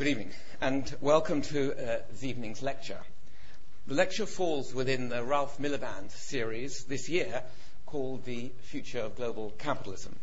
Good 0.00 0.08
evening, 0.08 0.30
and 0.62 0.96
welcome 1.02 1.42
to 1.42 1.72
uh, 1.74 1.98
this 2.10 2.24
evening's 2.24 2.62
lecture. 2.62 2.96
The 3.86 3.92
lecture 3.92 4.24
falls 4.24 4.72
within 4.72 5.10
the 5.10 5.22
Ralph 5.22 5.58
Miliband 5.58 6.10
series 6.10 6.84
this 6.84 7.10
year 7.10 7.42
called 7.84 8.24
The 8.24 8.50
Future 8.62 9.00
of 9.00 9.16
Global 9.16 9.52
Capitalism. 9.58 10.16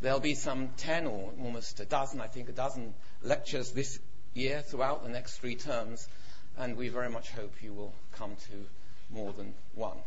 There'll 0.00 0.20
be 0.20 0.36
some 0.36 0.68
10 0.76 1.08
or 1.08 1.32
almost 1.42 1.80
a 1.80 1.86
dozen, 1.86 2.20
I 2.20 2.28
think 2.28 2.50
a 2.50 2.52
dozen 2.52 2.94
lectures 3.20 3.72
this 3.72 3.98
year 4.32 4.62
throughout 4.62 5.02
the 5.02 5.10
next 5.10 5.38
three 5.38 5.56
terms, 5.56 6.06
and 6.56 6.76
we 6.76 6.88
very 6.88 7.10
much 7.10 7.32
hope 7.32 7.52
you 7.64 7.72
will 7.72 7.92
come 8.12 8.36
to 8.36 9.12
more 9.12 9.32
than 9.32 9.54
one. 9.74 9.98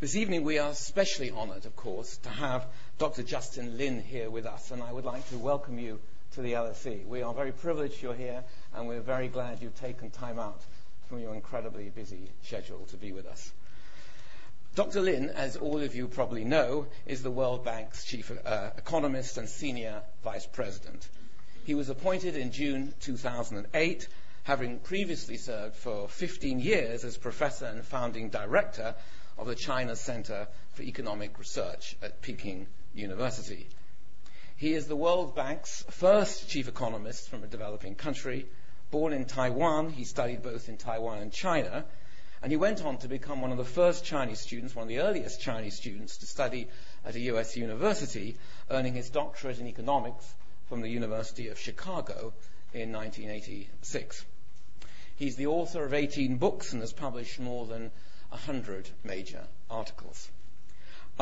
This 0.00 0.16
evening 0.16 0.42
we 0.42 0.58
are 0.58 0.70
especially 0.70 1.30
honored, 1.30 1.66
of 1.66 1.76
course, 1.76 2.16
to 2.24 2.30
have 2.30 2.66
Dr. 2.98 3.22
Justin 3.22 3.78
Lin 3.78 4.02
here 4.02 4.28
with 4.28 4.44
us, 4.44 4.72
and 4.72 4.82
I 4.82 4.90
would 4.90 5.04
like 5.04 5.28
to 5.28 5.38
welcome 5.38 5.78
you 5.78 6.00
to 6.32 6.40
the 6.40 6.52
LSE. 6.52 7.06
We 7.06 7.22
are 7.22 7.34
very 7.34 7.52
privileged 7.52 8.02
you're 8.02 8.14
here, 8.14 8.42
and 8.74 8.88
we're 8.88 9.00
very 9.00 9.28
glad 9.28 9.60
you've 9.60 9.78
taken 9.78 10.10
time 10.10 10.38
out 10.38 10.60
from 11.08 11.18
your 11.18 11.34
incredibly 11.34 11.90
busy 11.90 12.30
schedule 12.42 12.86
to 12.90 12.96
be 12.96 13.12
with 13.12 13.26
us. 13.26 13.52
Dr. 14.74 15.02
Lin, 15.02 15.28
as 15.28 15.56
all 15.56 15.82
of 15.82 15.94
you 15.94 16.08
probably 16.08 16.44
know, 16.44 16.86
is 17.04 17.22
the 17.22 17.30
World 17.30 17.64
Bank's 17.64 18.04
chief 18.06 18.32
uh, 18.46 18.70
economist 18.78 19.36
and 19.36 19.46
senior 19.46 20.00
vice 20.24 20.46
president. 20.46 21.06
He 21.64 21.74
was 21.74 21.90
appointed 21.90 22.36
in 22.36 22.50
June 22.50 22.94
2008, 23.00 24.08
having 24.44 24.78
previously 24.78 25.36
served 25.36 25.76
for 25.76 26.08
15 26.08 26.60
years 26.60 27.04
as 27.04 27.18
professor 27.18 27.66
and 27.66 27.84
founding 27.84 28.30
director 28.30 28.94
of 29.36 29.46
the 29.46 29.54
China 29.54 29.94
Center 29.94 30.48
for 30.72 30.82
Economic 30.82 31.38
Research 31.38 31.94
at 32.02 32.22
Peking 32.22 32.66
University. 32.94 33.68
He 34.62 34.74
is 34.74 34.86
the 34.86 34.94
World 34.94 35.34
Bank's 35.34 35.84
first 35.90 36.48
chief 36.48 36.68
economist 36.68 37.28
from 37.28 37.42
a 37.42 37.48
developing 37.48 37.96
country. 37.96 38.46
Born 38.92 39.12
in 39.12 39.24
Taiwan, 39.24 39.90
he 39.90 40.04
studied 40.04 40.40
both 40.40 40.68
in 40.68 40.76
Taiwan 40.76 41.18
and 41.18 41.32
China, 41.32 41.84
and 42.40 42.52
he 42.52 42.56
went 42.56 42.84
on 42.84 42.98
to 42.98 43.08
become 43.08 43.42
one 43.42 43.50
of 43.50 43.58
the 43.58 43.64
first 43.64 44.04
Chinese 44.04 44.38
students, 44.38 44.76
one 44.76 44.84
of 44.84 44.88
the 44.88 45.00
earliest 45.00 45.40
Chinese 45.40 45.74
students 45.74 46.18
to 46.18 46.26
study 46.26 46.68
at 47.04 47.16
a 47.16 47.20
US 47.32 47.56
university, 47.56 48.36
earning 48.70 48.94
his 48.94 49.10
doctorate 49.10 49.58
in 49.58 49.66
economics 49.66 50.32
from 50.68 50.80
the 50.80 50.88
University 50.88 51.48
of 51.48 51.58
Chicago 51.58 52.32
in 52.72 52.92
1986. 52.92 54.24
He's 55.16 55.34
the 55.34 55.48
author 55.48 55.84
of 55.84 55.92
18 55.92 56.36
books 56.36 56.72
and 56.72 56.82
has 56.82 56.92
published 56.92 57.40
more 57.40 57.66
than 57.66 57.90
100 58.28 58.88
major 59.02 59.44
articles. 59.68 60.30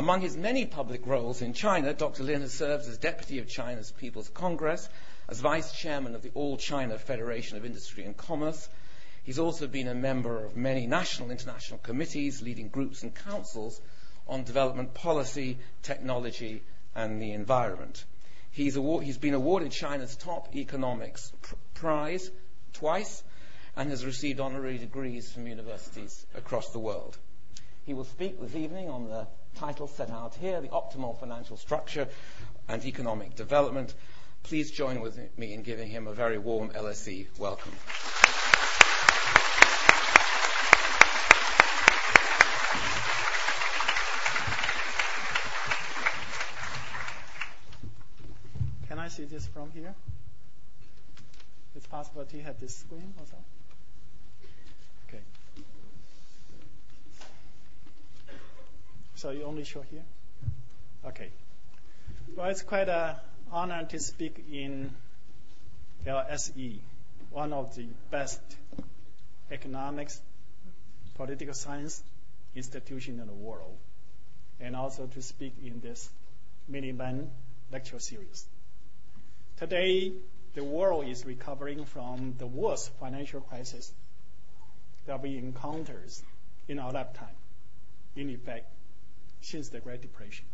Among 0.01 0.23
his 0.23 0.35
many 0.35 0.65
public 0.65 1.07
roles 1.07 1.43
in 1.43 1.53
China, 1.53 1.93
Dr. 1.93 2.23
Lin 2.23 2.41
has 2.41 2.55
served 2.55 2.89
as 2.89 2.97
deputy 2.97 3.39
of 3.39 3.47
China's 3.47 3.91
People's 3.91 4.31
Congress, 4.31 4.89
as 5.29 5.41
vice 5.41 5.73
chairman 5.73 6.15
of 6.15 6.23
the 6.23 6.31
All 6.33 6.57
China 6.57 6.97
Federation 6.97 7.59
of 7.59 7.67
Industry 7.67 8.05
and 8.05 8.17
Commerce. 8.17 8.67
He's 9.25 9.39
also 9.39 9.67
been 9.67 9.89
a 9.89 9.95
member 9.95 10.43
of 10.43 10.57
many 10.57 10.87
national 10.87 11.29
and 11.29 11.39
international 11.39 11.81
committees, 11.81 12.41
leading 12.41 12.71
groups 12.71 13.03
and 13.03 13.15
councils 13.15 13.79
on 14.27 14.45
development 14.45 14.95
policy, 14.95 15.59
technology, 15.83 16.63
and 16.95 17.21
the 17.21 17.33
environment. 17.33 18.07
He's, 18.53 18.77
award- 18.77 19.05
he's 19.05 19.19
been 19.19 19.35
awarded 19.35 19.71
China's 19.71 20.17
top 20.17 20.57
economics 20.57 21.31
pr- 21.43 21.55
prize 21.75 22.31
twice 22.73 23.23
and 23.77 23.91
has 23.91 24.07
received 24.07 24.41
honorary 24.41 24.79
degrees 24.79 25.31
from 25.31 25.47
universities 25.47 26.25
across 26.35 26.71
the 26.71 26.79
world. 26.79 27.19
He 27.85 27.93
will 27.93 28.05
speak 28.05 28.41
this 28.41 28.55
evening 28.55 28.89
on 28.89 29.07
the 29.07 29.27
title 29.57 29.89
set 29.89 30.11
out 30.11 30.35
here, 30.35 30.61
The 30.61 30.69
Optimal 30.69 31.19
Financial 31.19 31.57
Structure 31.57 32.09
and 32.69 32.85
Economic 32.85 33.35
Development. 33.37 33.93
Please 34.43 34.71
join 34.71 35.01
with 35.01 35.19
me 35.39 35.53
in 35.53 35.63
giving 35.63 35.89
him 35.89 36.07
a 36.07 36.13
very 36.13 36.39
warm 36.39 36.71
LSE 36.71 37.27
welcome. 37.39 37.73
Can 48.89 48.99
I 48.99 49.09
see 49.09 49.25
this 49.25 49.47
from 49.47 49.71
here? 49.73 49.95
It's 51.77 51.87
possible 51.87 52.25
to 52.25 52.43
have 52.43 52.59
this 52.59 52.77
screen 52.77 53.15
also? 53.19 53.37
Okay. 53.37 53.60
So 59.21 59.33
you 59.33 59.43
only 59.43 59.65
show 59.65 59.83
here? 59.83 60.03
Okay. 61.05 61.29
Well, 62.35 62.49
it's 62.49 62.63
quite 62.63 62.89
an 62.89 63.17
honor 63.53 63.85
to 63.85 63.99
speak 63.99 64.43
in 64.51 64.93
LSE, 66.07 66.79
one 67.29 67.53
of 67.53 67.77
the 67.77 67.85
best 68.11 68.41
economics, 69.51 70.19
political 71.17 71.53
science 71.53 72.03
institution 72.57 73.21
in 73.21 73.27
the 73.27 73.35
world, 73.35 73.77
and 74.59 74.75
also 74.75 75.07
to 75.09 75.21
speak 75.21 75.53
in 75.63 75.81
this 75.81 76.09
Miliband 76.73 77.29
lecture 77.71 77.99
series. 77.99 78.47
Today, 79.59 80.15
the 80.55 80.65
world 80.65 81.07
is 81.07 81.27
recovering 81.27 81.85
from 81.85 82.37
the 82.39 82.47
worst 82.47 82.91
financial 82.99 83.43
crisis 83.43 83.93
that 85.05 85.21
we 85.21 85.37
encountered 85.37 86.11
in 86.69 86.79
our 86.79 86.91
lifetime. 86.91 87.37
In 88.17 88.31
effect, 88.31 88.67
since 89.41 89.69
the 89.69 89.81
Great 89.81 90.03
Depression. 90.03 90.45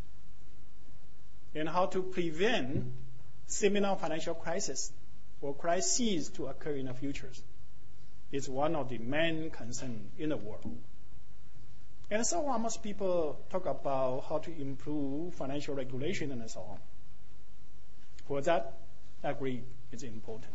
And 1.55 1.69
how 1.69 1.87
to 1.87 2.03
prevent 2.03 2.93
similar 3.47 3.97
financial 3.97 4.35
crises 4.35 4.93
or 5.41 5.55
crises 5.55 6.29
to 6.31 6.47
occur 6.47 6.73
in 6.73 6.87
the 6.87 6.95
future 6.95 7.31
is 8.33 8.49
one 8.49 8.75
of 8.75 8.89
the 8.89 8.99
main 8.99 9.51
concerns 9.51 10.11
in 10.19 10.31
the 10.31 10.37
world. 10.37 10.77
And 12.11 12.25
so 12.27 12.47
on, 12.47 12.63
most 12.63 12.83
people 12.83 13.39
talk 13.51 13.67
about 13.67 14.27
how 14.29 14.39
to 14.39 14.61
improve 14.61 15.35
financial 15.35 15.75
regulation 15.75 16.31
and 16.31 16.49
so 16.51 16.61
on. 16.61 16.79
For 18.27 18.41
that, 18.43 18.75
I 19.25 19.31
agree 19.31 19.63
it's 19.93 20.03
important. 20.03 20.53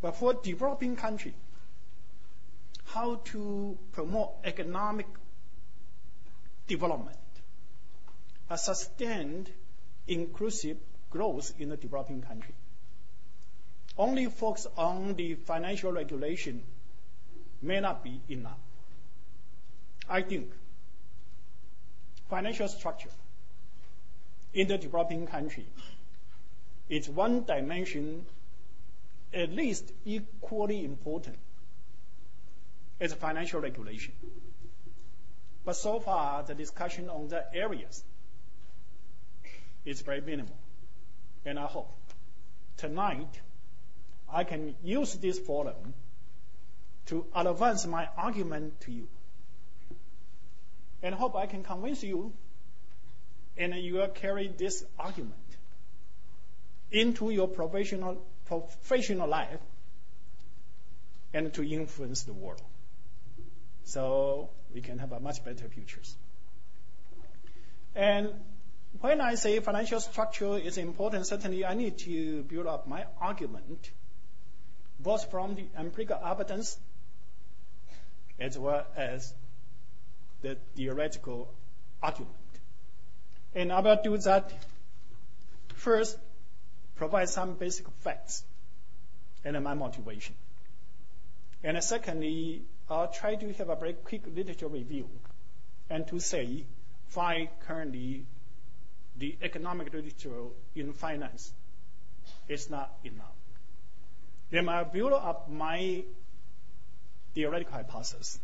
But 0.00 0.16
for 0.16 0.34
developing 0.34 0.96
country, 0.96 1.34
how 2.86 3.16
to 3.26 3.78
promote 3.92 4.32
economic 4.44 5.06
development, 6.66 7.16
a 8.50 8.58
sustained 8.58 9.50
inclusive 10.06 10.76
growth 11.10 11.52
in 11.58 11.68
the 11.68 11.76
developing 11.76 12.22
country. 12.22 12.54
Only 13.98 14.26
focus 14.26 14.66
on 14.76 15.14
the 15.14 15.34
financial 15.34 15.92
regulation 15.92 16.62
may 17.62 17.80
not 17.80 18.04
be 18.04 18.20
enough. 18.28 18.58
I 20.08 20.22
think 20.22 20.52
financial 22.28 22.68
structure 22.68 23.10
in 24.52 24.68
the 24.68 24.78
developing 24.78 25.26
country 25.26 25.66
is 26.88 27.08
one 27.08 27.44
dimension 27.44 28.26
at 29.34 29.52
least 29.52 29.92
equally 30.04 30.84
important 30.84 31.36
as 33.00 33.12
financial 33.12 33.60
regulation. 33.60 34.12
But 35.66 35.74
so 35.74 35.98
far, 35.98 36.44
the 36.44 36.54
discussion 36.54 37.10
on 37.10 37.26
the 37.26 37.44
areas 37.52 38.04
is 39.84 40.00
very 40.00 40.20
minimal. 40.20 40.56
And 41.44 41.58
I 41.58 41.66
hope 41.66 41.90
tonight 42.76 43.40
I 44.32 44.44
can 44.44 44.76
use 44.84 45.14
this 45.14 45.40
forum 45.40 45.94
to 47.06 47.26
advance 47.34 47.84
my 47.84 48.08
argument 48.16 48.80
to 48.82 48.92
you. 48.92 49.08
And 51.02 51.12
hope 51.12 51.34
I 51.34 51.46
can 51.46 51.64
convince 51.64 52.04
you 52.04 52.32
and 53.58 53.74
you 53.74 53.94
will 53.94 54.08
carry 54.08 54.46
this 54.46 54.84
argument 55.00 55.34
into 56.92 57.30
your 57.30 57.48
professional, 57.48 58.24
professional 58.44 59.28
life 59.28 59.60
and 61.34 61.52
to 61.54 61.68
influence 61.68 62.22
the 62.22 62.32
world. 62.32 62.62
So 63.86 64.50
we 64.74 64.80
can 64.80 64.98
have 64.98 65.12
a 65.12 65.20
much 65.20 65.44
better 65.44 65.68
futures. 65.68 66.16
And 67.94 68.30
when 69.00 69.20
I 69.20 69.36
say 69.36 69.58
financial 69.60 70.00
structure 70.00 70.58
is 70.58 70.76
important, 70.76 71.26
certainly 71.26 71.64
I 71.64 71.74
need 71.74 71.98
to 71.98 72.42
build 72.42 72.66
up 72.66 72.88
my 72.88 73.06
argument, 73.20 73.90
both 74.98 75.30
from 75.30 75.54
the 75.54 75.66
empirical 75.78 76.18
evidence 76.24 76.78
as 78.40 78.58
well 78.58 78.84
as 78.96 79.32
the 80.42 80.56
theoretical 80.74 81.48
argument. 82.02 82.34
And 83.54 83.72
I 83.72 83.80
will 83.80 84.00
do 84.02 84.18
that 84.18 84.52
first, 85.74 86.18
provide 86.96 87.28
some 87.28 87.54
basic 87.54 87.88
facts 88.02 88.42
and 89.44 89.62
my 89.62 89.74
motivation. 89.74 90.34
And 91.66 91.82
secondly, 91.82 92.62
I'll 92.88 93.08
try 93.08 93.34
to 93.34 93.52
have 93.54 93.70
a 93.70 93.74
very 93.74 93.94
quick 93.94 94.22
literature 94.32 94.68
review 94.68 95.08
and 95.90 96.06
to 96.06 96.20
say 96.20 96.64
why 97.12 97.50
currently 97.66 98.24
the 99.16 99.36
economic 99.42 99.92
literature 99.92 100.44
in 100.76 100.92
finance 100.92 101.52
is 102.48 102.70
not 102.70 102.96
enough. 103.02 103.34
Then 104.48 104.68
I 104.68 104.84
build 104.84 105.12
up 105.12 105.50
my 105.50 106.04
theoretical 107.34 107.72
hypothesis 107.72 108.38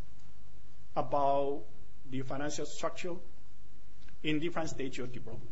about 0.97 1.63
the 2.11 2.23
financial 2.23 2.67
structure 2.67 3.15
in 4.25 4.41
different 4.41 4.71
stages 4.71 5.05
of 5.05 5.13
development. 5.13 5.49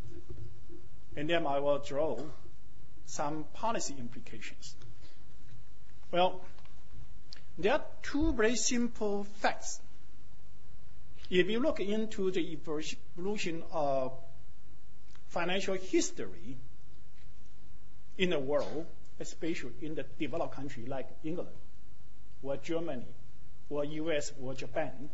And 1.15 1.31
then 1.31 1.47
I 1.47 1.61
will 1.61 1.79
draw 1.79 2.19
some 3.05 3.45
policy 3.55 3.95
implications. 3.97 4.75
Well, 6.11 6.41
there 7.59 7.75
are 7.75 7.85
two 8.03 8.33
very 8.33 8.57
simple 8.57 9.25
facts. 9.39 9.81
If 11.29 11.49
you 11.49 11.61
look 11.61 11.81
into 11.81 12.31
the 12.31 12.41
evolution 12.53 13.63
of 13.73 14.13
financial 15.29 15.75
history 15.75 16.57
in 18.19 18.31
the 18.31 18.39
world, 18.39 18.87
especially 19.21 19.73
in 19.83 19.95
the 19.95 20.05
developed 20.19 20.55
country 20.55 20.87
like 20.87 21.09
England 21.23 21.57
or 22.43 22.57
Germany 22.57 23.07
or 23.69 23.85
US 23.85 24.33
or 24.43 24.55
Japan, 24.55 25.11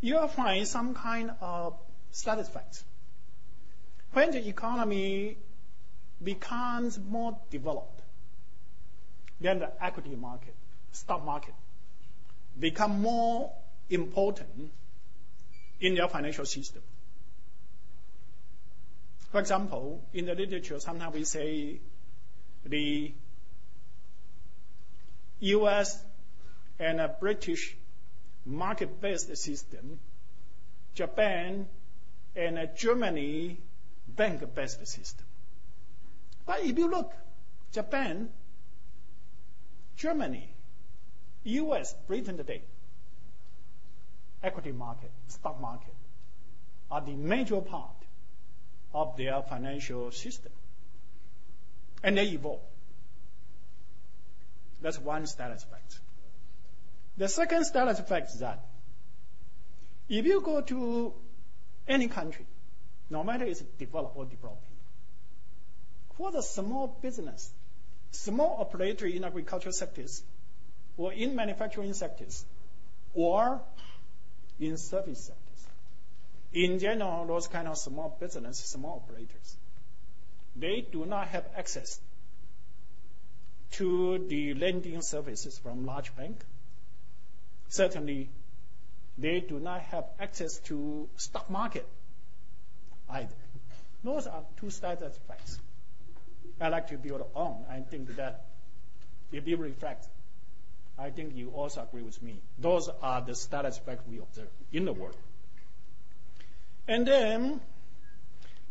you'll 0.00 0.28
find 0.28 0.66
some 0.66 0.94
kind 0.94 1.30
of 1.40 1.74
status 2.10 2.48
fact. 2.48 2.82
When 4.12 4.30
the 4.30 4.46
economy 4.46 5.36
becomes 6.22 6.98
more 6.98 7.38
developed, 7.50 8.00
then 9.40 9.60
the 9.60 9.70
equity 9.84 10.16
market, 10.16 10.54
stock 10.92 11.24
market, 11.24 11.54
become 12.58 13.00
more 13.00 13.52
important 13.90 14.70
in 15.80 15.94
their 15.94 16.08
financial 16.08 16.44
system. 16.44 16.82
For 19.30 19.40
example, 19.40 20.02
in 20.12 20.26
the 20.26 20.34
literature, 20.34 20.80
sometimes 20.80 21.14
we 21.14 21.24
say 21.24 21.80
the 22.64 23.12
US 25.40 26.02
and 26.78 27.00
a 27.00 27.08
British 27.08 27.76
market-based 28.44 29.36
system, 29.36 30.00
Japan 30.94 31.68
and 32.34 32.58
a 32.58 32.66
Germany 32.66 33.58
bank-based 34.08 34.86
system. 34.86 35.26
But 36.46 36.64
if 36.64 36.78
you 36.78 36.88
look, 36.88 37.12
Japan, 37.72 38.30
Germany, 39.96 40.48
US, 41.44 41.94
Britain 42.06 42.36
today, 42.36 42.62
equity 44.42 44.72
market, 44.72 45.10
stock 45.28 45.60
market, 45.60 45.94
are 46.90 47.00
the 47.00 47.12
major 47.12 47.60
part 47.60 47.90
of 48.94 49.16
their 49.16 49.42
financial 49.42 50.10
system. 50.10 50.52
And 52.02 52.16
they 52.16 52.28
evolve. 52.28 52.60
That's 54.80 54.98
one 54.98 55.26
status 55.26 55.64
fact. 55.64 55.98
The 57.16 57.28
second 57.28 57.64
status 57.64 58.00
fact 58.00 58.30
is 58.30 58.38
that 58.40 58.64
if 60.08 60.24
you 60.24 60.40
go 60.40 60.60
to 60.60 61.12
any 61.88 62.08
country, 62.08 62.46
no 63.10 63.24
matter 63.24 63.44
it's 63.44 63.60
developed 63.60 64.16
or 64.16 64.24
developing, 64.24 64.62
for 66.16 66.30
the 66.30 66.42
small 66.42 66.98
business, 67.02 67.50
small 68.12 68.58
operator 68.60 69.06
in 69.06 69.24
agricultural 69.24 69.72
sectors, 69.72 70.22
or 70.98 71.12
in 71.12 71.34
manufacturing 71.34 71.94
sectors, 71.94 72.44
or 73.14 73.60
in 74.60 74.76
service 74.76 75.24
sectors. 75.24 75.66
In 76.52 76.78
general, 76.78 77.26
those 77.26 77.46
kind 77.46 77.68
of 77.68 77.78
small 77.78 78.16
business, 78.20 78.58
small 78.58 79.02
operators, 79.06 79.56
they 80.56 80.80
do 80.92 81.06
not 81.06 81.28
have 81.28 81.44
access 81.56 82.00
to 83.72 84.26
the 84.28 84.54
lending 84.54 85.00
services 85.02 85.58
from 85.58 85.86
large 85.86 86.14
bank. 86.16 86.44
Certainly, 87.68 88.28
they 89.16 89.40
do 89.40 89.60
not 89.60 89.80
have 89.82 90.04
access 90.18 90.58
to 90.60 91.08
stock 91.16 91.48
market 91.50 91.86
either. 93.10 93.28
Those 94.02 94.26
are 94.26 94.42
two 94.58 94.70
sides 94.70 95.00
status 95.00 95.18
facts. 95.28 95.58
I 96.60 96.68
like 96.68 96.88
to 96.88 96.98
build 96.98 97.24
on. 97.34 97.64
I 97.70 97.80
think 97.80 98.16
that 98.16 98.46
if 99.32 99.46
you 99.46 99.56
reflect, 99.56 100.06
I 100.98 101.10
think 101.10 101.36
you 101.36 101.50
also 101.50 101.82
agree 101.82 102.02
with 102.02 102.20
me. 102.22 102.40
Those 102.58 102.88
are 103.02 103.20
the 103.20 103.34
status 103.34 103.78
facts 103.78 104.02
we 104.08 104.18
observe 104.18 104.48
in 104.72 104.84
the 104.84 104.92
world. 104.92 105.16
And 106.88 107.06
then, 107.06 107.60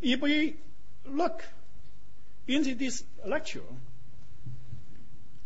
if 0.01 0.21
we 0.21 0.57
look 1.05 1.43
into 2.47 2.75
this 2.75 3.03
lecture, 3.25 3.61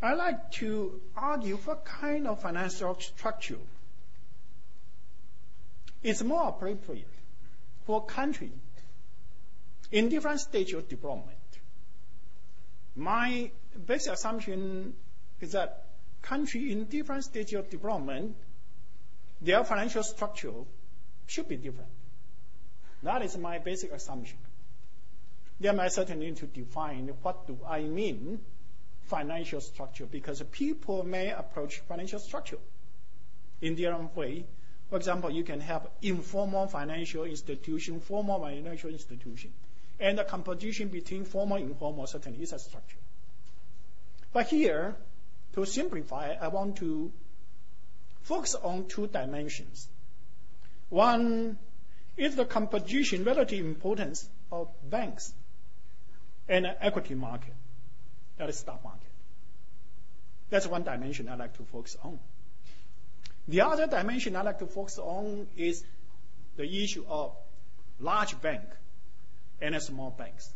I 0.02 0.14
like 0.14 0.52
to 0.54 1.00
argue 1.16 1.58
what 1.58 1.86
kind 1.86 2.28
of 2.28 2.42
financial 2.42 3.00
structure 3.00 3.60
is 6.02 6.24
more 6.24 6.50
appropriate 6.50 7.08
for 7.86 8.04
country 8.04 8.52
in 9.92 10.10
different 10.10 10.40
stages 10.40 10.74
of 10.74 10.90
development. 10.90 11.38
My 12.96 13.52
basic 13.86 14.14
assumption 14.14 14.94
is 15.40 15.52
that 15.52 15.86
country 16.22 16.72
in 16.72 16.86
different 16.86 17.24
stages 17.24 17.54
of 17.60 17.70
development, 17.70 18.36
their 19.42 19.64
financial 19.64 20.04
structure 20.04 20.54
should 21.28 21.48
be 21.48 21.58
different. 21.58 21.90
That 23.04 23.24
is 23.24 23.38
my 23.38 23.58
basic 23.58 23.92
assumption. 23.92 24.38
Then 25.60 25.80
I 25.80 25.88
certainly 25.90 26.28
need 26.28 26.38
to 26.38 26.48
define 26.48 27.08
what 27.22 27.48
do 27.48 27.58
I 27.68 27.82
mean 27.82 28.40
financial 29.04 29.62
structure 29.62 30.06
because 30.06 30.42
people 30.52 31.04
may 31.04 31.32
approach 31.32 31.80
financial 31.88 32.20
structure 32.20 32.58
in 33.62 33.76
their 33.76 33.94
own 33.94 34.10
way. 34.16 34.46
For 34.90 34.98
example, 34.98 35.30
you 35.32 35.44
can 35.44 35.60
have 35.62 35.88
informal 36.02 36.68
financial 36.68 37.24
institution, 37.24 38.00
formal 38.00 38.40
financial 38.42 38.90
institution, 38.90 39.54
and 40.00 40.18
the 40.18 40.24
composition 40.24 40.90
between 40.90 41.26
formal 41.26 41.58
and 41.58 41.70
informal 41.70 42.08
certainly 42.08 42.42
is 42.42 42.54
a 42.54 42.60
structure. 42.60 42.98
But 44.34 44.48
here, 44.48 44.96
to 45.54 45.66
simplify, 45.66 46.36
I 46.40 46.48
want 46.48 46.78
to 46.78 47.12
focus 48.22 48.56
on 48.56 48.88
two 48.88 49.08
dimensions. 49.08 49.88
One 50.90 51.58
is 52.18 52.36
the 52.36 52.46
composition, 52.46 53.24
relative 53.24 53.66
importance 53.66 54.28
of 54.52 54.70
banks 54.90 55.34
and 56.48 56.66
equity 56.80 57.16
market, 57.16 57.54
that 58.38 58.50
is 58.50 58.60
stock 58.60 58.84
market. 58.84 59.08
That's 60.50 60.68
one 60.68 60.84
dimension 60.84 61.30
I 61.30 61.36
like 61.36 61.56
to 61.58 61.64
focus 61.64 61.96
on. 62.04 62.20
The 63.48 63.62
other 63.62 63.88
dimension 63.88 64.36
I 64.36 64.42
like 64.42 64.60
to 64.60 64.68
focus 64.68 64.98
on 65.00 65.48
is 65.58 65.84
the 66.58 66.84
issue 66.84 67.06
of 67.08 67.34
large 68.00 68.40
bank 68.42 68.64
and 69.62 69.82
small 69.82 70.12
banks, 70.12 70.52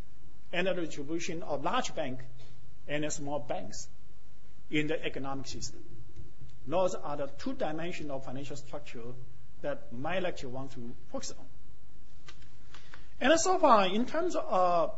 and 0.51 0.67
the 0.67 0.73
distribution 0.73 1.43
of 1.43 1.63
large 1.63 1.95
bank 1.95 2.19
and 2.87 3.11
small 3.11 3.39
banks 3.39 3.87
in 4.69 4.87
the 4.87 5.03
economic 5.05 5.47
system. 5.47 5.81
Those 6.67 6.95
are 6.95 7.17
the 7.17 7.27
two 7.37 7.53
dimensions 7.53 8.09
of 8.09 8.25
financial 8.25 8.55
structure 8.55 9.13
that 9.61 9.93
my 9.93 10.19
lecture 10.19 10.49
wants 10.49 10.75
to 10.75 10.95
focus 11.11 11.33
on. 11.37 11.45
And 13.21 13.39
so 13.39 13.57
far, 13.57 13.85
in 13.85 14.05
terms 14.05 14.35
of 14.35 14.91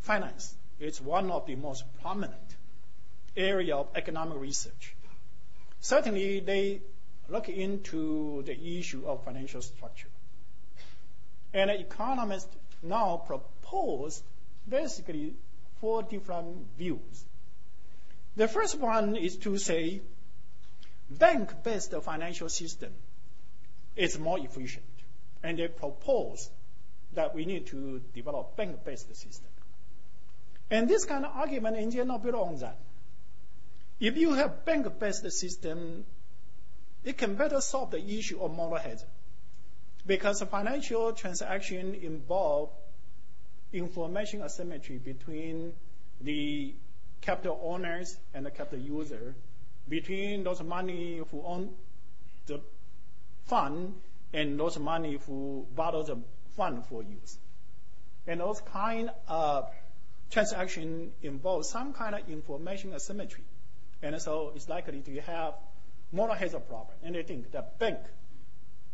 finance, 0.00 0.54
it's 0.78 1.00
one 1.00 1.30
of 1.30 1.46
the 1.46 1.54
most 1.54 1.84
prominent 2.02 2.56
area 3.36 3.76
of 3.76 3.88
economic 3.94 4.38
research. 4.38 4.94
Certainly, 5.80 6.40
they 6.40 6.82
look 7.28 7.48
into 7.48 8.42
the 8.42 8.78
issue 8.78 9.06
of 9.06 9.24
financial 9.24 9.62
structure. 9.62 10.08
And 11.52 11.70
economists 11.70 12.54
now 12.82 13.22
propose 13.26 14.22
basically 14.68 15.34
four 15.80 16.02
different 16.02 16.66
views. 16.76 17.24
The 18.36 18.48
first 18.48 18.78
one 18.78 19.16
is 19.16 19.36
to 19.38 19.58
say 19.58 20.02
bank-based 21.10 21.94
financial 22.02 22.48
system 22.48 22.92
is 23.96 24.18
more 24.18 24.38
efficient. 24.38 24.84
And 25.42 25.58
they 25.58 25.68
propose 25.68 26.50
that 27.12 27.34
we 27.34 27.44
need 27.44 27.66
to 27.68 28.00
develop 28.14 28.56
bank-based 28.56 29.14
system. 29.14 29.48
And 30.70 30.88
this 30.88 31.04
kind 31.04 31.24
of 31.24 31.32
argument 31.36 31.76
in 31.76 31.90
general 31.90 32.18
belongs 32.18 32.60
that 32.60 32.78
if 34.00 34.16
you 34.16 34.32
have 34.34 34.64
bank-based 34.64 35.30
system, 35.30 36.04
it 37.04 37.16
can 37.18 37.36
better 37.36 37.60
solve 37.60 37.90
the 37.90 38.02
issue 38.02 38.40
of 38.40 38.52
moral 38.52 38.78
hazard. 38.78 39.08
Because 40.06 40.42
financial 40.42 41.12
transaction 41.12 41.94
involve 41.94 42.70
information 43.72 44.42
asymmetry 44.42 44.98
between 44.98 45.72
the 46.20 46.74
capital 47.24 47.58
owners 47.64 48.16
and 48.34 48.44
the 48.44 48.50
capital 48.50 48.78
user, 48.78 49.34
between 49.88 50.44
those 50.44 50.62
money 50.62 51.20
who 51.30 51.42
own 51.42 51.70
the 52.46 52.60
fund 53.46 53.94
and 54.32 54.58
those 54.58 54.78
money 54.78 55.18
who 55.26 55.66
borrow 55.74 56.02
the 56.02 56.18
fund 56.56 56.84
for 56.86 57.02
use. 57.02 57.38
And 58.26 58.40
those 58.40 58.60
kind 58.72 59.10
of 59.28 59.70
transaction 60.30 61.12
involves 61.22 61.68
some 61.68 61.92
kind 61.92 62.14
of 62.14 62.28
information 62.28 62.92
asymmetry. 62.94 63.44
And 64.02 64.20
so 64.20 64.52
it's 64.54 64.68
likely 64.68 65.00
to 65.00 65.20
have 65.22 65.54
moral 66.12 66.34
hazard 66.34 66.68
problem. 66.68 66.96
And 67.02 67.16
I 67.16 67.22
think 67.22 67.52
the 67.52 67.64
bank 67.78 67.98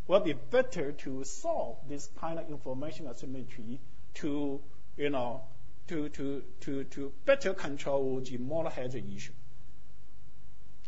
will 0.07 0.21
be 0.21 0.33
better 0.33 0.93
to 0.93 1.25
solve 1.25 1.77
this 1.89 2.09
kind 2.21 2.39
of 2.39 2.49
information 2.51 3.07
asymmetry 3.07 3.81
to, 4.15 4.61
you 4.97 5.11
know, 5.11 5.43
to, 5.91 6.09
to, 6.09 6.43
to, 6.61 6.85
to 6.85 7.13
better 7.25 7.53
control 7.53 8.21
the 8.21 8.39
moral 8.39 8.71
hazard 8.71 9.05
issue. 9.13 9.33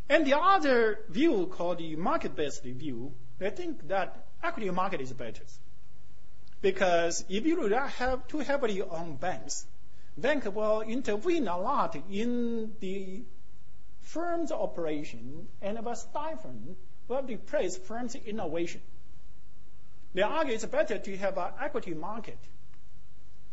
And 0.08 0.24
the 0.24 0.38
other 0.38 1.00
view 1.08 1.46
called 1.46 1.78
the 1.78 1.96
market-based 1.96 2.62
view, 2.62 3.12
they 3.38 3.50
think 3.50 3.88
that 3.88 4.26
equity 4.42 4.70
market 4.70 5.00
is 5.00 5.12
better. 5.12 5.42
Because 6.60 7.24
if 7.28 7.44
you 7.44 7.60
rely 7.60 7.88
have 7.88 8.28
too 8.28 8.38
heavily 8.38 8.80
on 8.80 9.16
banks, 9.16 9.66
bank 10.16 10.44
will 10.54 10.82
intervene 10.82 11.48
a 11.48 11.58
lot 11.58 11.96
in 12.10 12.72
the 12.78 13.24
firm's 14.02 14.52
operation 14.52 15.48
and 15.60 15.84
will 15.84 15.96
stifle, 15.96 16.76
will 17.08 17.22
replace 17.22 17.76
firm's 17.76 18.14
innovation. 18.14 18.82
They 20.14 20.22
argue 20.22 20.54
it's 20.54 20.66
better 20.66 20.98
to 20.98 21.16
have 21.16 21.38
an 21.38 21.52
equity 21.60 21.94
market. 21.94 22.38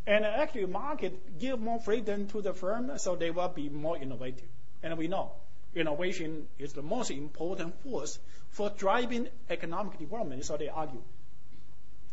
And 0.08 0.26
actually, 0.26 0.66
market 0.66 1.40
give 1.40 1.60
more 1.60 1.80
freedom 1.80 2.28
to 2.30 2.42
the 2.42 2.54
firm, 2.54 2.98
so 2.98 3.16
they 3.16 3.32
will 3.32 3.50
be 3.50 3.70
more 3.70 3.98
innovative. 3.98 4.48
And 4.82 4.98
we 4.98 5.08
know 5.08 5.32
innovation 5.76 6.48
is 6.58 6.74
the 6.74 6.82
most 6.82 7.12
important 7.12 7.80
force 7.84 8.18
for 8.50 8.72
driving 8.72 9.28
economic 9.50 10.00
development, 10.00 10.44
so 10.46 10.58
they 10.58 10.70
argue 10.70 11.02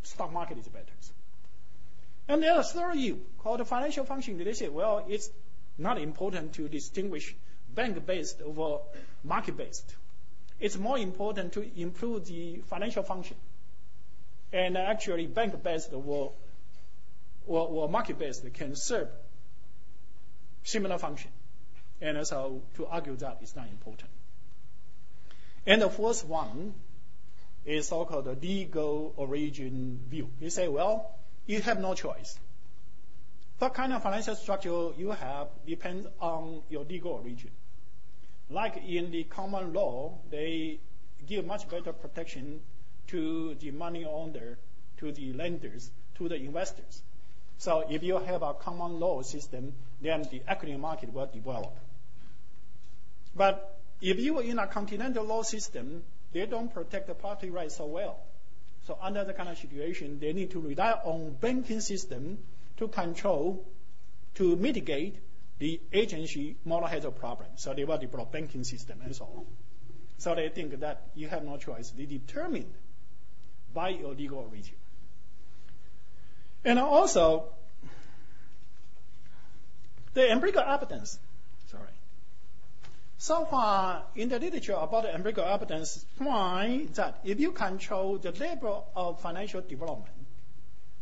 stock 0.03 0.31
market 0.31 0.57
is 0.57 0.67
better. 0.67 0.85
And 2.29 2.43
a 2.43 2.63
third 2.63 2.95
view 2.95 3.21
called 3.39 3.61
the 3.61 3.65
financial 3.65 4.03
function. 4.03 4.37
They 4.37 4.53
say, 4.53 4.67
well, 4.67 5.05
it's 5.07 5.29
not 5.77 5.97
important 5.99 6.53
to 6.53 6.67
distinguish 6.67 7.33
bank-based 7.73 8.41
over 8.41 8.79
market-based. 9.23 9.95
It's 10.59 10.77
more 10.77 10.97
important 10.97 11.53
to 11.53 11.79
improve 11.79 12.25
the 12.25 12.57
financial 12.69 13.03
function. 13.03 13.37
And 14.51 14.77
actually, 14.77 15.27
bank-based 15.27 15.93
or, 15.93 16.33
or, 17.47 17.67
or 17.67 17.89
market-based 17.89 18.53
can 18.53 18.75
serve 18.75 19.09
similar 20.63 20.97
function. 20.97 21.31
And 22.01 22.25
so 22.27 22.61
to 22.75 22.85
argue 22.85 23.15
that 23.17 23.39
is 23.41 23.55
not 23.55 23.67
important. 23.69 24.09
And 25.65 25.81
the 25.81 25.89
fourth 25.89 26.25
one 26.25 26.73
is 27.65 27.87
so-called 27.87 28.25
the 28.25 28.33
legal 28.33 29.13
origin 29.17 29.99
view. 30.09 30.29
You 30.39 30.49
say, 30.49 30.67
well, 30.67 31.17
you 31.45 31.61
have 31.61 31.79
no 31.79 31.93
choice. 31.93 32.37
What 33.59 33.73
kind 33.73 33.91
of 33.91 34.03
financial 34.03 34.35
structure 34.35 34.91
you 34.97 35.11
have 35.11 35.47
depends 35.65 36.07
on 36.21 36.61
your 36.69 36.83
legal 36.85 37.13
origin. 37.13 37.51
Like 38.49 38.77
in 38.87 39.11
the 39.11 39.23
common 39.23 39.73
law, 39.73 40.19
they 40.29 40.79
give 41.25 41.45
much 41.45 41.67
better 41.67 41.91
protection 41.91 42.61
to 43.07 43.55
the 43.55 43.71
money 43.71 44.05
owner, 44.05 44.57
to 44.97 45.11
the 45.11 45.33
lenders, 45.33 45.89
to 46.15 46.29
the 46.29 46.35
investors. 46.35 47.01
So 47.57 47.85
if 47.89 48.03
you 48.03 48.19
have 48.19 48.43
a 48.43 48.53
common 48.53 48.99
law 48.99 49.21
system, 49.23 49.73
then 50.01 50.27
the 50.29 50.41
equity 50.47 50.75
market 50.77 51.11
will 51.11 51.25
develop. 51.25 51.75
But 53.35 53.79
if 54.01 54.19
you 54.19 54.37
are 54.39 54.43
in 54.43 54.59
a 54.59 54.67
continental 54.67 55.25
law 55.25 55.41
system, 55.41 56.03
they 56.33 56.45
don't 56.45 56.71
protect 56.71 57.07
the 57.07 57.15
property 57.15 57.49
rights 57.49 57.77
so 57.77 57.85
well. 57.87 58.19
So 58.85 58.97
under 59.01 59.23
the 59.23 59.33
kind 59.33 59.49
of 59.49 59.57
situation, 59.57 60.19
they 60.19 60.33
need 60.33 60.51
to 60.51 60.59
rely 60.59 60.91
on 60.91 61.35
banking 61.39 61.81
system 61.81 62.37
to 62.77 62.87
control, 62.87 63.65
to 64.35 64.55
mitigate 64.55 65.17
the 65.59 65.81
agency 65.91 66.55
moral 66.63 66.87
hazard 66.87 67.15
problem. 67.15 67.49
So 67.55 67.73
they 67.73 67.83
will 67.85 67.97
develop 67.97 68.31
banking 68.31 68.63
system 68.63 69.01
and 69.03 69.15
so 69.15 69.25
on. 69.25 69.45
So 70.19 70.35
they 70.35 70.49
think 70.49 70.79
that 70.79 71.07
you 71.15 71.27
have 71.27 71.43
no 71.43 71.57
choice. 71.57 71.89
They 71.91 72.05
determined 72.05 72.71
by 73.73 73.89
your 73.89 74.13
legal 74.13 74.39
origin. 74.39 74.75
And 76.63 76.79
also, 76.79 77.45
the 80.13 80.31
empirical 80.31 80.61
evidence 80.61 81.19
sorry. 81.71 81.83
so 83.17 83.45
far, 83.45 84.03
in 84.15 84.29
the 84.29 84.39
literature 84.39 84.73
about 84.73 85.03
the 85.03 85.13
empirical 85.13 85.43
evidence, 85.43 86.05
find 86.17 86.89
that 86.95 87.19
if 87.23 87.39
you 87.39 87.51
control 87.51 88.17
the 88.17 88.31
level 88.31 88.87
of 88.95 89.21
financial 89.21 89.61
development, 89.61 90.25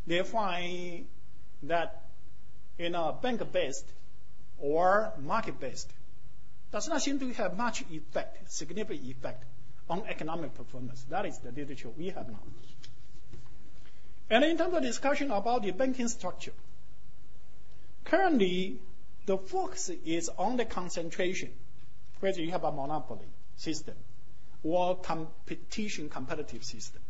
they 0.08 0.22
find 0.24 1.08
that 1.64 2.04
in 2.78 2.96
a 2.96 3.14
bank-based 3.14 3.86
or 4.60 5.14
market-based 5.20 5.90
does 6.72 6.88
not 6.88 7.02
seem 7.02 7.20
to 7.20 7.32
have 7.34 7.58
much 7.58 7.84
effect, 7.90 8.52
significant 8.52 9.08
effect 9.08 9.44
on 9.90 10.04
economic 10.08 10.54
performance. 10.56 11.04
That 11.10 11.26
is 11.26 11.38
the 11.40 11.52
literature 11.52 11.90
we 11.98 12.10
have 12.10 12.28
now. 12.28 12.40
And 14.30 14.44
in 14.44 14.58
terms 14.58 14.74
of 14.74 14.82
discussion 14.82 15.32
about 15.32 15.64
the 15.64 15.72
banking 15.72 16.08
structure, 16.08 16.54
currently 18.04 18.80
the 19.26 19.38
focus 19.38 19.90
is 20.06 20.30
on 20.38 20.58
the 20.58 20.66
concentration 20.66 21.52
whether 22.20 22.42
you 22.42 22.52
have 22.52 22.64
a 22.64 22.72
monopoly 22.72 23.28
system 23.56 23.96
or 24.64 24.98
competition 24.98 26.10
competitive 26.10 26.64
system. 26.64 27.02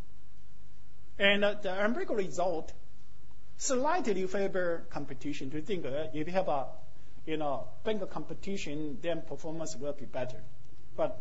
And 1.18 1.46
uh, 1.46 1.54
the 1.62 1.72
empirical 1.72 2.16
result 2.16 2.74
slightly 3.58 4.28
favor 4.28 4.86
competition 4.90 5.50
to 5.52 5.62
think 5.62 5.86
uh, 5.86 6.08
if 6.14 6.28
you 6.28 6.34
have 6.34 6.50
a 6.50 6.66
you 7.26 7.38
know 7.38 7.68
bank 7.84 8.08
competition, 8.10 8.98
then 9.02 9.22
performance 9.22 9.76
will 9.78 9.94
be 9.94 10.06
better. 10.06 10.42
But 10.98 11.18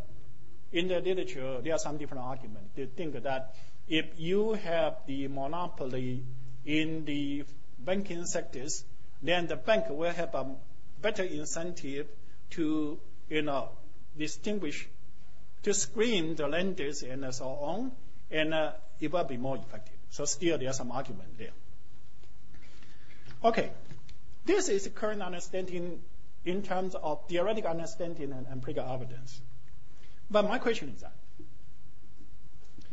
in 0.73 0.89
the 0.89 1.01
literature, 1.01 1.61
there 1.63 1.75
are 1.75 1.79
some 1.79 1.97
different 1.99 2.25
arguments. 2.25 2.71
They 2.75 2.87
think 2.87 3.23
that 3.23 3.55
if 3.89 4.19
you 4.19 4.55
have 4.55 4.97
the 5.07 5.29
monopoly 5.29 6.23
in 6.65 7.05
the 7.05 7.45
banking 7.79 8.25
sectors, 8.25 8.85
then 9.23 9.47
the 9.47 9.57
bank 9.57 9.87
will 9.89 10.13
have 10.13 10.35
a 10.35 10.47
better 11.01 11.23
incentive 11.23 12.07
to 12.51 12.99
you 13.29 13.43
know, 13.43 13.71
distinguish, 14.17 14.87
to 15.63 15.75
screen 15.75 16.35
the 16.37 16.47
lenders 16.47 17.03
and 17.03 17.35
so 17.35 17.47
on, 17.47 17.93
and 18.31 18.55
uh, 18.55 18.73
it 19.01 19.13
will 19.13 19.25
be 19.25 19.37
more 19.37 19.57
effective. 19.57 19.97
So 20.11 20.25
still 20.25 20.59
there's 20.59 20.77
some 20.77 20.91
argument 20.91 21.39
there. 21.39 21.51
Okay, 23.45 23.71
this 24.45 24.69
is 24.69 24.85
the 24.85 24.91
current 24.91 25.23
understanding 25.23 26.01
in 26.45 26.63
terms 26.63 26.95
of 26.95 27.27
theoretical 27.29 27.71
understanding 27.71 28.33
and 28.33 28.47
empirical 28.47 28.85
evidence. 28.85 29.41
But 30.31 30.49
my 30.49 30.59
question 30.59 30.91
is 30.95 31.01
that, 31.01 31.13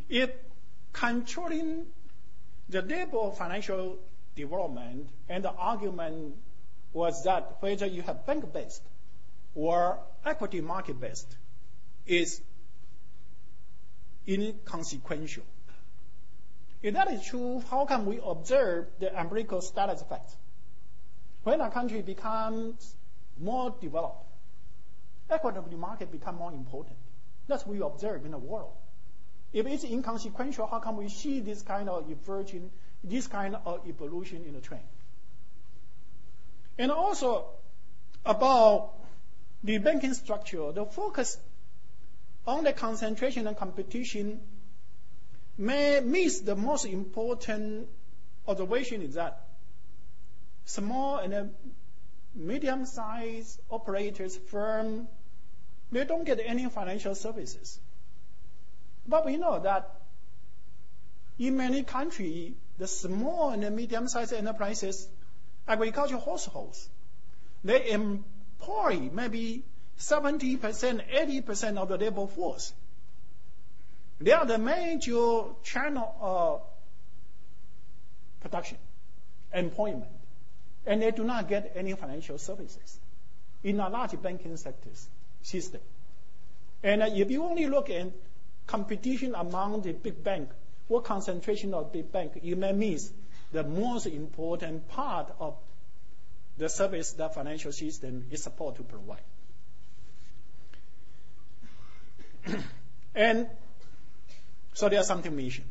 if 0.10 0.31
controlling 0.93 1.86
the 2.69 2.81
level 2.81 3.29
of 3.29 3.38
financial 3.38 3.98
development 4.36 5.10
and 5.29 5.43
the 5.43 5.51
argument 5.51 6.36
was 6.93 7.24
that 7.24 7.57
whether 7.62 7.86
you 7.86 8.01
have 8.01 8.25
bank-based 8.25 8.81
or 9.55 10.00
equity 10.25 10.62
market 10.62 11.00
based 11.00 11.36
is 12.05 12.41
inconsequential. 14.27 15.43
If 16.81 16.93
that 16.95 17.12
is 17.12 17.25
true, 17.25 17.63
how 17.69 17.86
can 17.86 18.05
we 18.05 18.19
observe 18.24 18.88
the 19.00 19.15
empirical 19.17 19.62
status 19.62 20.01
effect? 20.01 20.36
When 21.43 21.62
a 21.62 21.69
country 21.69 22.01
becomes 22.01 22.95
more 23.39 23.75
developed, 23.81 24.25
equity 25.29 25.75
market 25.75 26.12
become 26.12 26.36
more 26.36 26.51
important. 26.51 26.98
That's 27.48 27.65
what 27.65 27.75
we 27.75 27.81
observe 27.81 28.25
in 28.25 28.31
the 28.31 28.38
world. 28.38 28.74
If 29.53 29.67
it's 29.67 29.84
inconsequential, 29.84 30.67
how 30.67 30.79
come 30.79 30.98
we 30.98 31.10
see 31.10 31.39
this 31.41 31.62
kind 31.62 31.89
of 31.89 32.10
emerging, 32.10 32.72
this 33.03 33.27
kind 33.27 33.58
of 33.65 33.88
evolution 33.88 34.43
in 34.46 34.53
the 34.53 34.62
trend? 34.62 34.84
And 36.77 36.91
also 36.91 37.48
about 38.25 38.93
the 39.63 39.77
banking 39.77 40.13
structure, 40.13 40.72
the 40.72 40.86
focus 40.86 41.38
on 42.48 42.63
the 42.63 42.74
concentration 42.74 43.46
and 43.48 43.58
competition 43.58 44.39
may 45.58 46.00
miss 46.00 46.39
the 46.39 46.55
most 46.55 46.86
important 46.86 47.88
observation 48.48 49.01
is 49.01 49.15
that 49.15 49.48
small 50.65 51.17
and 51.17 51.51
medium-sized 52.34 53.60
operators 53.70 54.38
firm 54.38 55.08
they 55.91 56.05
don't 56.05 56.24
get 56.24 56.39
any 56.43 56.67
financial 56.70 57.13
services. 57.13 57.79
But 59.11 59.25
we 59.25 59.35
know 59.35 59.59
that 59.59 59.91
in 61.37 61.57
many 61.57 61.83
countries, 61.83 62.53
the 62.77 62.87
small 62.87 63.49
and 63.49 63.75
medium-sized 63.75 64.31
enterprises, 64.31 65.05
agricultural 65.67 66.21
households, 66.21 66.87
they 67.61 67.91
employ 67.91 69.09
maybe 69.11 69.65
70%, 69.99 70.61
80% 70.61 71.77
of 71.77 71.89
the 71.89 71.97
labor 71.97 72.25
force. 72.25 72.73
They 74.21 74.31
are 74.31 74.45
the 74.45 74.57
major 74.57 75.43
channel 75.61 76.15
of 76.21 76.61
production, 78.39 78.77
employment. 79.53 80.21
and 80.85 81.01
they 81.01 81.11
do 81.11 81.25
not 81.25 81.49
get 81.49 81.73
any 81.75 81.93
financial 81.93 82.37
services 82.37 82.97
in 83.61 83.79
a 83.81 83.89
large 83.89 84.19
banking 84.21 84.55
sectors 84.55 85.07
system. 85.41 85.81
And 86.81 87.01
if 87.01 87.29
you 87.29 87.43
only 87.43 87.67
look 87.67 87.89
at 87.89 88.07
competition 88.71 89.35
among 89.35 89.81
the 89.81 89.91
big 89.91 90.23
bank, 90.23 90.49
what 90.87 91.03
concentration 91.03 91.73
of 91.73 91.91
big 91.91 92.09
bank, 92.09 92.39
you 92.41 92.55
may 92.55 92.71
miss 92.71 93.11
the 93.51 93.63
most 93.63 94.05
important 94.05 94.87
part 94.87 95.29
of 95.39 95.55
the 96.57 96.69
service 96.69 97.11
that 97.13 97.35
financial 97.35 97.73
system 97.73 98.27
is 98.31 98.41
supposed 98.41 98.77
to 98.77 98.83
provide. 98.83 99.23
and 103.15 103.47
so 104.73 104.87
there's 104.87 105.07
something 105.07 105.35
missing. 105.35 105.65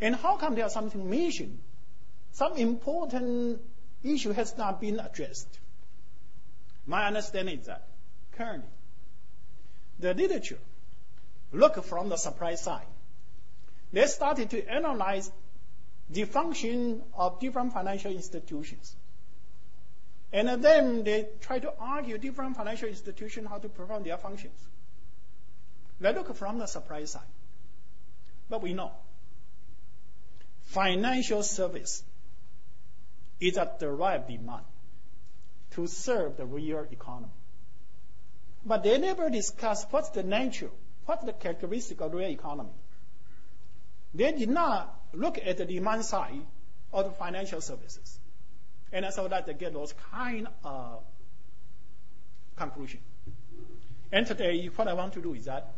And 0.00 0.16
how 0.16 0.36
come 0.36 0.54
there's 0.54 0.72
something 0.72 1.10
missing? 1.10 1.58
Some 2.32 2.56
important 2.56 3.60
issue 4.02 4.32
has 4.32 4.56
not 4.56 4.80
been 4.80 5.00
addressed. 5.00 5.58
My 6.86 7.06
understanding 7.06 7.58
is 7.58 7.66
that 7.66 7.86
currently 8.32 8.70
the 9.98 10.14
literature 10.14 10.58
look 11.52 11.82
from 11.84 12.08
the 12.08 12.16
supply 12.16 12.54
side. 12.54 12.86
They 13.92 14.06
started 14.06 14.50
to 14.50 14.66
analyze 14.70 15.30
the 16.10 16.24
function 16.24 17.02
of 17.14 17.40
different 17.40 17.72
financial 17.72 18.12
institutions. 18.12 18.94
And 20.32 20.62
then 20.62 21.04
they 21.04 21.26
try 21.40 21.58
to 21.58 21.72
argue 21.78 22.18
different 22.18 22.56
financial 22.56 22.88
institutions 22.88 23.48
how 23.48 23.58
to 23.58 23.68
perform 23.68 24.02
their 24.02 24.18
functions. 24.18 24.58
They 26.00 26.12
look 26.12 26.34
from 26.36 26.58
the 26.58 26.66
supply 26.66 27.04
side. 27.04 27.22
But 28.50 28.62
we 28.62 28.74
know 28.74 28.92
financial 30.66 31.42
service 31.42 32.02
is 33.40 33.56
a 33.56 33.70
derived 33.78 34.28
demand 34.28 34.64
to 35.72 35.86
serve 35.86 36.36
the 36.36 36.46
real 36.46 36.86
economy. 36.90 37.32
But 38.64 38.82
they 38.82 38.98
never 38.98 39.30
discuss 39.30 39.86
what's 39.90 40.10
the 40.10 40.22
nature, 40.22 40.70
what's 41.08 41.24
the 41.24 41.32
characteristic 41.32 42.02
of 42.02 42.12
real 42.12 42.28
economy. 42.28 42.68
They 44.12 44.30
did 44.32 44.50
not 44.50 44.94
look 45.14 45.38
at 45.38 45.56
the 45.56 45.64
demand 45.64 46.04
side 46.04 46.42
of 46.92 47.06
the 47.06 47.10
financial 47.12 47.62
services. 47.62 48.18
And 48.92 49.06
so 49.14 49.26
that 49.26 49.46
they 49.46 49.54
get 49.54 49.72
those 49.72 49.94
kind 50.12 50.48
of 50.62 51.02
conclusion. 52.56 53.00
And 54.12 54.26
today, 54.26 54.66
what 54.76 54.86
I 54.86 54.92
want 54.92 55.14
to 55.14 55.22
do 55.22 55.32
is 55.32 55.46
that 55.46 55.72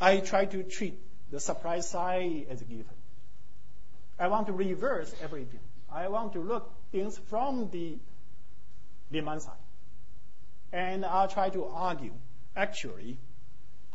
I 0.00 0.18
try 0.18 0.44
to 0.46 0.64
treat 0.64 0.98
the 1.30 1.38
supply 1.38 1.80
side 1.80 2.46
as 2.50 2.60
a 2.62 2.64
given. 2.64 2.84
I 4.18 4.26
want 4.26 4.48
to 4.48 4.52
reverse 4.52 5.14
everything. 5.22 5.60
I 5.92 6.08
want 6.08 6.32
to 6.32 6.40
look 6.40 6.68
things 6.90 7.16
from 7.30 7.70
the 7.70 7.96
demand 9.12 9.42
side. 9.42 9.54
And 10.72 11.04
I'll 11.04 11.28
try 11.28 11.50
to 11.50 11.64
argue, 11.66 12.12
actually, 12.56 13.18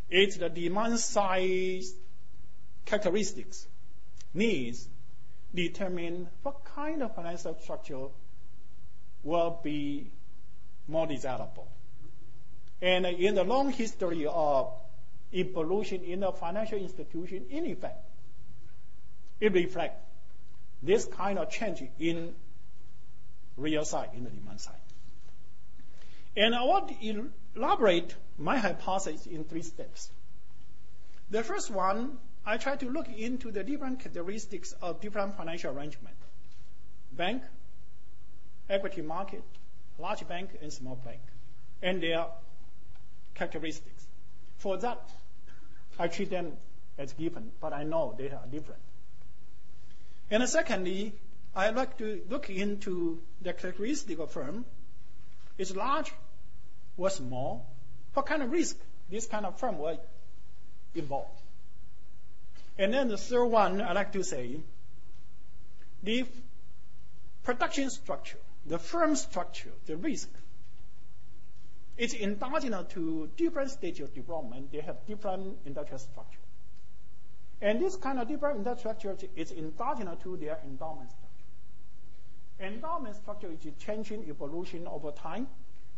it's 0.09 0.37
the 0.37 0.49
demand 0.49 0.99
side 0.99 1.83
characteristics, 2.85 3.67
needs, 4.33 4.87
determine 5.53 6.27
what 6.43 6.63
kind 6.63 7.03
of 7.03 7.15
financial 7.15 7.57
structure 7.61 8.07
will 9.23 9.59
be 9.63 10.11
more 10.87 11.07
desirable. 11.07 11.67
And 12.81 13.05
in 13.05 13.35
the 13.35 13.43
long 13.43 13.71
history 13.71 14.25
of 14.25 14.71
evolution 15.33 16.03
in 16.03 16.21
the 16.21 16.31
financial 16.31 16.77
institution, 16.77 17.45
in 17.49 17.65
effect, 17.65 17.97
it 19.39 19.51
reflects 19.53 19.99
this 20.81 21.05
kind 21.05 21.39
of 21.39 21.49
change 21.49 21.83
in 21.99 22.33
real 23.57 23.83
side, 23.83 24.09
in 24.15 24.23
the 24.23 24.29
demand 24.29 24.61
side. 24.61 24.75
And 26.35 26.53
I 26.53 26.63
want 26.63 26.89
to 26.89 27.29
elaborate 27.55 28.15
my 28.37 28.57
hypothesis 28.57 29.25
in 29.25 29.43
three 29.43 29.63
steps. 29.63 30.09
The 31.29 31.43
first 31.43 31.71
one, 31.71 32.17
I 32.45 32.57
try 32.57 32.75
to 32.77 32.89
look 32.89 33.09
into 33.09 33.51
the 33.51 33.63
different 33.63 33.99
characteristics 33.99 34.73
of 34.81 35.01
different 35.01 35.35
financial 35.35 35.75
arrangement. 35.75 36.15
Bank, 37.11 37.43
equity 38.69 39.01
market, 39.01 39.43
large 39.99 40.27
bank, 40.27 40.51
and 40.61 40.71
small 40.71 40.95
bank, 40.95 41.19
and 41.81 42.01
their 42.01 42.27
characteristics. 43.35 44.05
For 44.57 44.77
that, 44.77 45.01
I 45.99 46.07
treat 46.07 46.29
them 46.29 46.53
as 46.97 47.13
given, 47.13 47.51
but 47.59 47.73
I 47.73 47.83
know 47.83 48.15
they 48.17 48.29
are 48.29 48.45
different. 48.49 48.81
And 50.29 50.47
secondly, 50.47 51.13
I 51.55 51.69
like 51.71 51.97
to 51.97 52.21
look 52.29 52.49
into 52.49 53.19
the 53.41 53.53
characteristic 53.53 54.19
of 54.19 54.31
firm. 54.31 54.65
Is 55.57 55.75
large 55.75 56.13
or 56.97 57.09
small? 57.09 57.65
What 58.17 58.25
kind 58.25 58.41
of 58.41 58.51
risk 58.51 58.75
this 59.11 59.27
kind 59.27 59.45
of 59.45 59.59
firm 59.59 59.77
will 59.77 59.99
involve? 60.95 61.29
And 62.75 62.91
then 62.91 63.09
the 63.09 63.17
third 63.17 63.45
one, 63.45 63.79
I 63.79 63.93
like 63.93 64.11
to 64.13 64.23
say, 64.23 64.59
the 66.01 66.25
production 67.43 67.91
structure, 67.91 68.39
the 68.65 68.79
firm 68.79 69.15
structure, 69.15 69.69
the 69.85 69.97
risk, 69.97 70.29
it's 71.95 72.15
endogenous 72.15 72.91
to 72.93 73.29
different 73.37 73.69
stages 73.69 74.09
of 74.09 74.15
development. 74.15 74.71
They 74.71 74.81
have 74.81 75.05
different 75.05 75.59
industrial 75.67 75.99
structure. 75.99 76.39
And 77.61 77.79
this 77.79 77.97
kind 77.97 78.17
of 78.17 78.27
different 78.27 78.57
industrial 78.57 78.97
structure 78.97 79.27
is 79.35 79.51
endogenous 79.51 80.23
to 80.23 80.37
their 80.37 80.57
endowment 80.65 81.11
structure. 81.11 82.73
Endowment 82.73 83.15
structure 83.15 83.51
is 83.51 83.59
changing 83.77 84.27
evolution 84.27 84.87
over 84.87 85.11
time, 85.11 85.45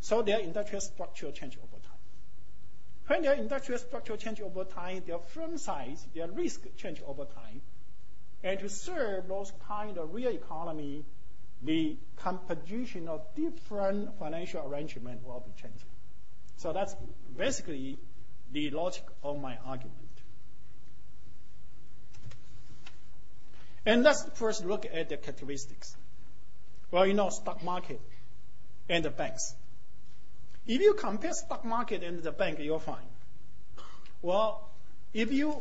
so 0.00 0.20
their 0.20 0.40
industrial 0.40 0.82
structure 0.82 1.32
change 1.32 1.56
over 1.56 1.66
time. 1.72 1.79
When 3.10 3.22
their 3.22 3.34
industrial 3.34 3.80
structure 3.80 4.16
change 4.16 4.40
over 4.40 4.62
time, 4.62 5.02
their 5.04 5.18
firm 5.18 5.58
size, 5.58 6.06
their 6.14 6.28
risk 6.28 6.60
change 6.76 7.02
over 7.04 7.24
time. 7.24 7.60
And 8.44 8.60
to 8.60 8.68
serve 8.68 9.26
those 9.26 9.52
kind 9.66 9.98
of 9.98 10.14
real 10.14 10.30
economy, 10.30 11.04
the 11.60 11.96
composition 12.14 13.08
of 13.08 13.22
different 13.34 14.16
financial 14.20 14.64
arrangement 14.64 15.26
will 15.26 15.40
be 15.40 15.50
changing. 15.60 15.88
So 16.58 16.72
that's 16.72 16.94
basically 17.36 17.98
the 18.52 18.70
logic 18.70 19.02
of 19.24 19.40
my 19.40 19.58
argument. 19.66 19.96
And 23.84 24.04
let's 24.04 24.22
first 24.34 24.64
look 24.64 24.86
at 24.86 25.08
the 25.08 25.16
characteristics. 25.16 25.96
Well, 26.92 27.08
you 27.08 27.14
know, 27.14 27.30
stock 27.30 27.64
market 27.64 28.00
and 28.88 29.04
the 29.04 29.10
banks. 29.10 29.56
If 30.70 30.80
you 30.80 30.94
compare 30.94 31.32
stock 31.32 31.64
market 31.64 32.04
and 32.04 32.22
the 32.22 32.30
bank, 32.30 32.60
you're 32.60 32.78
fine. 32.78 33.10
Well, 34.22 34.70
if 35.12 35.32
you 35.32 35.60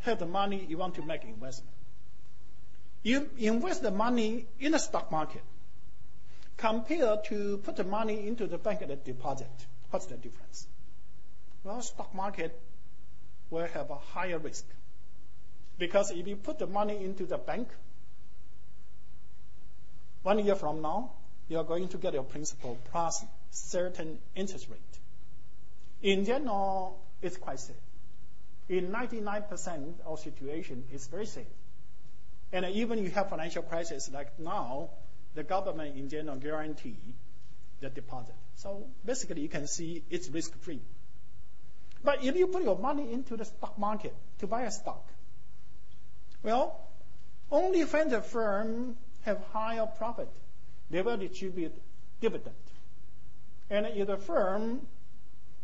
have 0.00 0.18
the 0.18 0.24
money, 0.24 0.64
you 0.66 0.78
want 0.78 0.94
to 0.94 1.02
make 1.02 1.24
investment. 1.24 1.74
You 3.02 3.28
invest 3.36 3.82
the 3.82 3.90
money 3.90 4.46
in 4.58 4.72
the 4.72 4.78
stock 4.78 5.12
market 5.12 5.42
compared 6.56 7.24
to 7.24 7.58
put 7.58 7.76
the 7.76 7.84
money 7.84 8.26
into 8.26 8.46
the 8.46 8.56
bank 8.56 8.80
at 8.80 8.90
a 8.90 8.96
deposit. 8.96 9.50
What's 9.90 10.06
the 10.06 10.16
difference? 10.16 10.66
Well, 11.62 11.82
stock 11.82 12.14
market 12.14 12.58
will 13.50 13.66
have 13.66 13.90
a 13.90 13.96
higher 13.96 14.38
risk 14.38 14.64
because 15.76 16.10
if 16.12 16.26
you 16.26 16.36
put 16.36 16.58
the 16.58 16.66
money 16.66 17.04
into 17.04 17.26
the 17.26 17.36
bank, 17.36 17.68
one 20.22 20.38
year 20.38 20.54
from 20.54 20.80
now, 20.80 21.10
you 21.50 21.58
are 21.58 21.64
going 21.64 21.88
to 21.88 21.98
get 21.98 22.14
your 22.14 22.24
principal 22.24 22.78
plus 22.90 23.22
certain 23.52 24.18
interest 24.34 24.68
rate. 24.68 24.80
In 26.02 26.24
general, 26.24 26.98
it's 27.20 27.36
quite 27.36 27.60
safe. 27.60 27.76
In 28.68 28.90
99% 28.90 30.00
of 30.06 30.18
situation, 30.20 30.84
it's 30.92 31.06
very 31.06 31.26
safe. 31.26 31.46
And 32.52 32.64
even 32.66 32.98
if 32.98 33.04
you 33.04 33.10
have 33.10 33.28
financial 33.30 33.62
crisis 33.62 34.10
like 34.12 34.38
now, 34.38 34.90
the 35.34 35.42
government 35.42 35.96
in 35.96 36.08
general 36.08 36.36
guarantee 36.36 36.96
the 37.80 37.90
deposit. 37.90 38.34
So 38.56 38.86
basically, 39.04 39.42
you 39.42 39.48
can 39.48 39.66
see 39.66 40.02
it's 40.10 40.28
risk-free. 40.28 40.80
But 42.04 42.24
if 42.24 42.36
you 42.36 42.46
put 42.48 42.62
your 42.62 42.78
money 42.78 43.12
into 43.12 43.36
the 43.36 43.44
stock 43.44 43.78
market 43.78 44.14
to 44.40 44.46
buy 44.46 44.62
a 44.62 44.70
stock, 44.70 45.06
well, 46.42 46.80
only 47.50 47.82
when 47.82 48.08
the 48.08 48.20
firm 48.20 48.96
have 49.22 49.40
higher 49.52 49.86
profit, 49.86 50.28
they 50.90 51.02
will 51.02 51.16
distribute 51.16 51.74
dividend. 52.20 52.54
And 53.72 53.86
if 53.86 54.06
the 54.06 54.18
firm 54.18 54.86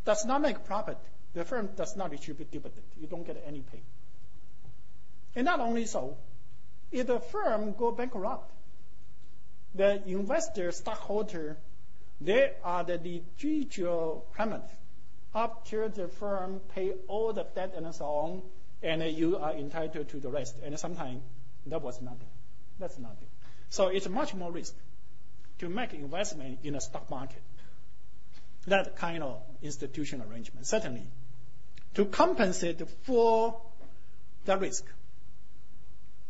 does 0.07 0.25
not 0.25 0.41
make 0.41 0.65
profit, 0.65 0.97
the 1.35 1.45
firm 1.45 1.69
does 1.77 1.95
not 1.95 2.11
distribute 2.11 2.51
dividend. 2.51 2.87
You 2.99 3.07
don't 3.07 3.27
get 3.27 3.45
any 3.47 3.61
pay. 3.61 3.83
And 5.37 5.45
not 5.45 5.61
only 5.61 5.85
so, 5.85 6.17
if 6.91 7.07
the 7.07 7.21
firm 7.21 7.75
go 7.75 7.93
bankrupt, 7.93 8.51
the 9.75 10.03
investor, 10.09 10.73
stockholder, 10.73 11.59
they 12.19 12.53
are 12.65 12.83
the 12.83 12.99
residual 12.99 14.27
claimant 14.35 14.65
after 15.35 15.91
the 15.91 16.09
firm 16.09 16.61
pay 16.75 16.95
all 17.09 17.35
the 17.35 17.45
debt 17.55 17.75
and 17.77 17.95
so 17.95 18.07
on, 18.07 18.43
and 18.83 19.03
you 19.03 19.37
are 19.37 19.53
entitled 19.53 20.09
to 20.09 20.17
the 20.19 20.31
rest. 20.31 20.57
And 20.65 20.79
sometimes 20.79 21.21
that 21.67 21.83
was 21.83 22.01
nothing. 22.01 22.31
That's 22.79 22.99
nothing. 22.99 23.29
So 23.69 23.89
it's 23.89 24.09
much 24.09 24.33
more 24.33 24.51
risk 24.51 24.75
to 25.59 25.69
make 25.69 25.93
investment 25.93 26.61
in 26.63 26.75
a 26.75 26.81
stock 26.81 27.11
market. 27.11 27.43
That 28.69 28.97
kind 28.97 29.23
of 29.23 29.41
institutional 29.63 30.29
arrangement, 30.31 30.67
certainly, 30.67 31.07
to 31.95 32.05
compensate 32.05 32.87
for 33.05 33.61
the 34.45 34.57
risk. 34.57 34.85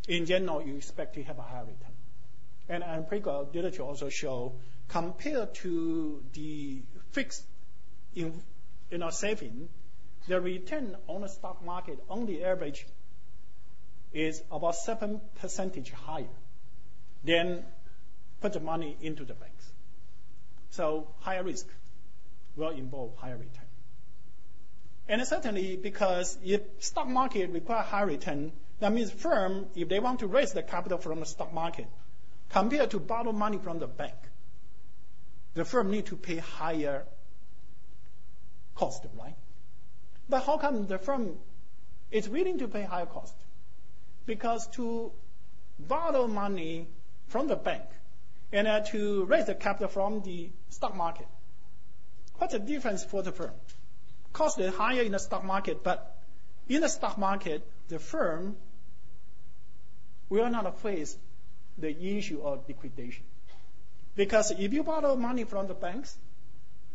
In 0.07 0.27
general, 0.27 0.63
you 0.63 0.77
expect 0.77 1.15
to 1.15 1.23
have 1.25 1.39
a 1.39 1.43
higher 1.43 1.65
return. 1.65 1.95
And 2.69 2.83
empirical 2.83 3.49
literature 3.53 3.83
also 3.83 4.09
show, 4.09 4.55
compared 4.89 5.55
to 5.57 6.23
the 6.33 6.83
fixed 7.11 7.43
in, 8.15 8.41
you 8.91 8.99
know, 8.99 9.11
saving, 9.11 9.69
the 10.29 10.41
return 10.41 10.97
on 11.09 11.23
the 11.23 11.29
stock 11.29 11.65
market 11.65 11.99
on 12.09 12.27
the 12.27 12.45
average 12.45 12.87
is 14.13 14.43
about 14.51 14.77
7 14.77 15.21
percentage 15.41 15.91
higher 15.91 16.35
than 17.25 17.65
put 18.41 18.53
the 18.53 18.61
money 18.61 18.97
into 19.01 19.25
the 19.25 19.35
banks. 19.35 19.71
So 20.71 21.09
higher 21.21 21.43
risk 21.43 21.67
will 22.59 22.71
involve 22.71 23.17
higher 23.17 23.37
return. 23.37 23.65
And 25.09 25.27
certainly 25.27 25.77
because 25.77 26.37
if 26.45 26.61
stock 26.81 27.09
market 27.09 27.51
require 27.51 27.83
high 27.83 28.03
return, 28.03 28.53
that 28.81 28.93
means 28.93 29.11
firm, 29.11 29.67
if 29.75 29.89
they 29.89 30.01
want 30.01 30.21
to 30.21 30.27
raise 30.27 30.53
the 30.53 30.63
capital 30.63 30.99
from 30.99 31.21
the 31.21 31.27
stock 31.27 31.53
market, 31.55 31.87
compared 32.51 32.91
to 32.91 33.01
borrow 33.01 33.33
money 33.33 33.59
from 33.59 33.79
the 33.79 33.87
bank, 33.87 34.15
the 35.55 35.65
firm 35.65 35.91
need 35.91 36.07
to 36.07 36.17
pay 36.17 36.37
higher 36.37 37.05
cost, 38.75 39.05
right? 39.19 39.35
But 40.29 40.45
how 40.45 40.59
come 40.59 40.87
the 40.87 40.99
firm 40.99 41.39
is 42.11 42.29
willing 42.29 42.59
to 42.59 42.69
pay 42.69 42.83
higher 42.83 43.07
cost? 43.07 43.35
Because 44.27 44.67
to 44.69 45.11
borrow 45.79 46.27
money 46.27 46.87
from 47.29 47.49
the 47.49 47.57
bank 47.57 47.85
and 48.53 48.69
uh, 48.69 48.81
to 48.81 49.25
raise 49.25 49.47
the 49.47 49.55
capital 49.55 49.89
from 49.89 50.23
the 50.23 50.51
stock 50.69 50.95
market, 50.95 51.27
what's 52.39 52.53
the 52.53 52.59
difference 52.59 53.05
for 53.05 53.23
the 53.23 53.33
firm? 53.33 53.53
Cost 54.33 54.59
is 54.59 54.75
higher 54.75 55.03
in 55.03 55.13
the 55.13 55.19
stock 55.19 55.45
market, 55.45 55.83
but 55.83 56.17
in 56.69 56.81
the 56.81 56.89
stock 56.89 57.19
market, 57.19 57.67
the 57.89 57.99
firm 57.99 58.57
will 60.29 60.51
not 60.51 60.79
face 60.81 61.17
the 61.79 61.91
issue 62.17 62.41
of 62.43 62.67
liquidation. 62.69 63.25
Because 64.15 64.51
if 64.51 64.73
you 64.73 64.83
borrow 64.83 65.17
money 65.17 65.45
from 65.45 65.69
the 65.69 65.75
banks, 65.75 66.17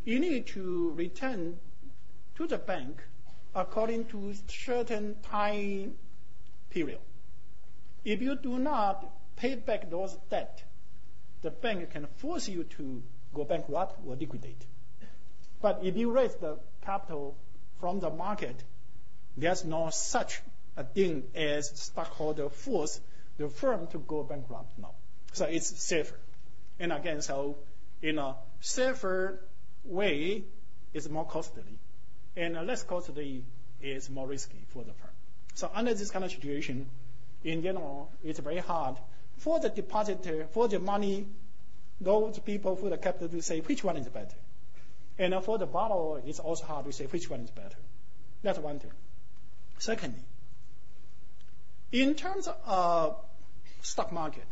you 0.03 0.19
need 0.19 0.47
to 0.47 0.91
return 0.95 1.57
to 2.35 2.47
the 2.47 2.57
bank 2.57 3.01
according 3.55 4.05
to 4.05 4.33
certain 4.47 5.15
time 5.31 5.93
period. 6.69 6.99
If 8.03 8.21
you 8.21 8.35
do 8.35 8.59
not 8.59 9.05
pay 9.37 9.55
back 9.55 9.89
those 9.89 10.13
debt, 10.29 10.63
the 11.41 11.51
bank 11.51 11.91
can 11.91 12.07
force 12.17 12.49
you 12.49 12.63
to 12.75 13.01
go 13.33 13.45
bankrupt 13.45 13.99
or 14.05 14.15
liquidate. 14.15 14.65
But 15.63 15.79
if 15.81 15.95
you 15.95 16.11
raise 16.11 16.35
the 16.35 16.57
capital 16.85 17.37
from 17.79 18.01
the 18.01 18.09
market, 18.09 18.61
there's 19.37 19.63
no 19.63 19.91
such 19.91 20.41
a 20.75 20.83
thing 20.83 21.23
as 21.33 21.69
stockholder 21.69 22.49
force 22.49 22.99
the 23.37 23.47
firm 23.47 23.87
to 23.87 23.99
go 23.99 24.23
bankrupt 24.23 24.77
now. 24.77 24.91
So 25.31 25.45
it's 25.45 25.67
safer. 25.81 26.19
And 26.81 26.91
again, 26.91 27.21
so 27.21 27.55
in 28.01 28.19
a 28.19 28.35
safer 28.59 29.39
way, 29.85 30.43
it's 30.93 31.07
more 31.07 31.25
costly. 31.25 31.79
And 32.35 32.55
less 32.67 32.83
costly 32.83 33.45
is 33.81 34.09
more 34.09 34.27
risky 34.27 34.65
for 34.73 34.83
the 34.83 34.91
firm. 34.91 35.11
So 35.53 35.71
under 35.73 35.93
this 35.93 36.11
kind 36.11 36.25
of 36.25 36.31
situation, 36.31 36.87
in 37.45 37.63
general, 37.63 38.11
it's 38.21 38.39
very 38.39 38.57
hard 38.57 38.97
for 39.37 39.61
the 39.61 39.69
depositor, 39.69 40.45
for 40.51 40.67
the 40.67 40.79
money, 40.79 41.25
those 42.01 42.37
people 42.39 42.75
for 42.75 42.89
the 42.89 42.97
capital 42.97 43.29
to 43.29 43.41
say 43.41 43.61
which 43.61 43.81
one 43.81 43.95
is 43.95 44.09
better. 44.09 44.35
And 45.17 45.35
for 45.43 45.57
the 45.57 45.65
borrower, 45.65 46.21
it's 46.25 46.39
also 46.39 46.65
hard 46.65 46.85
to 46.85 46.91
say 46.91 47.05
which 47.05 47.29
one 47.29 47.41
is 47.41 47.51
better. 47.51 47.77
That's 48.41 48.59
one 48.59 48.79
thing. 48.79 48.91
Secondly, 49.77 50.23
in 51.91 52.15
terms 52.15 52.49
of 52.65 53.17
stock 53.81 54.11
market, 54.11 54.45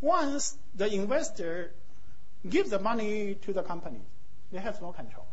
once 0.00 0.56
the 0.74 0.92
investor 0.92 1.72
gives 2.48 2.70
the 2.70 2.78
money 2.78 3.34
to 3.42 3.52
the 3.52 3.62
company, 3.62 4.00
they 4.52 4.58
have 4.58 4.80
no 4.80 4.92
control. 4.92 5.26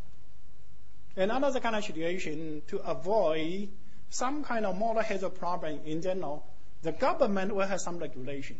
And 1.15 1.31
another 1.31 1.59
kind 1.59 1.75
of 1.75 1.83
situation 1.83 2.61
to 2.67 2.77
avoid 2.77 3.69
some 4.09 4.43
kind 4.43 4.65
of 4.65 4.77
moral 4.77 5.03
hazard 5.03 5.35
problem 5.35 5.81
in 5.85 6.01
general, 6.01 6.45
the 6.81 6.91
government 6.91 7.53
will 7.53 7.67
have 7.67 7.81
some 7.81 7.99
regulation 7.99 8.57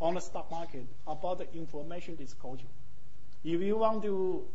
on 0.00 0.14
the 0.14 0.20
stock 0.20 0.50
market 0.50 0.86
about 1.06 1.38
the 1.38 1.52
information 1.54 2.16
disclosure. 2.16 2.66
If 3.44 3.60
you 3.60 3.78
want 3.78 4.02
to 4.02 4.46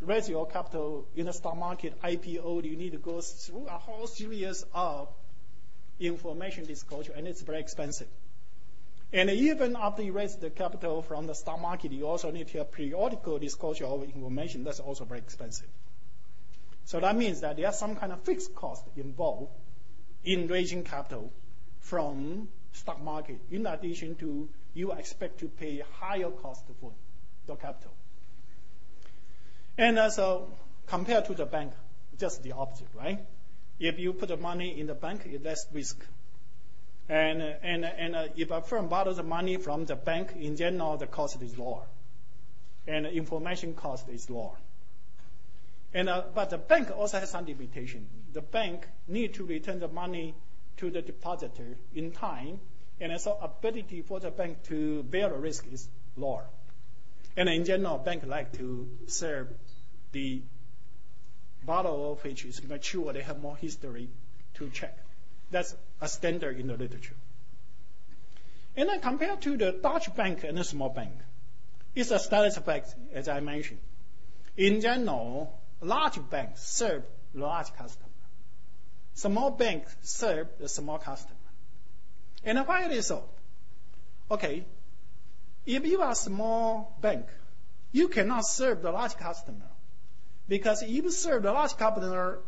raise 0.00 0.28
your 0.28 0.46
capital 0.46 1.06
in 1.14 1.26
the 1.26 1.32
stock 1.32 1.56
market 1.56 2.00
IPO, 2.02 2.64
you 2.64 2.76
need 2.76 2.92
to 2.92 2.98
go 2.98 3.20
through 3.20 3.66
a 3.66 3.78
whole 3.78 4.06
series 4.06 4.64
of 4.74 5.08
information 5.98 6.64
disclosure, 6.64 7.12
and 7.14 7.28
it's 7.28 7.42
very 7.42 7.60
expensive. 7.60 8.08
And 9.12 9.28
even 9.28 9.76
after 9.76 10.02
you 10.02 10.12
raise 10.12 10.36
the 10.36 10.50
capital 10.50 11.02
from 11.02 11.26
the 11.26 11.34
stock 11.34 11.60
market, 11.60 11.92
you 11.92 12.06
also 12.06 12.30
need 12.30 12.48
to 12.48 12.58
have 12.58 12.70
periodical 12.72 13.38
disclosure 13.38 13.84
of 13.84 14.04
information. 14.04 14.64
That's 14.64 14.80
also 14.80 15.04
very 15.04 15.20
expensive. 15.20 15.66
So 16.84 17.00
that 17.00 17.16
means 17.16 17.40
that 17.40 17.56
there's 17.56 17.76
some 17.76 17.96
kind 17.96 18.12
of 18.12 18.22
fixed 18.22 18.54
cost 18.54 18.84
involved 18.96 19.50
in 20.24 20.46
raising 20.46 20.84
capital 20.84 21.32
from 21.80 22.48
stock 22.72 23.02
market, 23.02 23.40
in 23.50 23.66
addition 23.66 24.14
to 24.16 24.48
you 24.74 24.92
expect 24.92 25.40
to 25.40 25.48
pay 25.48 25.82
higher 25.98 26.30
cost 26.30 26.64
for 26.80 26.92
the 27.46 27.56
capital. 27.56 27.92
And 29.80 29.98
uh, 29.98 30.10
so 30.10 30.46
compared 30.88 31.24
to 31.24 31.32
the 31.32 31.46
bank, 31.46 31.72
just 32.18 32.42
the 32.42 32.52
opposite, 32.52 32.88
right? 32.94 33.18
If 33.78 33.98
you 33.98 34.12
put 34.12 34.28
the 34.28 34.36
money 34.36 34.78
in 34.78 34.86
the 34.86 34.94
bank, 34.94 35.22
it's 35.24 35.42
less 35.42 35.66
risk. 35.72 36.04
And, 37.08 37.40
and, 37.40 37.86
and 37.86 38.14
uh, 38.14 38.24
if 38.36 38.50
a 38.50 38.60
firm 38.60 38.88
borrows 38.88 39.16
the 39.16 39.22
money 39.22 39.56
from 39.56 39.86
the 39.86 39.96
bank, 39.96 40.34
in 40.38 40.56
general, 40.56 40.98
the 40.98 41.06
cost 41.06 41.40
is 41.40 41.56
lower. 41.56 41.86
And 42.86 43.06
information 43.06 43.72
cost 43.72 44.06
is 44.10 44.28
lower. 44.28 44.58
And, 45.94 46.10
uh, 46.10 46.24
but 46.34 46.50
the 46.50 46.58
bank 46.58 46.90
also 46.94 47.18
has 47.18 47.30
some 47.30 47.46
limitation. 47.46 48.06
The 48.34 48.42
bank 48.42 48.86
need 49.08 49.32
to 49.34 49.46
return 49.46 49.80
the 49.80 49.88
money 49.88 50.34
to 50.76 50.90
the 50.90 51.00
depositor 51.00 51.78
in 51.94 52.12
time, 52.12 52.60
and 53.00 53.18
so 53.18 53.38
ability 53.40 54.02
for 54.02 54.20
the 54.20 54.30
bank 54.30 54.62
to 54.64 55.02
bear 55.04 55.30
the 55.30 55.36
risk 55.36 55.64
is 55.72 55.88
lower. 56.18 56.44
And 57.36 57.48
in 57.48 57.64
general, 57.64 57.98
bank 57.98 58.24
like 58.26 58.52
to 58.58 58.88
serve 59.06 59.48
the 60.12 60.42
borrower 61.64 62.14
which 62.14 62.44
is 62.44 62.62
mature, 62.62 63.12
they 63.12 63.22
have 63.22 63.40
more 63.40 63.56
history 63.56 64.08
to 64.54 64.68
check. 64.70 64.96
That's 65.50 65.74
a 66.00 66.08
standard 66.08 66.58
in 66.58 66.68
the 66.68 66.76
literature. 66.76 67.16
And 68.76 68.88
then 68.88 69.00
compared 69.00 69.42
to 69.42 69.56
the 69.56 69.72
large 69.72 70.14
bank 70.14 70.44
and 70.44 70.56
the 70.56 70.64
small 70.64 70.88
bank, 70.88 71.12
it's 71.94 72.10
a 72.10 72.18
status 72.18 72.56
effect, 72.56 72.94
as 73.12 73.28
I 73.28 73.40
mentioned. 73.40 73.80
In 74.56 74.80
general, 74.80 75.58
large 75.80 76.18
banks 76.30 76.62
serve 76.62 77.04
large 77.34 77.72
customers. 77.74 78.06
Small 79.14 79.50
banks 79.50 79.94
serve 80.02 80.48
the 80.58 80.68
small 80.68 80.98
customer. 80.98 81.36
And 82.44 82.58
why 82.66 82.84
it 82.84 82.92
is 82.92 83.06
so? 83.06 83.24
Okay, 84.30 84.64
if 85.66 85.84
you 85.84 86.00
are 86.00 86.12
a 86.12 86.14
small 86.14 86.96
bank, 87.00 87.26
you 87.92 88.08
cannot 88.08 88.46
serve 88.46 88.82
the 88.82 88.92
large 88.92 89.16
customer. 89.16 89.66
Because 90.50 90.82
if 90.82 90.90
you 90.90 91.10
serve 91.12 91.44
a 91.44 91.52
large 91.52 91.76
customer, 91.76 92.40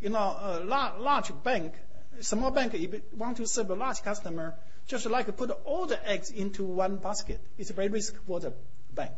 you 0.00 0.08
know, 0.08 0.18
uh, 0.18 0.60
a 0.62 0.98
large 0.98 1.30
bank, 1.44 1.74
small 2.20 2.50
bank, 2.50 2.72
if 2.72 2.80
you 2.80 3.02
want 3.14 3.36
to 3.36 3.46
serve 3.46 3.68
a 3.68 3.74
large 3.74 4.02
customer, 4.02 4.54
just 4.86 5.04
like 5.04 5.36
put 5.36 5.50
all 5.66 5.84
the 5.84 6.00
eggs 6.08 6.30
into 6.30 6.64
one 6.64 6.96
basket. 6.96 7.38
It's 7.58 7.70
very 7.72 7.88
risky 7.88 8.16
for 8.26 8.40
the 8.40 8.54
bank. 8.94 9.12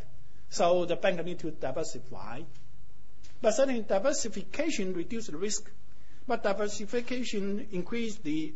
So 0.51 0.85
the 0.85 0.97
bank 0.97 1.25
need 1.25 1.39
to 1.39 1.53
diversify. 1.53 2.43
But 3.41 3.55
certainly 3.55 3.83
diversification 3.83 4.95
reduce 4.95 5.29
the 5.29 5.37
risk, 5.37 5.71
but 6.27 6.43
diversification 6.43 7.69
increase 7.71 8.17
the 8.17 8.53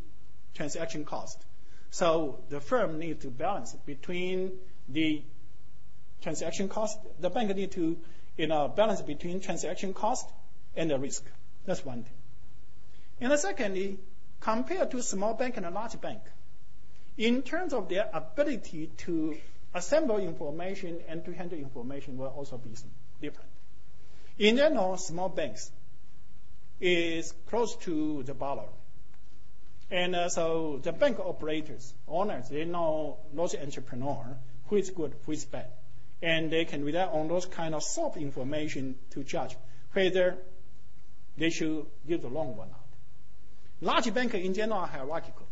transaction 0.54 1.04
cost. 1.04 1.38
So 1.90 2.40
the 2.48 2.60
firm 2.60 2.98
need 2.98 3.20
to 3.20 3.30
balance 3.30 3.76
between 3.86 4.58
the 4.88 5.22
transaction 6.20 6.68
cost. 6.68 6.98
The 7.20 7.30
bank 7.30 7.54
need 7.54 7.70
to, 7.72 7.96
you 8.36 8.52
a 8.52 8.68
balance 8.68 9.02
between 9.02 9.40
transaction 9.40 9.94
cost 9.94 10.28
and 10.76 10.90
the 10.90 10.98
risk. 10.98 11.24
That's 11.64 11.84
one 11.84 12.02
thing. 12.02 12.12
And 13.20 13.38
secondly, 13.38 13.98
compared 14.40 14.90
to 14.90 15.02
small 15.02 15.34
bank 15.34 15.56
and 15.56 15.66
a 15.66 15.70
large 15.70 16.00
bank, 16.00 16.20
in 17.16 17.42
terms 17.42 17.72
of 17.72 17.88
their 17.88 18.08
ability 18.12 18.90
to 18.98 19.36
assemble 19.74 20.18
information 20.18 21.00
and 21.08 21.24
to 21.24 21.32
handle 21.32 21.58
information 21.58 22.18
will 22.18 22.26
also 22.26 22.58
be 22.58 22.70
different. 23.20 23.50
In 24.38 24.56
general, 24.56 24.96
small 24.98 25.30
banks 25.30 25.70
is 26.80 27.32
close 27.48 27.74
to 27.76 28.22
the 28.22 28.34
borrower. 28.34 28.68
And 29.90 30.14
uh, 30.14 30.28
so 30.28 30.80
the 30.82 30.92
bank 30.92 31.18
operators, 31.20 31.94
owners, 32.08 32.48
they 32.48 32.64
know 32.64 33.18
those 33.32 33.54
entrepreneur 33.54 34.36
who 34.68 34.76
is 34.76 34.90
good, 34.90 35.14
who 35.24 35.32
is 35.32 35.44
bad, 35.44 35.68
and 36.22 36.50
they 36.50 36.64
can 36.64 36.84
rely 36.84 37.04
on 37.04 37.28
those 37.28 37.46
kind 37.46 37.74
of 37.74 37.82
soft 37.82 38.16
information 38.16 38.96
to 39.10 39.22
judge 39.22 39.56
whether 39.92 40.38
they 41.36 41.50
should 41.50 41.86
give 42.06 42.22
the 42.22 42.28
loan 42.28 42.54
or 42.58 42.66
not. 42.66 42.84
Large 43.80 44.14
banks 44.14 44.34
in 44.34 44.54
general 44.54 44.80
are 44.80 44.86
hierarchical. 44.86 45.46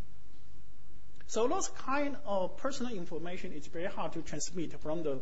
So 1.26 1.48
those 1.48 1.68
kind 1.68 2.16
of 2.26 2.56
personal 2.56 2.92
information 2.92 3.52
is 3.52 3.66
very 3.66 3.86
hard 3.86 4.12
to 4.12 4.22
transmit 4.22 4.78
from 4.80 5.02
the 5.02 5.20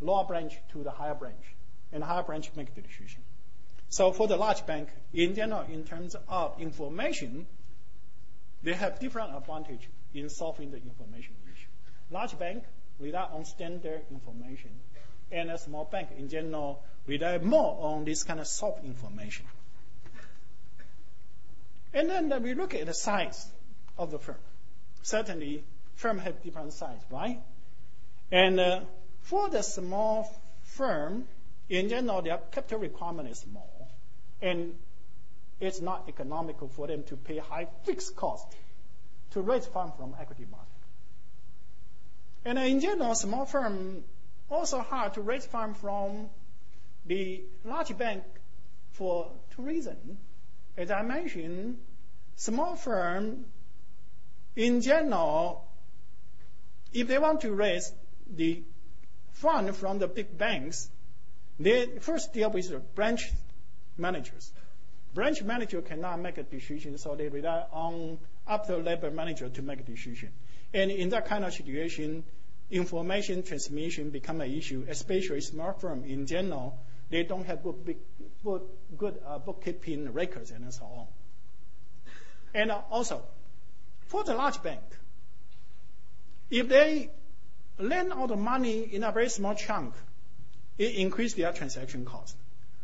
lower 0.00 0.24
branch 0.24 0.54
to 0.72 0.82
the 0.82 0.90
higher 0.90 1.14
branch, 1.14 1.42
and 1.92 2.02
higher 2.02 2.22
branch 2.22 2.50
make 2.54 2.74
the 2.74 2.82
decision. 2.82 3.22
So 3.88 4.12
for 4.12 4.28
the 4.28 4.36
large 4.36 4.66
bank, 4.66 4.88
in 5.14 5.34
general, 5.34 5.62
in 5.62 5.84
terms 5.84 6.16
of 6.28 6.60
information, 6.60 7.46
they 8.62 8.74
have 8.74 8.98
different 8.98 9.34
advantage 9.34 9.88
in 10.12 10.28
solving 10.28 10.70
the 10.70 10.78
information 10.78 11.34
issue. 11.44 11.68
Large 12.10 12.38
bank 12.38 12.64
rely 13.00 13.28
on 13.32 13.44
standard 13.44 14.02
information, 14.10 14.70
and 15.30 15.50
a 15.50 15.58
small 15.58 15.84
bank 15.84 16.08
in 16.18 16.28
general 16.28 16.82
rely 17.06 17.38
more 17.38 17.76
on 17.80 18.04
this 18.04 18.22
kind 18.22 18.40
of 18.40 18.46
soft 18.46 18.84
information. 18.84 19.44
And 21.92 22.10
then 22.10 22.42
we 22.42 22.54
look 22.54 22.74
at 22.74 22.86
the 22.86 22.94
size 22.94 23.46
of 23.98 24.10
the 24.10 24.18
firm. 24.18 24.36
Certainly, 25.02 25.64
firm 25.94 26.18
have 26.18 26.42
different 26.42 26.72
size, 26.72 27.00
right? 27.10 27.40
And 28.30 28.60
uh, 28.60 28.80
for 29.22 29.48
the 29.48 29.62
small 29.62 30.30
firm, 30.62 31.26
in 31.68 31.88
general, 31.88 32.22
their 32.22 32.38
capital 32.50 32.80
requirement 32.80 33.28
is 33.28 33.38
small, 33.38 33.88
and 34.42 34.74
it's 35.60 35.80
not 35.80 36.04
economical 36.08 36.68
for 36.68 36.86
them 36.86 37.02
to 37.04 37.16
pay 37.16 37.38
high 37.38 37.68
fixed 37.84 38.14
cost 38.14 38.46
to 39.30 39.40
raise 39.40 39.66
funds 39.66 39.94
from 39.96 40.14
equity 40.20 40.46
market. 40.50 40.75
And 42.46 42.60
in 42.60 42.78
general, 42.78 43.16
small 43.16 43.44
firm 43.44 44.04
also 44.48 44.78
hard 44.78 45.14
to 45.14 45.20
raise 45.20 45.44
funds 45.44 45.80
from 45.80 46.30
the 47.04 47.42
large 47.64 47.98
bank 47.98 48.22
for 48.92 49.32
two 49.50 49.62
reasons. 49.62 50.16
As 50.76 50.92
I 50.92 51.02
mentioned, 51.02 51.78
small 52.36 52.76
firm 52.76 53.46
in 54.54 54.80
general, 54.80 55.66
if 56.92 57.08
they 57.08 57.18
want 57.18 57.40
to 57.40 57.52
raise 57.52 57.92
the 58.32 58.62
fund 59.32 59.74
from 59.74 59.98
the 59.98 60.06
big 60.06 60.38
banks, 60.38 60.88
they 61.58 61.98
first 61.98 62.32
deal 62.32 62.50
with 62.50 62.68
the 62.70 62.78
branch 62.78 63.32
managers. 63.98 64.52
Branch 65.14 65.42
manager 65.42 65.82
cannot 65.82 66.20
make 66.20 66.38
a 66.38 66.44
decision, 66.44 66.96
so 66.96 67.16
they 67.16 67.28
rely 67.28 67.64
on 67.72 68.18
upper 68.46 68.76
labor 68.78 69.10
manager 69.10 69.48
to 69.48 69.62
make 69.62 69.80
a 69.80 69.82
decision. 69.82 70.30
And 70.72 70.90
in 70.90 71.10
that 71.10 71.26
kind 71.26 71.44
of 71.44 71.52
situation, 71.52 72.24
information 72.70 73.42
transmission 73.42 74.10
become 74.10 74.40
an 74.40 74.52
issue, 74.52 74.84
especially 74.88 75.40
small 75.40 75.72
firm 75.72 76.04
in 76.04 76.26
general. 76.26 76.78
They 77.10 77.22
don't 77.22 77.46
have 77.46 77.62
good, 77.62 77.96
good, 78.44 78.62
good 78.96 79.20
uh, 79.26 79.38
bookkeeping 79.38 80.12
records 80.12 80.50
and 80.50 80.72
so 80.72 80.84
on. 80.84 81.06
And 82.54 82.70
uh, 82.70 82.80
also, 82.90 83.22
for 84.08 84.24
the 84.24 84.34
large 84.34 84.62
bank, 84.62 84.82
if 86.50 86.68
they 86.68 87.10
lend 87.78 88.12
all 88.12 88.26
the 88.26 88.36
money 88.36 88.80
in 88.80 89.04
a 89.04 89.12
very 89.12 89.28
small 89.28 89.54
chunk, 89.54 89.94
it 90.78 90.94
increases 90.96 91.36
their 91.36 91.52
transaction 91.52 92.04
cost. 92.04 92.36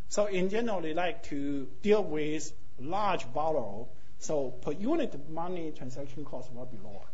So 0.09 0.27
in 0.27 0.51
general, 0.51 0.81
they 0.81 0.95
like 0.95 1.25
to 1.25 1.67
deal 1.83 2.05
with 2.05 2.53
large 2.79 3.33
borrower, 3.33 3.87
so 4.23 4.51
per 4.51 4.71
unit 4.71 5.29
money 5.29 5.73
transaction 5.73 6.25
cost 6.25 6.53
will 6.53 6.67
be 6.67 6.79
lower. 6.79 7.09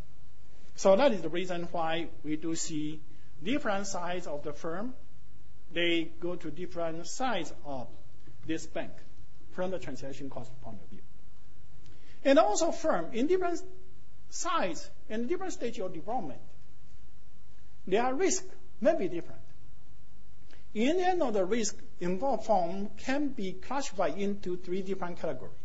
So 0.75 0.95
that 0.95 1.11
is 1.11 1.21
the 1.21 1.29
reason 1.29 1.67
why 1.71 2.09
we 2.23 2.35
do 2.35 2.53
see 2.55 3.01
different 3.43 3.87
size 3.87 4.27
of 4.27 4.43
the 4.43 4.53
firm. 4.53 4.93
They 5.73 6.11
go 6.19 6.35
to 6.35 6.51
different 6.51 7.07
size 7.07 7.51
of 7.65 7.87
this 8.45 8.67
bank 8.67 8.91
from 9.53 9.71
the 9.71 9.79
transaction 9.79 10.29
cost 10.29 10.51
point 10.61 10.77
of 10.83 10.89
view. 10.89 11.01
And 12.23 12.37
also 12.37 12.71
firm 12.71 13.07
in 13.13 13.25
different 13.25 13.59
size 14.29 14.87
and 15.09 15.27
different 15.27 15.53
stage 15.53 15.79
of 15.79 15.93
development, 15.93 16.41
their 17.87 18.13
risk 18.13 18.45
may 18.81 18.95
be 18.95 19.07
different. 19.07 19.41
In 20.75 20.97
the 20.97 21.07
end 21.07 21.23
of 21.23 21.33
the 21.33 21.43
risk 21.43 21.75
involved 21.99 22.45
firm 22.45 22.89
can 22.97 23.29
be 23.29 23.53
classified 23.53 24.17
into 24.19 24.57
three 24.57 24.83
different 24.83 25.19
categories. 25.19 25.58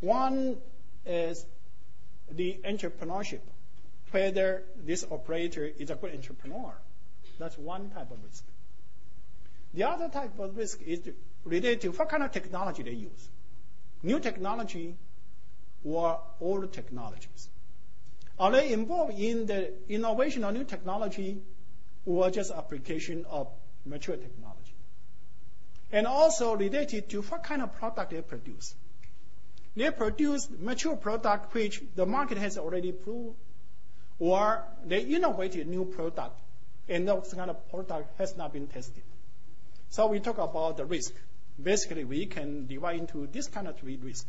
One 0.00 0.58
is 1.04 1.44
the 2.30 2.60
entrepreneurship, 2.64 3.40
whether 4.10 4.64
this 4.84 5.04
operator 5.10 5.64
is 5.64 5.90
a 5.90 5.96
good 5.96 6.14
entrepreneur. 6.14 6.72
That's 7.38 7.58
one 7.58 7.90
type 7.90 8.10
of 8.10 8.22
risk. 8.22 8.44
The 9.74 9.84
other 9.84 10.08
type 10.08 10.38
of 10.38 10.56
risk 10.56 10.80
is 10.82 11.00
related 11.44 11.82
to 11.82 11.88
what 11.88 12.08
kind 12.08 12.22
of 12.22 12.32
technology 12.32 12.82
they 12.82 12.92
use. 12.92 13.28
New 14.02 14.20
technology 14.20 14.96
or 15.84 16.20
old 16.40 16.72
technologies. 16.72 17.48
Are 18.38 18.52
they 18.52 18.72
involved 18.72 19.18
in 19.18 19.46
the 19.46 19.72
innovation 19.88 20.44
of 20.44 20.54
new 20.54 20.64
technology 20.64 21.42
or 22.06 22.30
just 22.30 22.52
application 22.52 23.24
of 23.28 23.48
mature 23.84 24.16
technology? 24.16 24.74
And 25.90 26.06
also 26.06 26.54
related 26.54 27.08
to 27.10 27.22
what 27.22 27.42
kind 27.42 27.62
of 27.62 27.74
product 27.74 28.12
they 28.12 28.22
produce. 28.22 28.74
They 29.78 29.92
produce 29.92 30.48
mature 30.58 30.96
product 30.96 31.54
which 31.54 31.80
the 31.94 32.04
market 32.04 32.36
has 32.36 32.58
already 32.58 32.90
proved, 32.90 33.36
or 34.18 34.64
they 34.84 35.02
innovate 35.02 35.54
a 35.54 35.64
new 35.64 35.84
product 35.84 36.36
and 36.88 37.06
that 37.06 37.30
kind 37.30 37.48
of 37.48 37.70
product 37.70 38.18
has 38.18 38.36
not 38.36 38.52
been 38.52 38.66
tested. 38.66 39.04
So 39.90 40.08
we 40.08 40.18
talk 40.18 40.38
about 40.38 40.78
the 40.78 40.84
risk. 40.84 41.14
Basically, 41.62 42.02
we 42.02 42.26
can 42.26 42.66
divide 42.66 42.98
into 42.98 43.28
this 43.28 43.46
kind 43.46 43.68
of 43.68 43.78
three 43.78 43.96
risk. 44.02 44.26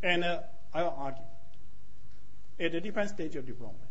And 0.00 0.22
uh, 0.22 0.42
I'll 0.72 0.94
argue 0.96 1.24
at 2.60 2.72
a 2.72 2.80
different 2.80 3.10
stage 3.10 3.34
of 3.34 3.44
development, 3.44 3.90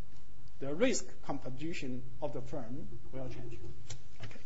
the 0.61 0.73
risk 0.73 1.05
composition 1.27 2.01
of 2.21 2.31
the 2.31 2.41
firm 2.41 2.87
will 3.11 3.27
change. 3.27 3.59
Okay. 4.23 4.39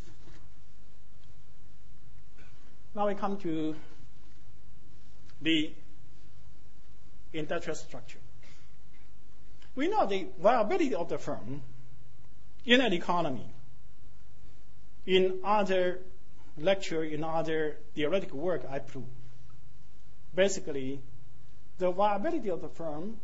Now 2.96 3.10
we 3.10 3.14
come 3.14 3.38
to 3.38 3.76
the 5.40 5.72
industrial 7.38 7.76
structure. 7.76 8.20
We 9.76 9.88
know 9.88 10.06
the 10.06 10.28
viability 10.40 10.96
of 10.96 11.10
the 11.10 11.18
firm 11.18 11.62
in 12.66 12.82
an 12.82 12.94
economy. 12.94 13.46
In 15.06 15.42
other 15.44 16.00
lecture, 16.58 17.04
in 17.04 17.24
other 17.24 17.78
theoretical 17.94 18.40
work, 18.40 18.66
I 18.70 18.80
prove. 18.80 19.06
Basically, 20.34 21.02
the 21.78 21.92
viability 21.92 22.50
of 22.50 22.62
the 22.62 22.70
firm 22.70 23.18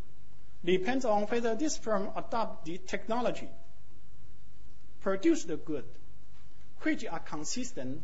depends 0.64 1.06
on 1.06 1.24
whether 1.24 1.56
this 1.56 1.78
firm 1.78 2.10
adopt 2.16 2.66
the 2.66 2.78
technology, 2.78 3.50
produce 5.02 5.46
the 5.46 5.58
good, 5.58 5.86
which 6.82 7.06
are 7.06 7.20
consistent 7.20 8.02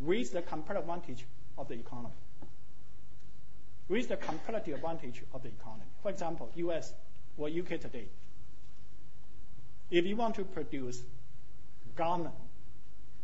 with 0.00 0.32
the 0.32 0.42
comparative 0.42 0.88
advantage 0.88 1.24
of 1.56 1.68
the 1.68 1.74
economy 1.74 2.14
with 3.88 4.08
the 4.08 4.16
competitive 4.16 4.76
advantage 4.76 5.22
of 5.32 5.42
the 5.42 5.48
economy. 5.48 5.84
For 6.02 6.10
example, 6.10 6.50
US 6.54 6.92
or 7.36 7.48
UK 7.48 7.80
today. 7.80 8.08
If 9.90 10.04
you 10.04 10.16
want 10.16 10.34
to 10.34 10.44
produce 10.44 11.00
garment, 11.96 12.34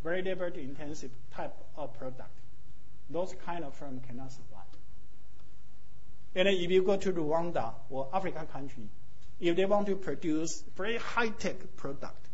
very 0.02 0.22
labor 0.22 0.46
intensive 0.46 1.10
type 1.34 1.54
of 1.76 1.92
product, 1.98 2.30
those 3.10 3.34
kind 3.44 3.64
of 3.64 3.74
firms 3.74 4.02
cannot 4.06 4.32
survive. 4.32 4.64
And 6.34 6.48
if 6.48 6.70
you 6.70 6.82
go 6.82 6.96
to 6.96 7.12
Rwanda 7.12 7.74
or 7.90 8.08
African 8.12 8.46
country, 8.46 8.88
if 9.40 9.56
they 9.56 9.66
want 9.66 9.86
to 9.86 9.96
produce 9.96 10.64
very 10.76 10.96
high 10.96 11.28
tech 11.28 11.76
product, 11.76 12.26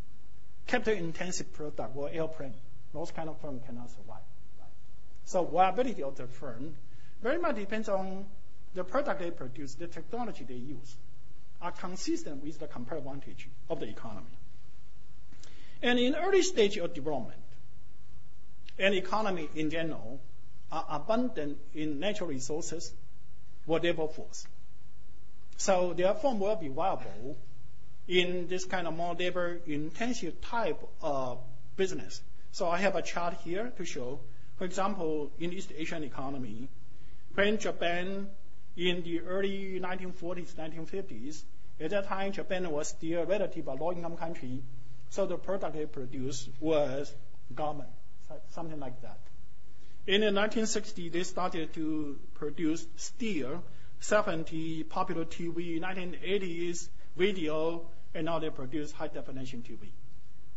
capital 0.67 0.95
intensive 0.95 1.53
product 1.53 1.97
or 1.97 2.09
airplane, 2.11 2.55
those 2.95 3.11
kind 3.11 3.29
of 3.29 3.41
firms 3.41 3.63
cannot 3.67 3.91
survive. 3.91 4.23
So 5.25 5.45
viability 5.45 6.03
of 6.03 6.17
the 6.17 6.27
firm 6.27 6.75
very 7.23 7.39
much 7.39 7.57
depends 7.57 7.89
on 7.89 8.27
the 8.75 8.85
product 8.85 9.21
they 9.21 9.31
produce, 9.31 9.75
the 9.75 9.87
technology 9.87 10.45
they 10.45 10.55
use, 10.55 10.97
are 11.61 11.73
consistent 11.73 12.43
with 12.43 12.59
the 12.59 12.67
comparative 12.67 13.07
advantage 13.07 13.49
of 13.69 13.81
the 13.81 13.89
economy. 13.89 14.39
And 15.83 15.99
in 15.99 16.15
early 16.15 16.43
stage 16.43 16.77
of 16.77 16.95
development, 16.95 17.41
an 18.79 18.95
economy 18.95 19.49
in 19.55 19.71
general 19.71 20.21
are 20.73 20.87
abundant 20.89 21.59
in 21.75 21.99
natural 22.01 22.31
resources 22.31 22.93
labor 23.67 24.09
force. 24.09 24.47
So 25.57 25.93
their 25.93 26.15
form 26.15 26.41
will 26.41 26.57
be 26.57 26.69
viable 26.69 27.37
in 28.09 28.49
this 28.49 28.65
kind 28.65 28.89
of 28.89 28.97
more 28.97 29.15
labor 29.15 29.61
intensive 29.67 30.41
type 30.41 30.81
of 31.01 31.39
business. 31.77 32.21
So 32.51 32.69
I 32.69 32.79
have 32.79 32.97
a 32.97 33.03
chart 33.03 33.35
here 33.45 33.73
to 33.77 33.85
show, 33.85 34.19
for 34.57 34.65
example, 34.65 35.31
in 35.39 35.53
East 35.53 35.73
Asian 35.77 36.03
economy, 36.03 36.69
when 37.35 37.59
Japan 37.59 38.29
in 38.77 39.03
the 39.03 39.21
early 39.21 39.81
1940s, 39.81 40.55
1950s. 40.55 41.43
At 41.81 41.91
that 41.91 42.07
time, 42.07 42.33
Japan 42.33 42.71
was 42.71 42.89
still 42.89 43.23
a 43.23 43.27
relatively 43.27 43.77
low-income 43.77 44.17
country, 44.17 44.63
so 45.11 45.27
the 45.27 45.37
product 45.37 45.75
they 45.75 45.87
produced 45.87 46.49
was 46.61 47.13
garment, 47.55 47.89
something 48.51 48.79
like 48.79 49.01
that. 49.03 49.19
In 50.07 50.21
the 50.23 50.29
1960s, 50.29 51.13
they 51.13 51.23
started 51.23 51.73
to 51.75 52.19
produce 52.35 52.87
steel, 52.97 53.63
70 54.01 54.85
popular 54.85 55.25
TV, 55.25 55.81
1980s 55.81 56.89
video, 57.17 57.87
and 58.15 58.25
now 58.27 58.39
they 58.39 58.51
produce 58.51 58.93
high 58.93 59.09
definition 59.09 59.63
TV. 59.63 59.89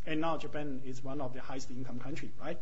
And 0.06 0.22
now 0.22 0.38
Japan 0.38 0.82
is 0.86 1.04
one 1.04 1.22
of 1.22 1.34
the 1.34 1.42
highest 1.42 1.72
income 1.72 2.00
countries, 2.00 2.32
right? 2.42 2.60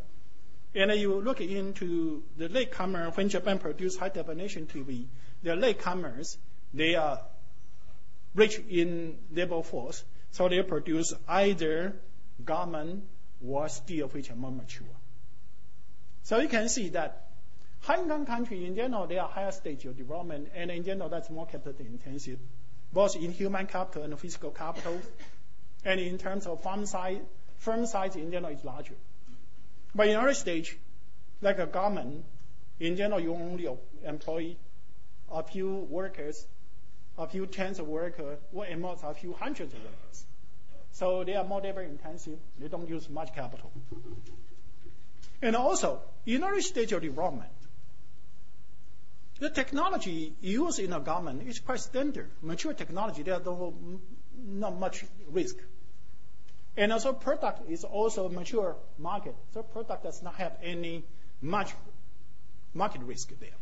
And 0.74 0.92
you 0.92 1.20
look 1.20 1.42
into 1.42 2.24
the 2.38 2.48
latecomer, 2.48 3.12
when 3.12 3.28
Japan 3.30 3.60
produced 3.60 4.00
high 4.00 4.10
definition 4.10 4.68
TV, 4.68 5.08
the 5.44 5.52
latecomers, 5.52 6.38
they 6.74 6.96
are 6.96 7.20
rich 8.34 8.60
in 8.70 9.18
labor 9.32 9.62
force, 9.64 10.04
so 10.32 10.48
they 10.48 10.62
produce 10.64 11.14
either 11.28 11.96
garment 12.46 13.04
or 13.46 13.68
steel, 13.68 14.08
which 14.08 14.32
are 14.32 14.36
more 14.36 14.52
mature. 14.52 14.88
So 16.24 16.40
you 16.40 16.48
can 16.48 16.70
see 16.70 16.90
that 16.90 17.28
high-income 17.82 18.26
country 18.26 18.66
in 18.66 18.76
general, 18.76 19.08
they 19.08 19.18
are 19.18 19.28
higher 19.28 19.52
stage 19.52 19.84
of 19.86 19.98
development, 19.98 20.50
and 20.56 20.72
in 20.72 20.84
general, 20.84 21.10
that's 21.10 21.30
more 21.30 21.48
capital 21.48 21.86
intensive, 21.86 22.40
both 22.94 23.16
in 23.16 23.32
human 23.32 23.68
capital 23.68 24.04
and 24.04 24.18
physical 24.18 24.52
capital, 24.52 25.02
and 25.84 26.00
in 26.00 26.18
terms 26.18 26.46
of 26.46 26.62
farm 26.62 26.86
size, 26.86 27.20
firm 27.58 27.86
size 27.86 28.16
in 28.16 28.32
general 28.32 28.54
is 28.54 28.64
larger. 28.64 28.96
But 29.94 30.08
in 30.08 30.18
early 30.18 30.34
stage, 30.34 30.78
like 31.42 31.60
a 31.60 31.66
garment, 31.66 32.24
in 32.80 32.96
general, 32.96 33.20
you 33.20 33.34
only 33.34 33.68
employ 34.06 34.56
a 35.32 35.44
few 35.44 35.88
workers, 35.90 36.48
a 37.18 37.28
few 37.28 37.46
tens 37.46 37.80
of 37.80 37.88
workers, 37.88 38.40
or 38.54 38.66
at 38.66 38.80
most 38.80 39.04
a 39.04 39.14
few 39.14 39.34
hundreds 39.34 39.74
of 39.74 39.80
workers. 39.80 40.26
So 40.92 41.24
they 41.24 41.36
are 41.36 41.44
more 41.44 41.62
labor 41.62 41.82
intensive. 41.82 42.40
They 42.60 42.68
don't 42.68 42.88
use 42.88 43.10
much 43.10 43.34
capital. 43.34 43.72
And 45.42 45.56
also, 45.56 46.02
in 46.26 46.44
early 46.44 46.62
stage 46.62 46.92
of 46.92 47.02
development, 47.02 47.52
the 49.40 49.50
technology 49.50 50.36
used 50.42 50.80
in 50.80 50.94
a 50.94 51.00
garment 51.00 51.48
is 51.48 51.60
quite 51.60 51.80
standard. 51.80 52.30
Mature 52.42 52.74
technology, 52.74 53.24
there 53.24 53.36
are 53.36 53.74
not 54.38 54.78
much 54.78 55.04
risk. 55.32 55.56
And 56.82 56.92
also 56.92 57.14
product 57.14 57.70
is 57.70 57.84
also 57.84 58.26
a 58.26 58.30
mature 58.32 58.76
market. 58.98 59.36
So 59.54 59.62
product 59.62 60.04
does 60.04 60.24
not 60.24 60.34
have 60.38 60.54
any 60.64 61.04
much 61.40 61.72
market 62.74 63.04
risk 63.04 63.40
there. 63.40 63.60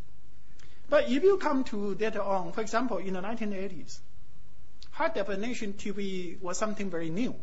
But 0.89 1.09
if 1.11 1.21
you 1.21 1.35
come 1.37 1.65
to 1.65 1.95
later 1.95 2.21
on, 2.21 2.53
for 2.53 2.61
example, 2.61 2.99
in 2.99 3.15
the 3.15 3.19
1980s, 3.19 3.99
high 4.91 5.09
definition 5.09 5.73
TV 5.73 6.41
was 6.41 6.57
something 6.57 6.89
very 6.89 7.09
new. 7.09 7.35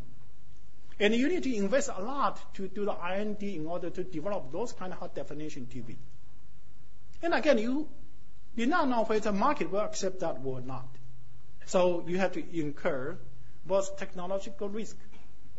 And 0.99 1.13
you 1.13 1.29
need 1.29 1.43
to 1.43 1.55
invest 1.55 1.91
a 1.95 2.01
lot 2.01 2.55
to 2.55 2.67
do 2.67 2.85
the 2.85 2.93
R&D 2.93 3.57
in 3.57 3.67
order 3.67 3.91
to 3.91 4.03
develop 4.03 4.51
those 4.51 4.73
kind 4.73 4.91
of 4.91 4.97
high 4.97 5.11
definition 5.13 5.67
TV. 5.71 5.95
And 7.21 7.35
again, 7.35 7.59
you 7.59 7.87
did 8.55 8.69
not 8.69 8.89
know 8.89 9.03
whether 9.03 9.29
the 9.29 9.31
market 9.31 9.69
will 9.69 9.81
accept 9.81 10.21
that 10.21 10.37
or 10.43 10.59
not. 10.59 10.87
So 11.67 12.03
you 12.07 12.17
have 12.17 12.31
to 12.31 12.59
incur 12.59 13.15
both 13.67 13.97
technological 13.97 14.69
risk 14.69 14.97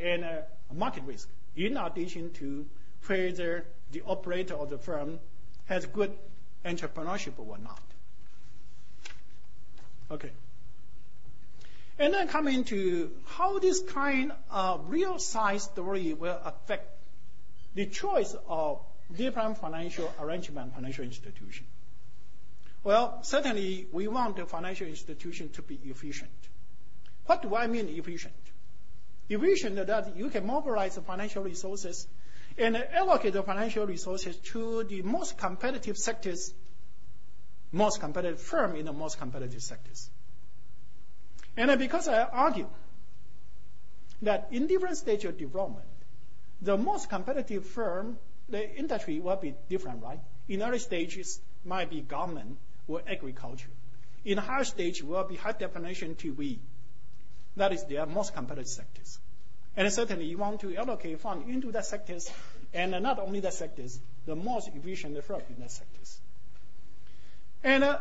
and 0.01 0.25
uh, 0.25 0.41
market 0.75 1.03
risk, 1.05 1.29
in 1.57 1.77
addition 1.77 2.33
to 2.35 2.67
whether 3.07 3.67
the 3.93 4.03
operator 4.07 4.55
of 4.55 4.71
the 4.71 4.79
firm 4.79 5.19
has 5.67 5.87
good 5.87 6.13
entrepreneurship 6.65 7.33
or 7.39 7.59
not. 7.59 7.81
Okay. 10.11 10.31
And 11.99 12.15
then 12.15 12.29
coming 12.29 12.65
to 12.65 13.11
how 13.27 13.59
this 13.59 13.81
kind 13.81 14.33
of 14.51 14.89
real 14.89 15.19
size 15.19 15.65
story 15.65 16.15
will 16.15 16.41
affect 16.45 16.89
the 17.75 17.87
choice 17.87 18.35
of 18.47 18.81
different 19.17 19.59
financial 19.59 20.13
arrangement, 20.21 20.75
financial 20.75 21.05
institution. 21.05 21.67
Well, 22.85 23.19
certainly 23.23 23.89
we 23.93 24.07
want 24.09 24.37
the 24.37 24.47
financial 24.47 24.87
institution 24.87 25.49
to 25.51 25.63
be 25.63 25.79
efficient. 25.85 26.31
What 27.27 27.43
do 27.43 27.55
I 27.55 27.67
mean 27.67 27.89
efficient? 27.89 28.35
Efficient 29.29 29.87
that 29.87 30.17
you 30.17 30.31
can 30.31 30.47
mobilize 30.47 30.95
the 30.95 31.03
financial 31.03 31.43
resources 31.43 32.07
and 32.57 32.77
allocate 32.77 33.35
the 33.35 33.43
financial 33.43 33.87
resources 33.87 34.37
to 34.37 34.85
the 34.85 35.03
most 35.03 35.37
competitive 35.37 35.97
sectors, 35.97 36.55
most 37.71 38.01
competitive 38.01 38.41
firm 38.41 38.75
in 38.75 38.87
the 38.87 38.93
most 38.93 39.19
competitive 39.19 39.63
sectors. 39.63 40.11
And 41.57 41.79
because 41.79 42.09
I 42.09 42.23
argue 42.23 42.69
that 44.23 44.49
in 44.51 44.67
different 44.67 44.97
stages 44.97 45.31
of 45.31 45.39
development, 45.39 45.87
the 46.63 46.77
most 46.77 47.09
competitive 47.09 47.67
firm, 47.67 48.19
the 48.49 48.77
industry 48.77 49.21
will 49.21 49.37
be 49.37 49.55
different, 49.69 50.03
right? 50.03 50.21
In 50.49 50.63
early 50.63 50.79
stages, 50.79 51.41
might 51.65 51.91
be 51.91 52.01
government 52.01 52.59
or 52.89 53.03
agriculture. 53.07 53.71
In 54.25 54.39
higher 54.39 54.65
stage, 54.65 55.03
will 55.03 55.25
be 55.25 55.37
high 55.37 55.53
definition 55.53 56.15
TV. 56.15 56.59
That 57.59 57.73
is 57.73 57.85
their 57.85 58.07
most 58.07 58.35
competitive 58.35 58.69
sectors. 58.69 59.19
And 59.77 59.93
certainly, 59.93 60.25
you 60.25 60.39
want 60.39 60.61
to 60.61 60.77
allocate 60.77 61.21
fund 61.21 61.49
into 61.49 61.71
that 61.73 61.87
sectors, 61.87 62.31
and 62.73 62.91
not 63.03 63.19
only 63.19 63.41
that 63.41 63.55
sectors, 63.55 64.01
the 64.27 64.35
most 64.35 64.69
efficient 64.75 65.23
firm 65.25 65.43
in 65.51 65.61
that 65.61 65.71
sectors. 65.71 66.21
And 67.63 67.85
uh, 67.85 67.99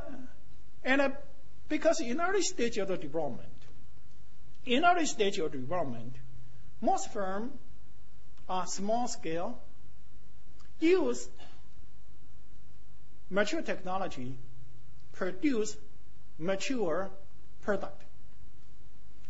and 0.84 1.02
uh, 1.02 1.10
because 1.70 2.00
in 2.00 2.22
early 2.22 2.42
stage 2.42 2.78
of 2.78 2.88
the 2.88 2.98
development, 2.98 3.50
in 4.66 4.86
early 4.86 5.06
stage 5.06 5.40
of 5.40 5.52
development, 5.52 6.16
most 6.82 7.12
firms 7.12 7.52
are 8.50 8.66
small 8.68 9.08
scale, 9.08 9.60
use 10.80 11.28
mature 13.30 13.62
technology, 13.62 14.38
produce 15.14 15.76
mature 16.40 17.10
product. 17.62 18.07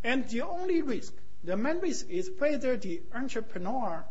And 0.04 0.28
the 0.30 0.42
only 0.42 0.82
risk, 0.82 1.14
the 1.44 1.58
main 1.58 1.80
risk 1.80 2.10
is 2.10 2.30
whether 2.38 2.78
the 2.78 3.02
entrepreneur, 3.14 4.06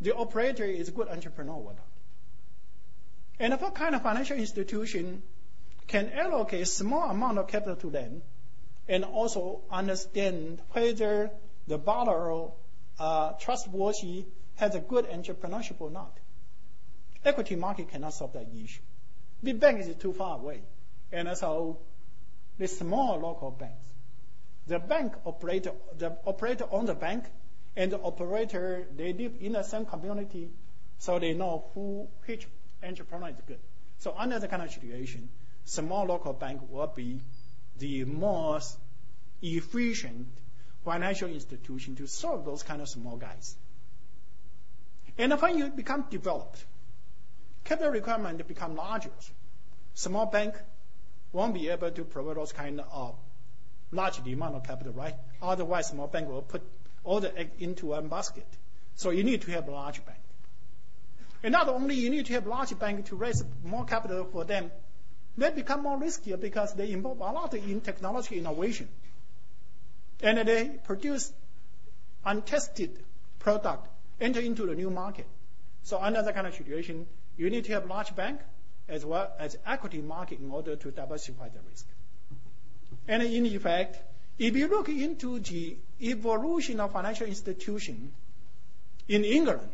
the 0.00 0.14
operator 0.14 0.64
is 0.64 0.88
a 0.88 0.92
good 0.92 1.08
entrepreneur 1.08 1.54
or 1.54 1.74
not. 1.74 1.86
And 3.38 3.60
what 3.60 3.74
kind 3.74 3.94
of 3.94 4.02
financial 4.02 4.36
institution 4.36 5.22
can 5.86 6.12
allocate 6.12 6.68
small 6.68 7.10
amount 7.10 7.38
of 7.38 7.48
capital 7.48 7.76
to 7.76 7.90
them 7.90 8.22
and 8.86 9.04
also 9.04 9.62
understand 9.70 10.60
whether 10.72 11.30
the 11.66 11.78
borrower 11.78 12.50
uh, 12.98 13.32
trustworthy 13.32 14.26
has 14.56 14.74
a 14.74 14.80
good 14.80 15.06
entrepreneurship 15.06 15.80
or 15.80 15.90
not. 15.90 16.16
Equity 17.24 17.56
market 17.56 17.88
cannot 17.88 18.12
solve 18.12 18.32
that 18.34 18.48
issue. 18.54 18.80
The 19.42 19.52
bank 19.52 19.80
is 19.80 19.94
too 19.96 20.12
far 20.12 20.38
away. 20.38 20.62
And 21.12 21.36
so 21.36 21.78
the 22.58 22.68
small 22.68 23.18
local 23.18 23.50
banks, 23.50 23.86
the 24.66 24.78
bank 24.78 25.14
operator, 25.24 25.72
the 25.98 26.16
operator 26.26 26.64
on 26.70 26.86
the 26.86 26.94
bank 26.94 27.24
and 27.76 27.92
the 27.92 28.00
operator, 28.00 28.86
they 28.96 29.12
live 29.12 29.34
in 29.40 29.52
the 29.52 29.62
same 29.62 29.84
community, 29.86 30.50
so 30.98 31.18
they 31.18 31.34
know 31.34 31.64
who, 31.74 32.08
which 32.26 32.46
entrepreneur 32.82 33.28
is 33.28 33.36
good. 33.46 33.58
So 33.98 34.14
under 34.16 34.38
the 34.38 34.48
kind 34.48 34.62
of 34.62 34.70
situation, 34.70 35.28
small 35.64 36.06
local 36.06 36.32
bank 36.32 36.62
will 36.70 36.86
be 36.86 37.20
the 37.78 38.04
most 38.04 38.76
efficient 39.42 40.26
financial 40.84 41.28
institution 41.28 41.96
to 41.96 42.06
serve 42.06 42.44
those 42.44 42.62
kind 42.62 42.80
of 42.80 42.88
small 42.88 43.16
guys. 43.16 43.56
And 45.18 45.32
when 45.40 45.58
you 45.58 45.68
become 45.68 46.06
developed, 46.10 46.64
capital 47.64 47.92
requirement 47.92 48.46
become 48.46 48.76
larger. 48.76 49.10
Small 49.94 50.26
bank 50.26 50.54
won't 51.32 51.54
be 51.54 51.68
able 51.68 51.90
to 51.90 52.04
provide 52.04 52.36
those 52.36 52.52
kind 52.52 52.80
of 52.80 53.16
large 53.92 54.22
demand 54.22 54.54
of 54.54 54.64
capital, 54.64 54.92
right? 54.92 55.14
Otherwise, 55.42 55.88
small 55.88 56.06
bank 56.06 56.28
will 56.28 56.42
put 56.42 56.62
all 57.04 57.20
the 57.20 57.36
egg 57.36 57.50
into 57.58 57.86
one 57.86 58.08
basket. 58.08 58.46
So 58.94 59.10
you 59.10 59.24
need 59.24 59.42
to 59.42 59.50
have 59.52 59.68
a 59.68 59.70
large 59.70 60.04
bank. 60.04 60.18
And 61.42 61.52
not 61.52 61.68
only 61.68 61.94
you 61.94 62.10
need 62.10 62.26
to 62.26 62.34
have 62.34 62.46
large 62.46 62.78
bank 62.78 63.06
to 63.06 63.16
raise 63.16 63.42
more 63.64 63.84
capital 63.84 64.24
for 64.24 64.44
them, 64.44 64.70
they 65.38 65.50
become 65.50 65.82
more 65.82 65.98
riskier 65.98 66.38
because 66.38 66.74
they 66.74 66.92
involve 66.92 67.20
a 67.20 67.32
lot 67.32 67.54
in 67.54 67.80
technology 67.80 68.38
innovation. 68.38 68.88
And 70.22 70.46
they 70.46 70.68
produce 70.84 71.32
untested 72.26 73.02
product, 73.38 73.88
enter 74.20 74.40
into 74.40 74.66
the 74.66 74.74
new 74.74 74.90
market. 74.90 75.26
So 75.82 75.98
under 75.98 76.22
that 76.22 76.34
kind 76.34 76.46
of 76.46 76.54
situation, 76.54 77.06
you 77.38 77.48
need 77.48 77.64
to 77.64 77.72
have 77.72 77.86
large 77.86 78.14
bank 78.14 78.40
as 78.86 79.04
well 79.04 79.32
as 79.38 79.56
equity 79.64 80.02
market 80.02 80.40
in 80.40 80.50
order 80.50 80.76
to 80.76 80.90
diversify 80.90 81.48
the 81.48 81.60
risk. 81.70 81.86
And 83.08 83.22
in 83.22 83.46
effect, 83.46 83.98
if 84.38 84.56
you 84.56 84.68
look 84.68 84.88
into 84.88 85.38
the 85.40 85.76
evolution 86.00 86.80
of 86.80 86.92
financial 86.92 87.26
institution 87.26 88.12
in 89.08 89.24
England, 89.24 89.68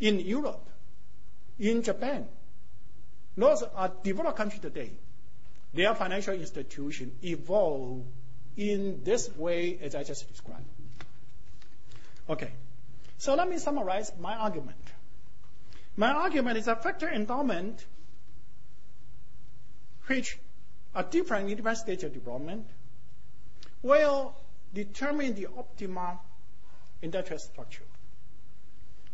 in 0.00 0.20
Europe, 0.20 0.68
in 1.58 1.82
Japan, 1.82 2.26
those 3.36 3.62
are 3.62 3.92
developed 4.02 4.36
countries 4.36 4.60
today. 4.60 4.90
their 5.74 5.94
financial 5.94 6.34
institution 6.34 7.12
evolve 7.22 8.04
in 8.56 9.02
this 9.04 9.34
way 9.36 9.78
as 9.82 9.94
I 9.94 10.04
just 10.04 10.28
described. 10.28 10.66
Okay. 12.28 12.50
So 13.18 13.34
let 13.34 13.48
me 13.48 13.58
summarize 13.58 14.12
my 14.20 14.34
argument. 14.34 14.76
My 15.96 16.10
argument 16.10 16.58
is 16.58 16.68
a 16.68 16.76
factor 16.76 17.08
endowment 17.08 17.84
which 20.06 20.38
are 20.94 21.02
different 21.02 21.50
in 21.50 21.56
different 21.56 21.78
stages 21.78 22.04
of 22.04 22.12
development 22.12 22.66
will 23.82 24.34
determine 24.74 25.34
the 25.34 25.46
optimal 25.46 26.18
industrial 27.00 27.38
structure. 27.38 27.84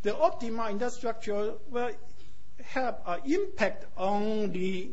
The 0.03 0.11
optimal 0.11 0.71
industrial 0.71 1.15
structure 1.15 1.55
will 1.71 1.91
have 2.67 2.99
an 3.07 3.21
impact 3.25 3.87
on 3.97 4.53
the 4.53 4.91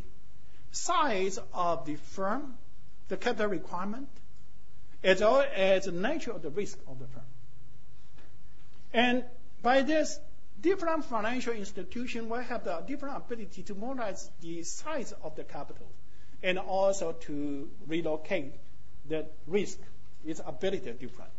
size 0.72 1.40
of 1.54 1.86
the 1.86 1.96
firm, 1.96 2.56
the 3.08 3.18
capital 3.18 3.48
requirement, 3.48 4.08
as 5.04 5.22
well 5.22 5.46
as 5.56 5.86
the 5.86 5.92
nature 5.92 6.32
of 6.32 6.42
the 6.42 6.50
risk 6.50 6.78
of 6.88 7.00
the 7.00 7.08
firm. 7.08 7.24
And 8.94 9.24
by 9.62 9.82
this, 9.82 10.20
different 10.62 11.06
financial 11.06 11.54
institutions 11.54 12.30
will 12.30 12.42
have 12.42 12.64
the 12.64 12.82
different 12.88 13.18
ability 13.18 13.64
to 13.64 13.76
mobilize 13.76 14.30
the 14.42 14.64
size 14.64 15.14
of 15.24 15.36
the 15.36 15.44
capital 15.44 15.88
and 16.44 16.60
also 16.60 17.14
to 17.14 17.70
relocate 17.88 18.54
the 19.08 19.26
risk. 19.48 19.80
Its 20.26 20.42
ability 20.46 20.86
to 20.86 20.94
different. 20.94 21.30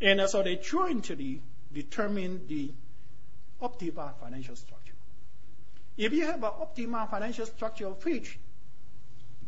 And 0.00 0.20
so 0.28 0.42
they 0.42 0.56
jointly 0.56 1.42
determine 1.72 2.46
the 2.46 2.72
optimal 3.60 4.14
financial 4.18 4.56
structure. 4.56 4.94
If 5.96 6.12
you 6.12 6.24
have 6.26 6.42
an 6.42 6.50
optimal 6.50 7.10
financial 7.10 7.46
structure 7.46 7.88
which 7.88 8.38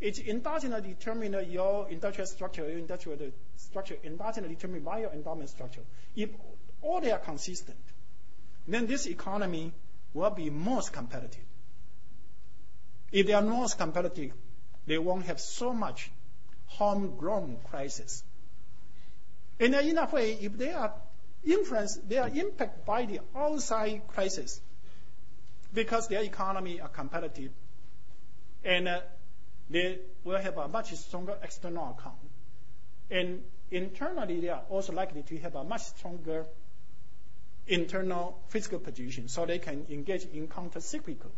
it's 0.01 0.21
endogenously 0.21 0.99
determined 0.99 1.51
your 1.51 1.89
industrial 1.89 2.27
structure, 2.27 2.69
your 2.69 2.79
industrial 2.79 3.19
structure 3.57 3.97
endogenously 4.05 4.51
determined 4.51 4.85
by 4.85 5.01
your 5.01 5.11
endowment 5.11 5.51
structure. 5.51 5.83
If 6.15 6.31
all 6.83 7.01
they 7.01 7.11
are 7.11 7.19
consistent, 7.19 7.79
then 8.67 8.87
this 8.87 9.07
economy 9.07 9.73
will 10.15 10.31
be 10.31 10.51
most 10.51 10.93
competitive. 10.93 11.45
If 13.11 13.27
they 13.27 13.33
are 13.33 13.43
most 13.43 13.79
competitive, 13.79 14.33
they 14.89 14.99
won't 14.99 15.27
have 15.27 15.41
so 15.41 15.73
much 15.73 16.11
homegrown 16.67 17.59
crisis. 17.71 18.23
And 19.61 19.75
in 19.75 19.99
a 19.99 20.07
way, 20.07 20.33
if 20.41 20.57
they 20.57 20.73
are 20.73 20.95
influenced, 21.45 22.09
they 22.09 22.19
are 22.19 22.29
impacted 22.29 22.85
by 22.85 23.07
the 23.07 23.21
outside 23.37 24.03
crisis 24.09 24.61
because 25.75 26.09
their 26.09 26.23
economy 26.23 26.81
are 26.81 26.89
competitive 26.89 27.53
and 28.65 28.89
uh, 28.89 29.01
they 29.71 29.99
will 30.25 30.39
have 30.39 30.57
a 30.57 30.69
much 30.69 30.95
stronger 30.95 31.37
external 31.43 31.97
account. 31.99 32.17
And 33.11 33.43
internally, 33.71 34.41
they 34.41 34.49
are 34.49 34.63
also 34.71 34.93
likely 34.93 35.23
to 35.23 35.39
have 35.39 35.55
a 35.55 35.65
much 35.65 35.83
stronger 35.83 36.47
internal 37.67 38.39
fiscal 38.49 38.79
position 38.79 39.29
so 39.29 39.45
they 39.45 39.59
can 39.59 39.87
engage 39.91 40.25
in 40.33 40.49
counter-cyclical 40.49 41.31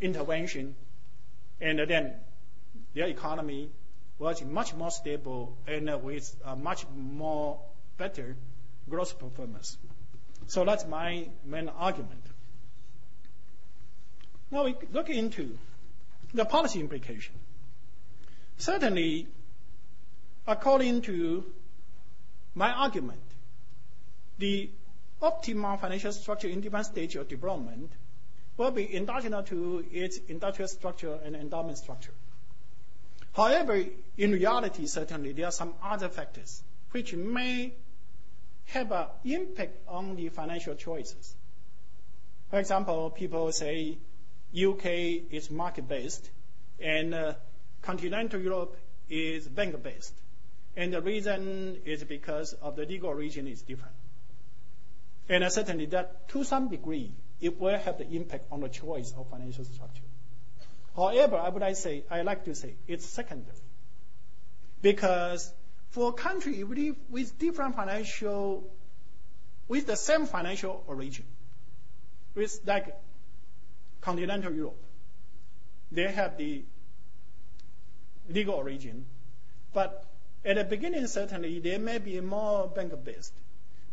intervention 0.00 0.74
and 1.60 1.78
then 1.78 2.14
their 2.94 3.06
economy 3.06 3.70
was 4.18 4.42
much 4.42 4.74
more 4.74 4.90
stable 4.90 5.56
and 5.66 6.02
with 6.02 6.34
much 6.58 6.86
more 6.94 7.60
better 7.98 8.36
growth 8.88 9.18
performance. 9.18 9.76
So 10.46 10.64
that's 10.64 10.86
my 10.86 11.28
main 11.44 11.68
argument. 11.68 12.22
Now 14.50 14.64
we 14.64 14.76
look 14.92 15.10
into 15.10 15.58
the 16.32 16.44
policy 16.44 16.80
implication. 16.80 17.34
Certainly, 18.58 19.26
according 20.46 21.02
to 21.02 21.44
my 22.54 22.70
argument, 22.70 23.20
the 24.38 24.70
optimal 25.20 25.80
financial 25.80 26.12
structure 26.12 26.48
in 26.48 26.60
different 26.60 26.86
stages 26.86 27.20
of 27.20 27.28
development 27.28 27.90
will 28.56 28.70
be 28.70 28.96
endogenous 28.96 29.48
to 29.48 29.84
its 29.92 30.18
industrial 30.28 30.68
structure 30.68 31.18
and 31.24 31.36
endowment 31.36 31.78
structure. 31.78 32.12
However, 33.34 33.84
in 34.16 34.32
reality, 34.32 34.86
certainly 34.86 35.32
there 35.32 35.46
are 35.46 35.52
some 35.52 35.74
other 35.82 36.08
factors 36.08 36.62
which 36.92 37.12
may 37.12 37.74
have 38.66 38.90
an 38.92 39.06
impact 39.24 39.76
on 39.88 40.16
the 40.16 40.28
financial 40.30 40.74
choices. 40.74 41.34
For 42.50 42.58
example, 42.58 43.10
people 43.10 43.52
say 43.52 43.98
UK 44.56 44.86
is 45.30 45.50
market-based 45.50 46.30
and 46.80 47.14
uh, 47.14 47.34
continental 47.82 48.40
Europe 48.40 48.76
is 49.10 49.46
bank-based. 49.46 50.14
And 50.76 50.92
the 50.92 51.00
reason 51.00 51.78
is 51.84 52.04
because 52.04 52.52
of 52.54 52.76
the 52.76 52.86
legal 52.86 53.10
origin 53.10 53.46
is 53.46 53.62
different. 53.62 53.94
And 55.28 55.44
uh, 55.44 55.50
certainly 55.50 55.86
that 55.86 56.28
to 56.30 56.44
some 56.44 56.68
degree, 56.68 57.12
it 57.40 57.60
will 57.60 57.78
have 57.78 57.98
the 57.98 58.08
impact 58.08 58.46
on 58.50 58.60
the 58.60 58.68
choice 58.68 59.12
of 59.16 59.28
financial 59.28 59.64
structure. 59.64 60.02
However, 60.94 61.36
I 61.36 61.50
would 61.50 61.76
say, 61.76 62.04
I 62.10 62.22
like 62.22 62.44
to 62.46 62.54
say 62.54 62.76
it's 62.86 63.04
secondary. 63.04 63.56
Because 64.80 65.52
for 65.90 66.10
a 66.10 66.12
country 66.12 66.64
with 66.64 67.38
different 67.38 67.76
financial, 67.76 68.70
with 69.68 69.86
the 69.86 69.96
same 69.96 70.26
financial 70.26 70.84
origin, 70.86 71.26
with 72.34 72.60
like 72.66 72.96
continental 74.00 74.52
Europe, 74.52 74.82
they 75.92 76.10
have 76.10 76.38
the 76.38 76.64
legal 78.28 78.54
origin, 78.54 79.06
but 79.72 80.04
at 80.44 80.56
the 80.56 80.64
beginning, 80.64 81.06
certainly, 81.08 81.58
they 81.58 81.76
may 81.76 81.98
be 81.98 82.20
more 82.20 82.68
bank-based. 82.68 83.34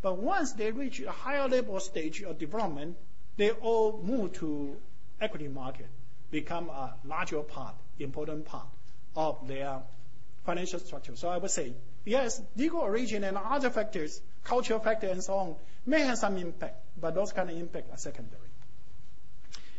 But 0.01 0.19
once 0.19 0.53
they 0.53 0.71
reach 0.71 0.99
a 0.99 1.11
higher 1.11 1.47
level 1.47 1.79
stage 1.79 2.21
of 2.21 2.37
development, 2.37 2.95
they 3.37 3.51
all 3.51 4.01
move 4.03 4.33
to 4.33 4.75
equity 5.19 5.47
market 5.47 5.87
become 6.31 6.69
a 6.69 6.93
larger 7.05 7.41
part, 7.41 7.75
important 7.99 8.45
part 8.45 8.67
of 9.15 9.47
their 9.47 9.81
financial 10.45 10.79
structure. 10.79 11.15
So 11.15 11.29
I 11.29 11.37
would 11.37 11.51
say, 11.51 11.73
yes, 12.05 12.41
legal 12.55 12.79
origin 12.79 13.23
and 13.23 13.37
other 13.37 13.69
factors, 13.69 14.21
cultural 14.43 14.79
factor 14.79 15.07
and 15.07 15.23
so 15.23 15.33
on, 15.35 15.55
may 15.85 16.01
have 16.01 16.17
some 16.17 16.37
impact, 16.37 16.75
but 16.99 17.15
those 17.15 17.31
kind 17.31 17.49
of 17.49 17.57
impact 17.57 17.91
are 17.91 17.97
secondary. 17.97 18.41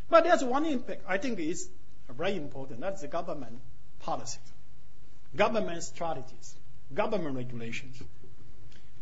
But 0.08 0.24
there's 0.24 0.44
one 0.44 0.64
impact 0.66 1.02
I 1.08 1.18
think 1.18 1.38
is 1.38 1.68
very 2.08 2.36
important. 2.36 2.80
That's 2.80 3.00
the 3.00 3.08
government 3.08 3.58
policy, 4.00 4.38
government 5.34 5.82
strategies, 5.82 6.54
government 6.92 7.36
regulations. 7.36 8.00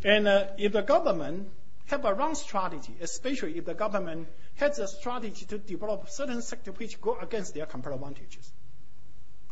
And 0.05 0.27
uh, 0.27 0.47
if 0.59 0.73
the 0.73 0.83
government 0.83 1.49
have 1.87 2.05
a 2.05 2.15
wrong 2.15 2.35
strategy, 2.35 2.95
especially 3.01 3.59
if 3.59 3.65
the 3.65 3.75
government 3.75 4.29
has 4.57 4.79
a 4.79 4.87
strategy 4.87 5.45
to 5.47 5.59
develop 5.59 6.09
certain 6.09 6.43
sectors 6.43 6.79
which 6.79 7.01
go 7.01 7.19
against 7.19 7.55
their 7.55 7.67
comparative 7.67 8.03
advantages. 8.03 8.53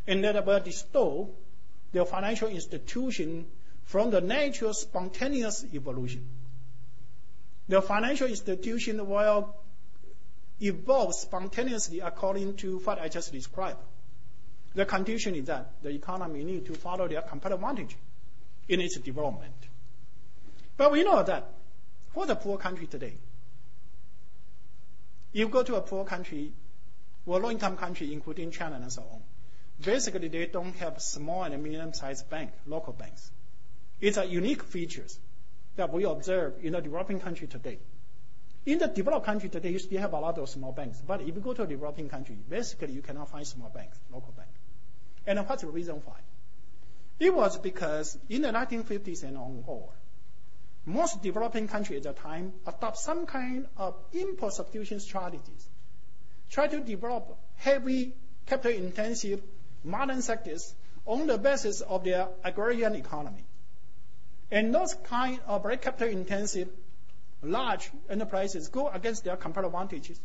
And 0.07 0.25
that 0.25 0.45
will 0.47 0.61
distort 0.61 1.31
their 1.93 2.05
financial 2.05 2.49
institution 2.49 3.47
from 3.85 4.11
the 4.11 4.21
natural 4.21 4.73
spontaneous 4.73 5.65
evolution. 5.75 6.29
The 7.69 7.83
financial 7.83 8.29
institution 8.29 9.07
will 9.09 9.55
evolve 10.61 11.15
spontaneously 11.15 12.01
according 12.01 12.57
to 12.57 12.79
what 12.81 13.01
I 13.01 13.09
just 13.09 13.33
described. 13.33 13.79
The 14.75 14.85
condition 14.87 15.35
is 15.35 15.47
that 15.47 15.73
the 15.83 15.91
economy 15.91 16.45
needs 16.45 16.67
to 16.69 16.75
follow 16.75 17.09
their 17.09 17.23
comparative 17.23 17.61
advantage 17.61 17.97
in 18.69 18.81
its 18.81 18.99
development. 18.99 19.55
But 20.77 20.93
we 20.93 21.03
know 21.03 21.23
that 21.23 21.53
for 22.13 22.27
the 22.27 22.35
poor 22.35 22.59
country 22.59 22.87
today, 22.87 23.15
you 25.33 25.49
go 25.49 25.63
to 25.63 25.77
a 25.77 25.81
poor 25.81 26.05
country 26.05 26.53
or 27.27 27.39
low-income 27.39 27.77
country, 27.77 28.13
including 28.13 28.51
China 28.51 28.77
and 28.77 28.93
so 28.93 29.03
on, 29.03 29.23
basically 29.85 30.29
they 30.29 30.47
don't 30.47 30.75
have 30.77 31.01
small 31.01 31.45
and 31.45 31.63
medium-sized 31.63 32.29
bank, 32.29 32.51
local 32.67 32.93
banks. 32.93 33.31
It's 34.01 34.17
a 34.17 34.25
unique 34.25 34.63
features 34.65 35.19
that 35.77 35.93
we 35.93 36.05
observe 36.05 36.55
in 36.63 36.73
the 36.73 36.81
developing 36.81 37.21
country 37.21 37.47
today. 37.47 37.79
In 38.67 38.79
the 38.79 38.89
developed 38.89 39.25
country 39.25 39.49
today, 39.49 39.71
you 39.71 39.79
still 39.79 40.01
have 40.01 40.13
a 40.13 40.19
lot 40.19 40.37
of 40.39 40.49
small 40.49 40.73
banks. 40.73 41.01
But 41.07 41.23
if 41.23 41.29
you 41.29 41.41
go 41.41 41.55
to 41.55 41.63
a 41.63 41.67
developing 41.67 42.09
country, 42.09 42.37
basically 42.49 42.93
you 42.93 43.03
cannot 43.03 43.31
find 43.31 43.47
small 43.47 43.71
banks, 43.71 43.99
local 44.13 44.33
banks. 44.37 44.59
And 45.27 45.39
what's 45.49 45.63
the 45.63 45.69
reason 45.69 46.03
why? 46.05 46.17
It 47.19 47.35
was 47.35 47.59
because 47.59 48.19
in 48.29 48.43
the 48.43 48.49
1950s 48.49 49.23
and 49.25 49.37
onward, 49.37 49.95
most 50.91 51.23
developing 51.23 51.69
countries 51.69 52.05
at 52.05 52.17
the 52.17 52.23
time 52.23 52.53
adopt 52.67 52.99
some 52.99 53.27
kind 53.27 53.67
of 53.77 53.95
import 54.13 54.53
substitution 54.53 55.01
strategies. 55.01 55.69
Try 56.51 56.67
to 56.67 56.81
develop 56.81 57.39
heavy 57.57 58.15
capital 58.47 58.77
intensive 58.77 59.41
modern 59.85 60.23
sectors 60.23 60.75
on 61.07 61.27
the 61.27 61.39
basis 61.39 61.81
of 61.81 62.05
their 62.05 62.29
agrarian 62.45 62.95
economy. 62.95 63.45
And 64.51 64.75
those 64.75 64.95
kind 65.05 65.41
of 65.47 65.63
very 65.63 65.77
capital 65.77 66.09
intensive 66.09 66.69
large 67.43 67.91
enterprises 68.09 68.69
go 68.69 68.89
against 68.89 69.25
their 69.25 69.37
comparative 69.37 69.73
advantages. 69.73 70.21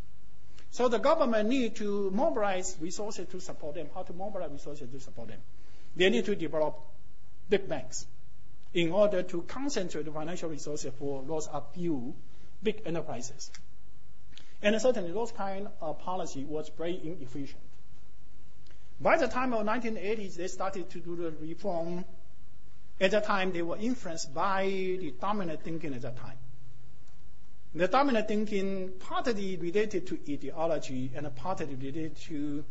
So 0.72 0.90
the 0.90 0.98
government 0.98 1.48
need 1.48 1.76
to 1.76 2.10
mobilize 2.12 2.76
resources 2.82 3.28
to 3.30 3.40
support 3.40 3.76
them. 3.76 3.88
How 3.94 4.04
to 4.04 4.14
mobilize 4.14 4.52
resources 4.52 4.90
to 4.90 5.00
support 5.00 5.30
them? 5.30 5.40
They 5.96 6.10
need 6.10 6.26
to 6.26 6.36
develop 6.36 6.80
big 7.50 7.70
banks 7.70 8.08
in 8.76 8.92
order 8.92 9.24
to 9.24 9.42
concentrate 9.44 10.04
the 10.04 10.12
financial 10.12 10.50
resources 10.50 10.92
for 11.00 11.24
those 11.24 11.48
a 11.48 11.64
few 11.74 12.14
big 12.62 12.82
enterprises. 12.86 13.50
And 14.62 14.80
certainly 14.82 15.14
those 15.14 15.32
kind 15.32 15.70
of 15.82 16.00
policy 16.00 16.44
was 16.44 16.70
very 16.78 17.00
inefficient. 17.02 17.62
By 19.00 19.18
the 19.18 19.28
time 19.28 19.54
of 19.54 19.66
1980s, 19.66 20.36
they 20.36 20.48
started 20.48 20.90
to 20.90 21.00
do 21.00 21.16
the 21.16 21.32
reform. 21.42 22.04
At 23.00 23.12
that 23.12 23.24
time, 23.24 23.54
they 23.54 23.62
were 23.62 23.78
influenced 23.78 24.34
by 24.34 24.66
the 24.66 25.14
dominant 25.22 25.64
thinking 25.64 25.94
at 25.94 26.02
that 26.02 26.18
time. 26.18 26.38
The 27.76 27.88
dominant 27.88 28.28
thinking 28.28 28.92
partly 29.00 29.56
related 29.56 30.08
to 30.08 30.20
ideology 30.30 31.12
and 31.16 31.34
partly 31.36 31.76
related 31.76 32.18
to 32.28 32.66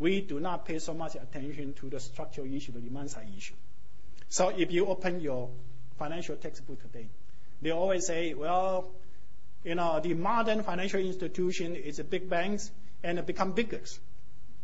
we 0.00 0.20
do 0.20 0.40
not 0.40 0.64
pay 0.64 0.80
so 0.80 0.94
much 0.94 1.14
attention 1.14 1.74
to 1.74 1.88
the 1.88 2.00
structural 2.00 2.52
issue, 2.52 2.72
the 2.72 2.80
demand 2.80 3.10
side 3.10 3.28
issue. 3.36 3.54
So 4.34 4.48
if 4.48 4.72
you 4.72 4.86
open 4.86 5.20
your 5.20 5.48
financial 5.96 6.34
textbook 6.34 6.82
today, 6.82 7.06
they 7.62 7.70
always 7.70 8.04
say, 8.04 8.34
well, 8.34 8.90
you 9.62 9.76
know, 9.76 10.00
the 10.00 10.14
modern 10.14 10.64
financial 10.64 10.98
institution 10.98 11.76
is 11.76 12.00
big 12.00 12.28
banks 12.28 12.68
and 13.04 13.24
become 13.24 13.52
bigger. 13.52 13.80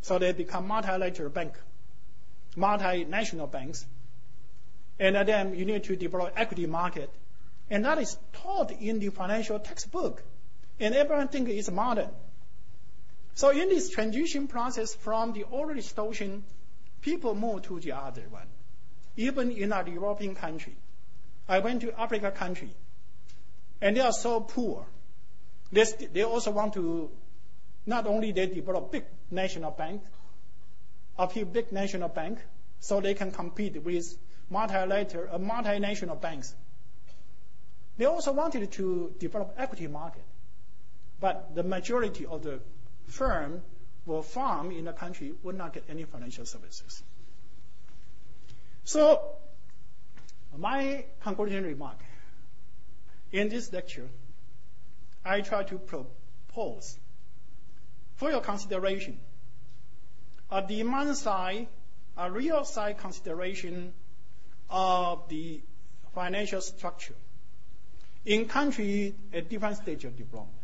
So 0.00 0.18
they 0.18 0.32
become 0.32 0.66
multilateral 0.66 1.30
bank, 1.30 1.52
multinational 2.56 3.48
banks. 3.48 3.86
And 4.98 5.14
then 5.14 5.54
you 5.54 5.64
need 5.64 5.84
to 5.84 5.94
develop 5.94 6.32
equity 6.34 6.66
market 6.66 7.08
and 7.70 7.84
that 7.84 7.98
is 7.98 8.18
taught 8.32 8.72
in 8.72 8.98
the 8.98 9.10
financial 9.10 9.60
textbook. 9.60 10.20
And 10.80 10.96
everyone 10.96 11.28
thinks 11.28 11.48
it's 11.52 11.70
modern. 11.70 12.10
So 13.34 13.50
in 13.50 13.68
this 13.68 13.88
transition 13.88 14.48
process 14.48 14.94
from 14.94 15.32
the 15.32 15.44
old 15.44 15.76
distortion, 15.76 16.42
people 17.02 17.36
move 17.36 17.62
to 17.68 17.78
the 17.78 17.92
other 17.92 18.24
one. 18.30 18.48
Even 19.28 19.50
in 19.50 19.72
a 19.72 19.84
European 19.88 20.34
country. 20.34 20.74
I 21.48 21.58
went 21.58 21.82
to 21.82 21.92
Africa 22.00 22.30
country. 22.30 22.70
And 23.80 23.96
they 23.96 24.00
are 24.00 24.12
so 24.12 24.40
poor. 24.40 24.86
They, 25.72 25.84
they 26.12 26.22
also 26.22 26.50
want 26.50 26.74
to, 26.74 27.10
not 27.86 28.06
only 28.06 28.32
they 28.32 28.46
develop 28.46 28.92
big 28.92 29.04
national 29.30 29.70
bank, 29.70 30.02
a 31.18 31.28
few 31.28 31.44
big 31.44 31.72
national 31.72 32.08
bank, 32.08 32.38
so 32.78 33.00
they 33.00 33.14
can 33.14 33.30
compete 33.30 33.82
with 33.82 34.16
multilateral, 34.48 35.34
uh, 35.34 35.38
multinational 35.38 36.20
banks 36.20 36.54
they 38.00 38.06
also 38.06 38.32
wanted 38.32 38.72
to 38.72 39.12
develop 39.18 39.56
equity 39.58 39.86
market, 39.86 40.24
but 41.20 41.54
the 41.54 41.62
majority 41.62 42.24
of 42.24 42.42
the 42.42 42.58
firm 43.08 43.60
or 44.06 44.22
farm 44.22 44.70
in 44.70 44.86
the 44.86 44.94
country 44.94 45.34
would 45.42 45.54
not 45.54 45.74
get 45.74 45.84
any 45.86 46.04
financial 46.04 46.46
services. 46.46 47.02
So 48.84 49.36
my 50.56 51.04
concluding 51.22 51.62
remark 51.64 51.98
in 53.32 53.48
this 53.48 53.72
lecture, 53.72 54.08
I 55.24 55.40
try 55.42 55.64
to 55.64 55.78
propose 55.78 56.98
for 58.16 58.30
your 58.30 58.40
consideration 58.40 59.18
a 60.50 60.62
demand 60.62 61.16
side, 61.16 61.68
a 62.16 62.30
real 62.30 62.64
side 62.64 62.98
consideration 62.98 63.92
of 64.68 65.28
the 65.28 65.60
financial 66.14 66.60
structure 66.60 67.14
in 68.24 68.46
country 68.46 69.14
at 69.32 69.48
different 69.48 69.76
stage 69.76 70.04
of 70.04 70.16
development. 70.16 70.56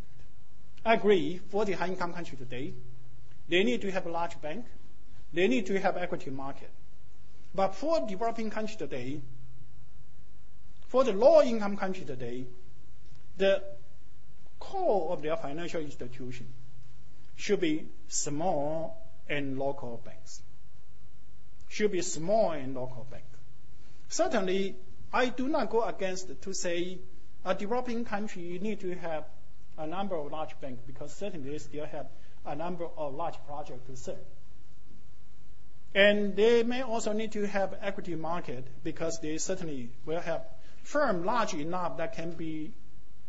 I 0.84 0.94
agree 0.94 1.40
for 1.50 1.64
the 1.64 1.72
high 1.72 1.88
income 1.88 2.12
country 2.12 2.36
today, 2.36 2.74
they 3.48 3.62
need 3.64 3.80
to 3.82 3.90
have 3.90 4.06
a 4.06 4.10
large 4.10 4.40
bank, 4.40 4.64
they 5.32 5.48
need 5.48 5.66
to 5.66 5.78
have 5.80 5.96
equity 5.96 6.30
market. 6.30 6.70
But 7.56 7.74
for 7.74 8.06
developing 8.06 8.50
country 8.50 8.76
today, 8.76 9.22
for 10.88 11.04
the 11.04 11.14
low 11.14 11.42
income 11.42 11.78
country 11.78 12.04
today, 12.04 12.46
the 13.38 13.62
core 14.60 15.10
of 15.12 15.22
their 15.22 15.38
financial 15.38 15.80
institution 15.80 16.46
should 17.34 17.60
be 17.60 17.86
small 18.08 19.02
and 19.26 19.58
local 19.58 20.02
banks. 20.04 20.42
Should 21.70 21.92
be 21.92 22.02
small 22.02 22.50
and 22.50 22.74
local 22.74 23.06
bank. 23.10 23.24
Certainly, 24.08 24.76
I 25.10 25.30
do 25.30 25.48
not 25.48 25.70
go 25.70 25.82
against 25.82 26.42
to 26.42 26.52
say 26.52 26.98
a 27.42 27.54
developing 27.54 28.04
country 28.04 28.42
you 28.42 28.58
need 28.58 28.80
to 28.80 28.94
have 28.96 29.24
a 29.78 29.86
number 29.86 30.14
of 30.14 30.30
large 30.30 30.60
banks 30.60 30.82
because 30.86 31.14
certainly 31.14 31.50
they 31.52 31.58
still 31.58 31.86
have 31.86 32.06
a 32.44 32.54
number 32.54 32.86
of 32.98 33.14
large 33.14 33.36
projects 33.46 33.86
to 33.86 33.96
serve. 33.96 34.35
And 35.96 36.36
they 36.36 36.62
may 36.62 36.82
also 36.82 37.12
need 37.12 37.32
to 37.32 37.46
have 37.46 37.74
equity 37.80 38.14
market 38.16 38.66
because 38.84 39.18
they 39.20 39.38
certainly 39.38 39.88
will 40.04 40.20
have 40.20 40.44
firm 40.82 41.24
large 41.24 41.54
enough 41.54 41.96
that 41.96 42.14
can 42.14 42.32
be 42.32 42.74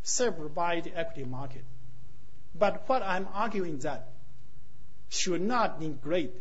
served 0.02 0.54
by 0.54 0.80
the 0.80 0.94
equity 0.94 1.24
market. 1.24 1.64
But 2.54 2.86
what 2.86 3.02
I'm 3.02 3.26
arguing 3.32 3.78
that 3.78 4.10
should 5.08 5.40
not 5.40 5.80
neglect 5.80 6.36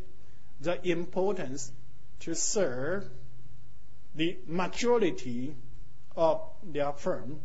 the 0.59 0.75
importance 0.91 1.71
to 2.19 2.35
serve 2.35 3.09
the 4.15 4.37
majority 4.47 5.55
of 6.17 6.41
their 6.61 6.91
firm 6.91 7.39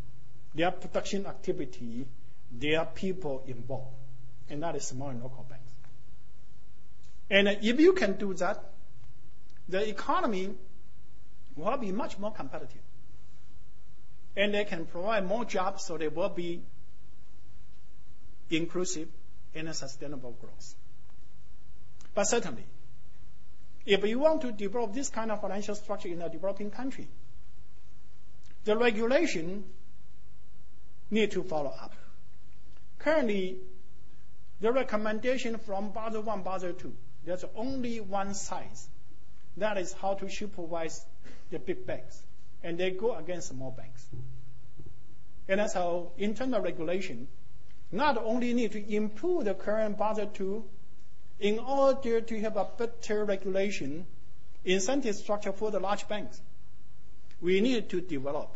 their 0.55 0.71
production 0.71 1.27
activity, 1.27 2.07
their 2.51 2.85
people 2.85 3.43
involved. 3.47 3.97
And 4.51 4.63
that 4.63 4.77
is 4.77 4.87
small 4.87 5.09
and 5.09 5.23
local 5.23 5.47
banks. 5.49 5.62
And 7.33 7.49
if 7.49 7.81
you 7.81 7.95
can 7.95 8.19
do 8.19 8.35
that, 8.35 8.63
the 9.67 9.89
economy 9.89 10.55
will 11.57 11.79
be 11.79 11.91
much 11.91 12.19
more 12.19 12.31
competitive. 12.31 12.83
And 14.37 14.53
they 14.53 14.67
can 14.67 14.85
provide 14.85 15.27
more 15.27 15.47
jobs, 15.47 15.87
so 15.87 15.97
they 15.97 16.09
will 16.09 16.29
be 16.29 16.63
inclusive 18.51 19.09
and 19.55 19.67
a 19.71 19.73
sustainable 19.73 20.33
growth. 20.33 20.75
But 22.15 22.25
certainly, 22.25 22.67
if 23.87 24.05
you 24.05 24.19
want 24.19 24.43
to 24.43 24.53
develop 24.53 24.93
this 24.93 25.09
kind 25.09 25.31
of 25.31 25.41
financial 25.41 25.75
structure 25.75 26.09
in 26.09 26.21
a 26.21 26.29
developing 26.29 26.71
country, 26.71 27.09
the 28.65 28.77
regulation 28.77 29.65
need 31.11 31.31
to 31.31 31.43
follow 31.45 31.73
up. 31.81 31.95
Currently, 32.99 33.57
the 34.61 34.71
recommendation 34.71 35.57
from 35.57 35.93
Basel 35.93 36.29
I, 36.29 36.37
Basel 36.37 36.75
II, 36.85 36.93
there's 37.25 37.45
only 37.55 38.01
one 38.01 38.35
size. 38.35 38.89
That 39.57 39.79
is 39.79 39.93
how 39.93 40.15
to 40.15 40.29
supervise 40.29 41.05
the 41.51 41.59
big 41.59 41.87
banks. 41.87 42.23
And 42.63 42.79
they 42.79 42.91
go 42.91 43.15
against 43.15 43.49
small 43.49 43.71
banks. 43.71 44.07
And 45.49 45.61
that's 45.61 45.75
how 45.75 46.13
internal 46.19 46.61
regulation 46.61 47.29
not 47.91 48.17
only 48.17 48.55
need 48.55 48.73
to 48.73 48.95
improve 48.95 49.45
the 49.45 49.55
current 49.55 49.99
Basel 49.99 50.31
II 50.41 50.63
in 51.41 51.59
order 51.59 52.21
to 52.21 52.41
have 52.41 52.57
a 52.57 52.67
better 52.79 53.25
regulation, 53.25 54.07
incentive 54.65 55.17
structure 55.17 55.53
for 55.53 55.71
the 55.71 55.81
large 55.81 56.09
banks. 56.09 56.41
We 57.41 57.61
need 57.61 57.91
to 57.91 58.01
develop 58.01 58.55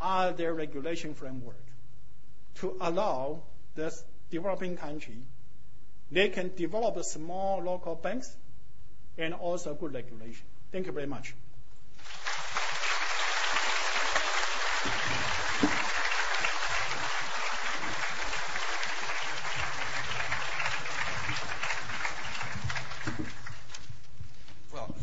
other 0.00 0.52
regulation 0.52 1.14
framework 1.14 1.64
to 2.56 2.76
allow 2.80 3.42
the 3.74 3.96
developing 4.30 4.76
country 4.76 5.18
they 6.10 6.28
can 6.28 6.54
develop 6.54 7.02
small 7.04 7.62
local 7.62 7.94
banks 7.94 8.36
and 9.18 9.34
also 9.34 9.74
good 9.74 9.94
regulation. 9.94 10.44
Thank 10.72 10.86
you 10.86 10.92
very 10.92 11.06
much. 11.06 11.34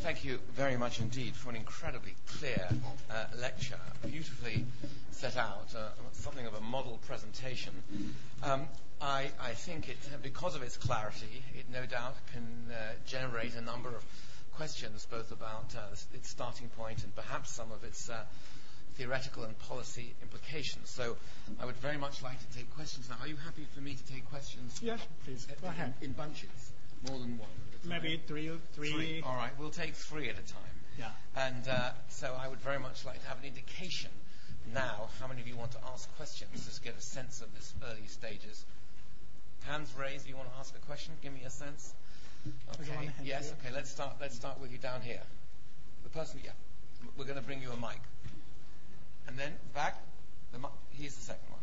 thank 0.01 0.20
you 0.32 0.39
very 0.53 0.77
much 0.77 0.99
indeed 0.99 1.36
for 1.36 1.49
an 1.49 1.55
incredibly 1.55 2.15
clear 2.38 2.67
uh, 3.09 3.25
lecture, 3.39 3.79
beautifully 4.05 4.65
set 5.11 5.36
out, 5.36 5.67
uh, 5.75 5.89
something 6.13 6.45
of 6.45 6.53
a 6.53 6.61
model 6.61 6.99
presentation. 7.05 7.73
Um, 8.43 8.67
I, 9.01 9.32
I, 9.41 9.53
think 9.53 9.89
it, 9.89 9.97
because 10.21 10.55
of 10.55 10.63
its 10.63 10.77
clarity, 10.77 11.43
it 11.55 11.65
no 11.71 11.86
doubt 11.86 12.15
can 12.34 12.47
uh, 12.71 12.93
generate 13.05 13.55
a 13.55 13.61
number 13.61 13.89
of 13.89 14.03
questions, 14.55 15.05
both 15.09 15.32
about 15.32 15.73
uh, 15.75 15.95
its 16.13 16.29
starting 16.29 16.69
point 16.69 17.03
and 17.03 17.13
perhaps 17.15 17.51
some 17.51 17.71
of 17.71 17.84
its 17.84 18.09
uh, 18.09 18.23
theoretical 18.95 19.43
and 19.43 19.57
policy 19.59 20.13
implications. 20.21 20.89
So 20.89 21.17
I 21.59 21.65
would 21.65 21.77
very 21.77 21.97
much 21.97 22.21
like 22.21 22.39
to 22.39 22.57
take 22.57 22.73
questions 22.75 23.09
now. 23.09 23.17
Are 23.21 23.27
you 23.27 23.38
happy 23.38 23.65
for 23.73 23.82
me 23.82 23.95
to 23.95 24.13
take 24.13 24.29
questions? 24.29 24.79
Yes, 24.82 24.99
please. 25.25 25.47
Go 25.61 25.67
ahead. 25.67 25.93
In 26.01 26.11
bunches, 26.13 26.70
more 27.07 27.19
than 27.19 27.37
one. 27.37 27.49
Maybe 27.83 28.21
three, 28.27 28.51
three. 28.73 28.91
Three. 28.91 29.23
All 29.25 29.35
right, 29.35 29.51
we'll 29.57 29.69
take 29.69 29.95
three 29.95 30.29
at 30.29 30.35
a 30.35 30.43
time. 30.43 30.75
Yeah. 30.99 31.09
And 31.35 31.67
uh, 31.67 31.91
so 32.09 32.35
I 32.39 32.47
would 32.47 32.59
very 32.59 32.79
much 32.79 33.05
like 33.05 33.21
to 33.21 33.27
have 33.27 33.39
an 33.39 33.45
indication 33.45 34.11
now 34.73 35.09
how 35.19 35.27
many 35.27 35.41
of 35.41 35.47
you 35.47 35.57
want 35.57 35.71
to 35.71 35.77
ask 35.91 36.13
questions, 36.15 36.65
just 36.65 36.83
get 36.83 36.97
a 36.97 37.01
sense 37.01 37.41
of 37.41 37.53
this 37.55 37.73
early 37.83 38.07
stages. 38.07 38.65
hands 39.67 39.93
raised. 39.97 40.23
If 40.23 40.29
you 40.29 40.37
want 40.37 40.51
to 40.51 40.59
ask 40.59 40.75
a 40.75 40.85
question? 40.85 41.13
Give 41.21 41.33
me 41.33 41.41
a 41.45 41.49
sense. 41.49 41.93
Okay. 42.79 43.09
Yes. 43.23 43.53
Okay. 43.59 43.73
Let's 43.73 43.89
start. 43.89 44.15
Let's 44.19 44.35
start 44.35 44.59
with 44.59 44.71
you 44.71 44.77
down 44.77 45.01
here. 45.01 45.21
The 46.03 46.09
person. 46.09 46.39
Yeah. 46.43 46.51
We're 47.17 47.25
going 47.25 47.37
to 47.37 47.43
bring 47.43 47.61
you 47.61 47.71
a 47.71 47.75
mic. 47.75 47.99
And 49.27 49.37
then 49.37 49.53
back. 49.73 49.97
The, 50.51 50.59
here's 50.91 51.15
the 51.15 51.21
second 51.21 51.49
one. 51.49 51.59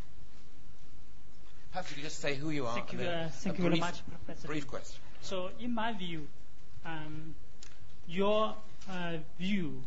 Perhaps 1.72 1.90
you 1.90 1.96
could 1.96 2.04
just 2.04 2.20
say 2.20 2.34
who 2.34 2.50
you 2.50 2.66
are. 2.66 2.74
Thank 2.74 2.92
you. 2.92 3.00
Uh, 3.00 3.28
thank 3.28 3.58
you 3.58 3.64
brief, 3.64 3.80
very 3.80 3.80
much, 3.80 4.00
Professor. 4.08 4.48
Brief 4.48 4.66
question. 4.66 5.00
So, 5.22 5.50
in 5.60 5.74
my 5.74 5.92
view, 5.92 6.26
um, 6.84 7.34
your 8.06 8.54
uh, 8.90 9.16
view 9.38 9.82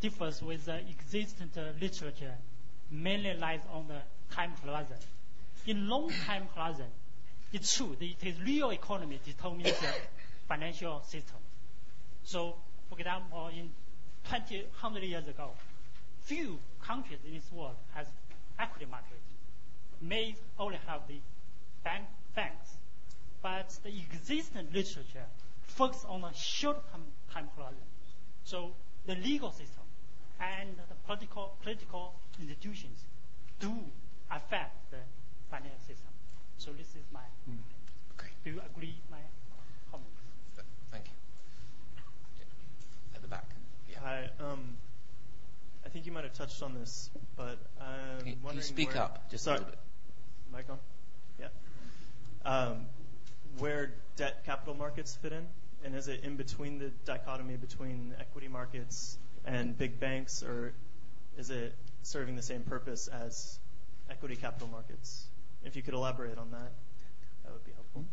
differs 0.00 0.42
with 0.42 0.64
the 0.66 0.78
existing 0.78 1.50
literature, 1.80 2.34
mainly 2.90 3.34
lies 3.34 3.60
on 3.72 3.86
the 3.88 4.00
time 4.34 4.52
horizon. 4.64 4.96
In 5.66 5.88
long 5.88 6.10
time 6.26 6.48
horizon, 6.54 6.86
it's 7.52 7.76
true 7.76 7.96
that 7.98 8.04
it 8.04 8.24
is 8.24 8.40
real 8.42 8.70
economy 8.70 9.20
determines 9.24 9.78
the 9.80 9.88
financial 10.48 11.02
system. 11.02 11.38
So, 12.24 12.54
for 12.88 12.98
example, 12.98 13.48
in 13.48 13.70
20, 14.28 14.62
100 14.80 15.02
years 15.02 15.28
ago, 15.28 15.50
few 16.22 16.58
countries 16.82 17.18
in 17.26 17.34
this 17.34 17.50
world 17.52 17.74
has 17.94 18.06
equity 18.58 18.86
market. 18.90 19.18
May 20.00 20.36
only 20.58 20.78
have 20.86 21.00
the 21.08 21.18
bank, 21.84 22.04
banks, 22.34 22.76
but 23.46 23.78
the 23.84 23.90
existing 23.90 24.66
literature 24.74 25.24
focuses 25.68 26.04
on 26.06 26.24
a 26.24 26.34
short 26.34 26.78
term 26.90 27.02
time 27.32 27.46
horizon. 27.56 27.86
So 28.42 28.72
the 29.06 29.14
legal 29.14 29.50
system 29.52 29.84
and 30.40 30.70
the 30.88 30.96
political, 31.06 31.54
political 31.62 32.12
institutions 32.40 32.98
do 33.60 33.70
affect 34.32 34.74
the 34.90 34.98
financial 35.48 35.78
system. 35.86 36.10
So 36.58 36.72
this 36.72 36.88
is 36.88 37.04
my. 37.12 37.20
Mm. 37.48 37.54
Okay. 38.18 38.30
Do 38.44 38.50
you 38.50 38.60
agree 38.74 38.96
my 39.12 39.22
comments? 39.92 40.10
Thank 40.90 41.04
you. 41.06 42.44
At 43.14 43.22
the 43.22 43.28
back. 43.28 43.46
Yeah. 43.88 43.98
Hi. 44.02 44.28
Um, 44.40 44.76
I 45.84 45.88
think 45.88 46.04
you 46.04 46.10
might 46.10 46.24
have 46.24 46.32
touched 46.34 46.64
on 46.64 46.74
this, 46.74 47.10
but 47.36 47.58
I'm 47.80 48.24
can, 48.24 48.38
wondering. 48.42 48.48
Can 48.48 48.56
you 48.56 48.62
speak 48.62 48.94
where, 48.94 49.04
up 49.04 49.30
just 49.30 49.44
sorry, 49.44 49.58
a 49.58 49.60
little 49.60 49.70
bit? 49.70 50.56
Mic 50.56 50.68
on? 50.68 50.78
Yeah. 51.38 51.46
Um, 52.44 52.86
where 53.58 53.92
debt 54.16 54.44
capital 54.44 54.74
markets 54.74 55.16
fit 55.16 55.32
in, 55.32 55.46
and 55.84 55.94
is 55.94 56.08
it 56.08 56.24
in 56.24 56.36
between 56.36 56.78
the 56.78 56.90
dichotomy 57.04 57.56
between 57.56 58.14
equity 58.18 58.48
markets 58.48 59.18
and 59.44 59.76
big 59.76 60.00
banks, 60.00 60.42
or 60.42 60.72
is 61.38 61.50
it 61.50 61.74
serving 62.02 62.36
the 62.36 62.42
same 62.42 62.62
purpose 62.62 63.08
as 63.08 63.58
equity 64.10 64.36
capital 64.36 64.68
markets? 64.68 65.26
If 65.64 65.76
you 65.76 65.82
could 65.82 65.94
elaborate 65.94 66.38
on 66.38 66.50
that, 66.52 66.72
that 67.44 67.52
would 67.52 67.64
be 67.64 67.72
helpful. 67.72 68.04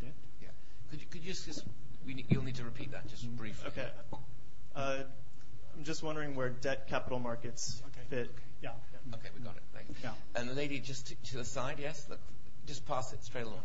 Debt? 0.00 0.12
Yeah. 0.42 0.48
Could 0.90 1.00
you, 1.00 1.06
could 1.10 1.24
you 1.24 1.32
just, 1.32 1.64
we 2.06 2.24
you'll 2.28 2.44
need 2.44 2.56
to 2.56 2.64
repeat 2.64 2.92
that 2.92 3.08
just 3.08 3.28
briefly. 3.36 3.68
Okay. 3.68 3.88
Uh, 4.74 4.98
I'm 5.76 5.84
just 5.84 6.02
wondering 6.02 6.34
where 6.34 6.50
debt 6.50 6.88
capital 6.88 7.18
markets 7.18 7.82
okay. 7.86 8.06
fit. 8.08 8.30
Yeah. 8.62 8.70
yeah. 8.92 9.14
Okay, 9.16 9.28
we 9.36 9.44
got 9.44 9.56
it. 9.56 9.62
Thank 9.74 9.88
you. 9.88 9.94
Yeah. 10.02 10.10
And 10.34 10.48
the 10.48 10.54
lady 10.54 10.80
just 10.80 11.06
to, 11.08 11.14
to 11.30 11.38
the 11.38 11.44
side, 11.44 11.78
yes? 11.78 12.06
Look, 12.08 12.20
just 12.66 12.86
pass 12.86 13.12
it 13.12 13.24
straight 13.24 13.46
along. 13.46 13.62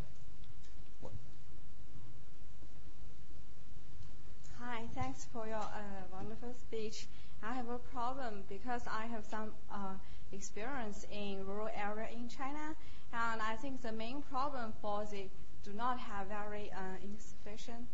Hi, 4.67 4.81
thanks 4.95 5.27
for 5.31 5.45
your 5.45 5.57
uh, 5.57 6.09
wonderful 6.11 6.51
speech. 6.53 7.05
I 7.43 7.53
have 7.53 7.69
a 7.69 7.77
problem 7.77 8.41
because 8.49 8.81
I 8.87 9.05
have 9.05 9.23
some 9.23 9.51
uh, 9.71 9.93
experience 10.31 11.05
in 11.11 11.45
rural 11.45 11.69
area 11.75 12.07
in 12.11 12.27
China, 12.27 12.73
and 13.13 13.41
I 13.43 13.57
think 13.57 13.83
the 13.83 13.91
main 13.91 14.23
problem 14.23 14.73
for 14.81 15.05
the 15.05 15.29
do 15.63 15.71
not 15.73 15.99
have 15.99 16.27
very 16.29 16.71
uh, 16.71 16.97
insufficient 17.03 17.87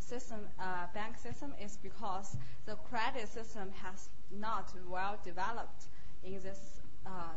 system, 0.00 0.40
bank 0.94 1.18
system 1.18 1.52
is 1.62 1.76
because 1.82 2.34
the 2.64 2.76
credit 2.76 3.28
system 3.28 3.68
has 3.82 4.08
not 4.30 4.72
well 4.88 5.18
developed 5.22 5.84
in 6.24 6.40
this 6.42 6.80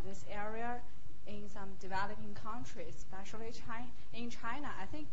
this 0.05 0.23
area 0.31 0.79
in 1.27 1.49
some 1.49 1.69
developing 1.81 2.33
countries, 2.33 2.95
especially 2.95 3.51
China. 3.51 3.89
In 4.13 4.29
China, 4.29 4.69
I 4.81 4.85
think. 4.85 5.07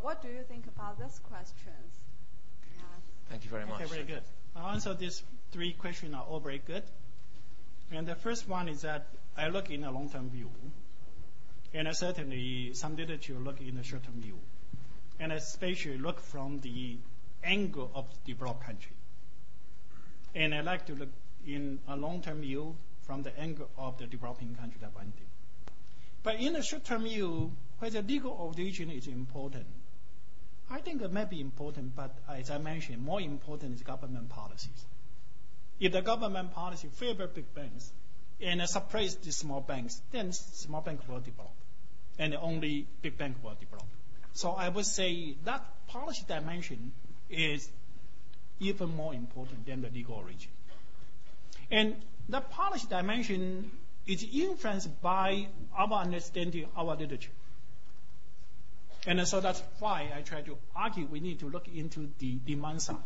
What 0.00 0.22
do 0.22 0.28
you 0.28 0.42
think 0.48 0.66
about 0.66 0.98
these 0.98 1.18
questions? 1.18 2.07
Thank 3.28 3.44
you 3.44 3.50
very 3.50 3.66
much. 3.66 3.82
Okay, 3.82 3.90
very 3.90 4.04
good. 4.04 4.22
I'll 4.56 4.72
answer 4.72 4.94
these 4.94 5.22
three 5.52 5.72
questions 5.72 6.14
are 6.14 6.22
all 6.22 6.40
very 6.40 6.62
good. 6.66 6.82
And 7.92 8.06
the 8.06 8.14
first 8.14 8.48
one 8.48 8.68
is 8.68 8.82
that 8.82 9.06
I 9.36 9.48
look 9.48 9.70
in 9.70 9.84
a 9.84 9.90
long-term 9.90 10.30
view, 10.30 10.50
and 11.72 11.88
I 11.88 11.92
certainly 11.92 12.74
some 12.74 12.96
literature 12.96 13.34
look 13.34 13.60
in 13.60 13.78
a 13.78 13.82
short-term 13.82 14.20
view, 14.20 14.38
and 15.20 15.32
especially 15.32 15.98
look 15.98 16.20
from 16.20 16.58
the 16.60 16.98
angle 17.44 17.90
of 17.94 18.06
the 18.10 18.32
developed 18.32 18.64
country. 18.64 18.92
And 20.34 20.54
I 20.54 20.60
like 20.60 20.86
to 20.86 20.94
look 20.94 21.08
in 21.46 21.78
a 21.88 21.96
long-term 21.96 22.40
view 22.40 22.76
from 23.02 23.22
the 23.22 23.38
angle 23.38 23.70
of 23.78 23.96
the 23.98 24.06
developing 24.06 24.54
country 24.54 24.78
that 24.82 24.94
one 24.94 25.12
thing. 25.16 25.26
But 26.22 26.36
in 26.36 26.52
the 26.52 26.62
short-term 26.62 27.04
view, 27.04 27.52
where 27.78 27.90
the 27.90 28.02
legal 28.02 28.32
origin 28.32 28.90
is 28.90 29.06
important, 29.06 29.66
I 30.70 30.80
think 30.80 31.00
it 31.02 31.12
may 31.12 31.24
be 31.24 31.40
important, 31.40 31.96
but 31.96 32.14
as 32.28 32.50
I 32.50 32.58
mentioned, 32.58 33.02
more 33.02 33.20
important 33.20 33.74
is 33.74 33.82
government 33.82 34.28
policies. 34.28 34.84
If 35.80 35.92
the 35.92 36.02
government 36.02 36.52
policy 36.52 36.88
favor 36.88 37.26
big 37.26 37.54
banks 37.54 37.90
and 38.40 38.60
suppress 38.68 39.14
the 39.14 39.32
small 39.32 39.60
banks, 39.60 40.00
then 40.12 40.32
small 40.32 40.80
bank 40.82 41.00
will 41.08 41.20
develop, 41.20 41.52
and 42.18 42.34
only 42.34 42.86
big 43.00 43.16
bank 43.16 43.36
will 43.42 43.56
develop. 43.58 43.86
So 44.34 44.50
I 44.50 44.68
would 44.68 44.86
say 44.86 45.36
that 45.44 45.64
policy 45.88 46.24
dimension 46.28 46.92
is 47.30 47.68
even 48.60 48.94
more 48.94 49.14
important 49.14 49.66
than 49.66 49.82
the 49.82 49.88
legal 49.88 50.16
origin. 50.16 50.50
And 51.70 51.96
the 52.28 52.40
policy 52.40 52.86
dimension 52.88 53.70
is 54.06 54.24
influenced 54.32 55.00
by 55.00 55.48
our 55.76 55.92
understanding, 55.92 56.66
our 56.76 56.96
literature. 56.96 57.30
And 59.08 59.26
so 59.26 59.40
that's 59.40 59.62
why 59.78 60.12
I 60.14 60.20
try 60.20 60.42
to 60.42 60.58
argue 60.76 61.06
we 61.06 61.20
need 61.20 61.40
to 61.40 61.48
look 61.48 61.66
into 61.66 62.10
the 62.18 62.38
demand 62.44 62.82
side 62.82 62.96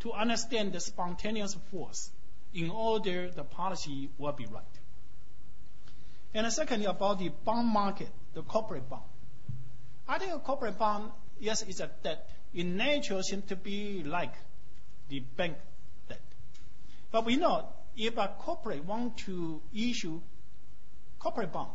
to 0.00 0.12
understand 0.12 0.72
the 0.72 0.80
spontaneous 0.80 1.54
force 1.70 2.10
in 2.54 2.70
order 2.70 3.30
the 3.30 3.44
policy 3.44 4.08
will 4.16 4.32
be 4.32 4.46
right. 4.46 4.64
And 6.32 6.50
secondly, 6.50 6.86
about 6.86 7.18
the 7.18 7.28
bond 7.44 7.68
market, 7.68 8.08
the 8.32 8.42
corporate 8.42 8.88
bond. 8.88 9.02
I 10.08 10.16
think 10.18 10.32
a 10.32 10.38
corporate 10.38 10.78
bond, 10.78 11.10
yes, 11.38 11.60
it's 11.60 11.80
a 11.80 11.90
debt. 12.02 12.30
In 12.54 12.78
nature, 12.78 13.22
seems 13.22 13.44
to 13.48 13.56
be 13.56 14.02
like 14.04 14.32
the 15.10 15.20
bank 15.20 15.58
debt. 16.08 16.22
But 17.12 17.26
we 17.26 17.36
know 17.36 17.68
if 17.94 18.16
a 18.16 18.32
corporate 18.38 18.86
want 18.86 19.18
to 19.26 19.60
issue 19.74 20.22
corporate 21.18 21.52
bond, 21.52 21.72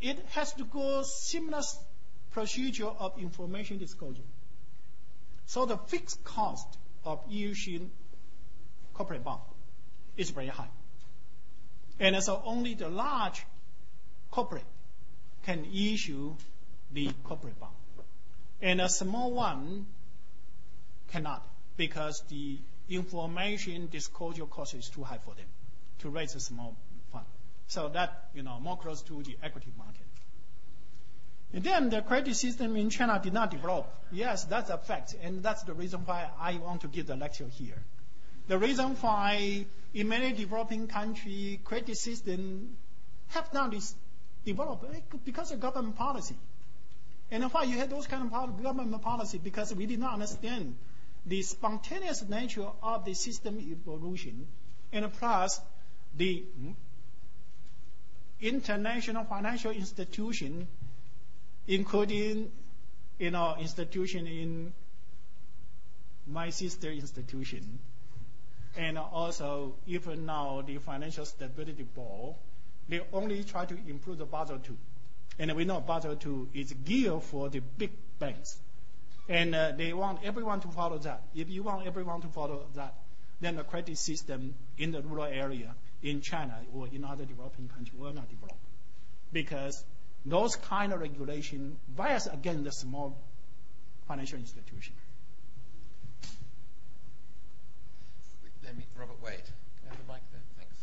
it 0.00 0.18
has 0.30 0.52
to 0.54 0.64
go 0.64 1.02
seamless 1.02 1.78
procedure 2.30 2.86
of 2.88 3.18
information 3.18 3.78
disclosure. 3.78 4.28
So 5.46 5.64
the 5.64 5.78
fixed 5.78 6.22
cost 6.24 6.66
of 7.04 7.20
issuing 7.30 7.90
corporate 8.94 9.24
bond 9.24 9.40
is 10.16 10.30
very 10.30 10.48
high. 10.48 10.68
And 11.98 12.22
so 12.22 12.42
only 12.44 12.74
the 12.74 12.88
large 12.88 13.46
corporate 14.30 14.66
can 15.44 15.64
issue 15.72 16.34
the 16.92 17.10
corporate 17.24 17.58
bond. 17.58 17.72
And 18.60 18.80
a 18.80 18.88
small 18.88 19.32
one 19.32 19.86
cannot 21.12 21.46
because 21.76 22.22
the 22.28 22.58
information 22.88 23.88
disclosure 23.90 24.46
cost 24.46 24.74
is 24.74 24.88
too 24.88 25.02
high 25.02 25.18
for 25.18 25.34
them 25.34 25.46
to 26.00 26.10
raise 26.10 26.34
a 26.34 26.40
small 26.40 26.76
so 27.66 27.88
that, 27.88 28.28
you 28.34 28.42
know, 28.42 28.58
more 28.60 28.76
close 28.76 29.02
to 29.02 29.22
the 29.22 29.36
equity 29.42 29.72
market. 29.76 30.06
And 31.52 31.64
then 31.64 31.90
the 31.90 32.02
credit 32.02 32.34
system 32.34 32.76
in 32.76 32.90
China 32.90 33.20
did 33.22 33.32
not 33.32 33.50
develop. 33.50 33.92
Yes, 34.12 34.44
that's 34.44 34.70
a 34.70 34.78
fact, 34.78 35.14
and 35.22 35.42
that's 35.42 35.62
the 35.62 35.74
reason 35.74 36.00
why 36.04 36.28
I 36.38 36.56
want 36.58 36.82
to 36.82 36.88
give 36.88 37.06
the 37.06 37.16
lecture 37.16 37.48
here. 37.48 37.82
The 38.48 38.58
reason 38.58 38.96
why 39.00 39.66
in 39.94 40.08
many 40.08 40.32
developing 40.32 40.86
countries, 40.86 41.58
credit 41.64 41.96
system 41.96 42.76
have 43.28 43.52
not 43.54 43.74
developed 44.44 44.84
eh, 44.94 45.00
because 45.24 45.50
of 45.50 45.60
government 45.60 45.96
policy. 45.96 46.36
And 47.30 47.42
why 47.44 47.64
you 47.64 47.76
had 47.78 47.90
those 47.90 48.06
kind 48.06 48.30
of 48.30 48.62
government 48.62 49.02
policy? 49.02 49.38
Because 49.38 49.74
we 49.74 49.86
did 49.86 49.98
not 49.98 50.12
understand 50.12 50.76
the 51.24 51.42
spontaneous 51.42 52.22
nature 52.28 52.68
of 52.82 53.04
the 53.04 53.14
system 53.14 53.58
evolution, 53.58 54.46
and 54.92 55.12
plus 55.14 55.60
the 56.16 56.44
international 58.40 59.24
financial 59.24 59.70
institution, 59.70 60.68
including 61.66 62.50
you 63.18 63.30
know 63.30 63.56
institution 63.58 64.26
in 64.26 64.72
my 66.26 66.50
sister 66.50 66.90
institution, 66.90 67.78
and 68.76 68.98
also 68.98 69.74
even 69.86 70.26
now 70.26 70.62
the 70.66 70.78
financial 70.78 71.24
stability 71.24 71.82
board, 71.82 72.34
they 72.88 73.00
only 73.12 73.44
try 73.44 73.64
to 73.64 73.76
improve 73.88 74.18
the 74.18 74.24
Basel 74.26 74.56
II. 74.68 74.76
And 75.38 75.52
we 75.52 75.64
know 75.64 75.80
Basel 75.80 76.16
II 76.24 76.60
is 76.60 76.72
geared 76.72 77.22
for 77.22 77.48
the 77.48 77.60
big 77.60 77.90
banks. 78.18 78.56
And 79.28 79.54
uh, 79.54 79.72
they 79.72 79.92
want 79.92 80.20
everyone 80.24 80.60
to 80.60 80.68
follow 80.68 80.98
that. 80.98 81.22
If 81.34 81.50
you 81.50 81.62
want 81.62 81.86
everyone 81.86 82.20
to 82.22 82.28
follow 82.28 82.64
that, 82.74 82.94
then 83.40 83.56
the 83.56 83.64
credit 83.64 83.98
system 83.98 84.54
in 84.78 84.92
the 84.92 85.02
rural 85.02 85.24
area 85.26 85.74
in 86.06 86.20
China 86.20 86.56
or 86.72 86.86
in 86.86 87.04
other 87.04 87.24
developing 87.24 87.68
countries 87.68 87.98
will 87.98 88.12
not 88.12 88.28
develop. 88.30 88.56
Because 89.32 89.84
those 90.24 90.54
kind 90.56 90.92
of 90.92 91.00
regulation 91.00 91.76
bias 91.96 92.26
against 92.26 92.64
the 92.64 92.72
small 92.72 93.18
financial 94.06 94.38
institution. 94.38 94.94
Let 98.64 98.76
me, 98.76 98.84
Robert 98.98 99.20
Wade. 99.22 99.34
Can 99.34 99.88
I 99.88 99.90
have 99.90 100.06
the 100.06 100.12
mic 100.12 100.22
there? 100.30 100.40
Thanks. 100.58 100.76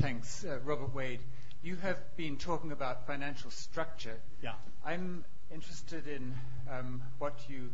Thanks, 0.00 0.44
uh, 0.44 0.58
Robert 0.64 0.94
Wade. 0.94 1.20
You 1.62 1.76
have 1.76 1.98
been 2.16 2.36
talking 2.36 2.72
about 2.72 3.06
financial 3.06 3.50
structure. 3.50 4.18
Yeah. 4.42 4.52
I'm 4.84 5.24
interested 5.52 6.06
in 6.08 6.34
um, 6.70 7.02
what 7.18 7.38
you 7.48 7.70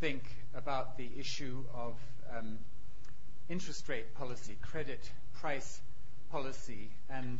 think 0.00 0.24
about 0.54 0.98
the 0.98 1.08
issue 1.16 1.64
of 1.74 1.94
um, 2.36 2.58
interest 3.48 3.88
rate 3.88 4.14
policy, 4.14 4.56
credit 4.62 5.00
price 5.40 5.80
policy, 6.30 6.90
and 7.10 7.38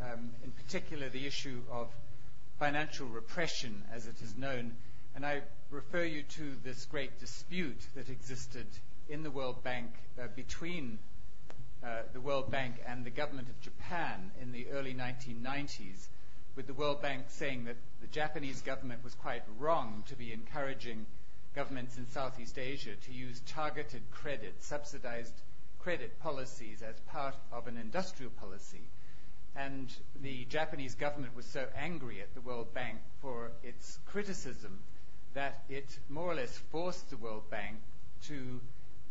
um, 0.00 0.30
in 0.44 0.50
particular 0.52 1.08
the 1.08 1.26
issue 1.26 1.60
of 1.70 1.88
financial 2.58 3.06
repression, 3.06 3.82
as 3.92 4.06
it 4.06 4.20
is 4.22 4.36
known. 4.36 4.72
And 5.14 5.26
I 5.26 5.40
refer 5.70 6.04
you 6.04 6.22
to 6.22 6.52
this 6.62 6.84
great 6.86 7.18
dispute 7.18 7.80
that 7.96 8.08
existed 8.08 8.66
in 9.08 9.22
the 9.22 9.30
World 9.30 9.62
Bank 9.64 9.90
uh, 10.20 10.28
between 10.36 10.98
uh, 11.82 12.02
the 12.12 12.20
World 12.20 12.50
Bank 12.50 12.76
and 12.86 13.04
the 13.04 13.10
government 13.10 13.48
of 13.48 13.60
Japan 13.60 14.30
in 14.40 14.52
the 14.52 14.68
early 14.70 14.94
1990s, 14.94 16.06
with 16.54 16.66
the 16.66 16.74
World 16.74 17.02
Bank 17.02 17.24
saying 17.28 17.64
that 17.64 17.76
the 18.00 18.06
Japanese 18.08 18.60
government 18.60 19.02
was 19.02 19.14
quite 19.14 19.42
wrong 19.58 20.04
to 20.08 20.14
be 20.14 20.32
encouraging 20.32 21.06
governments 21.54 21.96
in 21.96 22.06
Southeast 22.08 22.58
Asia 22.58 22.94
to 23.06 23.12
use 23.12 23.40
targeted 23.46 24.02
credit, 24.10 24.62
subsidized 24.62 25.34
credit 25.78 26.18
policies 26.20 26.82
as 26.82 26.98
part 27.08 27.34
of 27.52 27.66
an 27.66 27.76
industrial 27.76 28.30
policy. 28.32 28.82
And 29.56 29.92
the 30.22 30.44
Japanese 30.44 30.94
government 30.94 31.34
was 31.34 31.46
so 31.46 31.66
angry 31.76 32.20
at 32.20 32.32
the 32.34 32.40
World 32.40 32.72
Bank 32.72 32.98
for 33.20 33.50
its 33.62 33.98
criticism 34.06 34.78
that 35.34 35.64
it 35.68 35.98
more 36.08 36.30
or 36.30 36.34
less 36.34 36.56
forced 36.70 37.10
the 37.10 37.16
World 37.16 37.48
Bank 37.50 37.76
to 38.28 38.60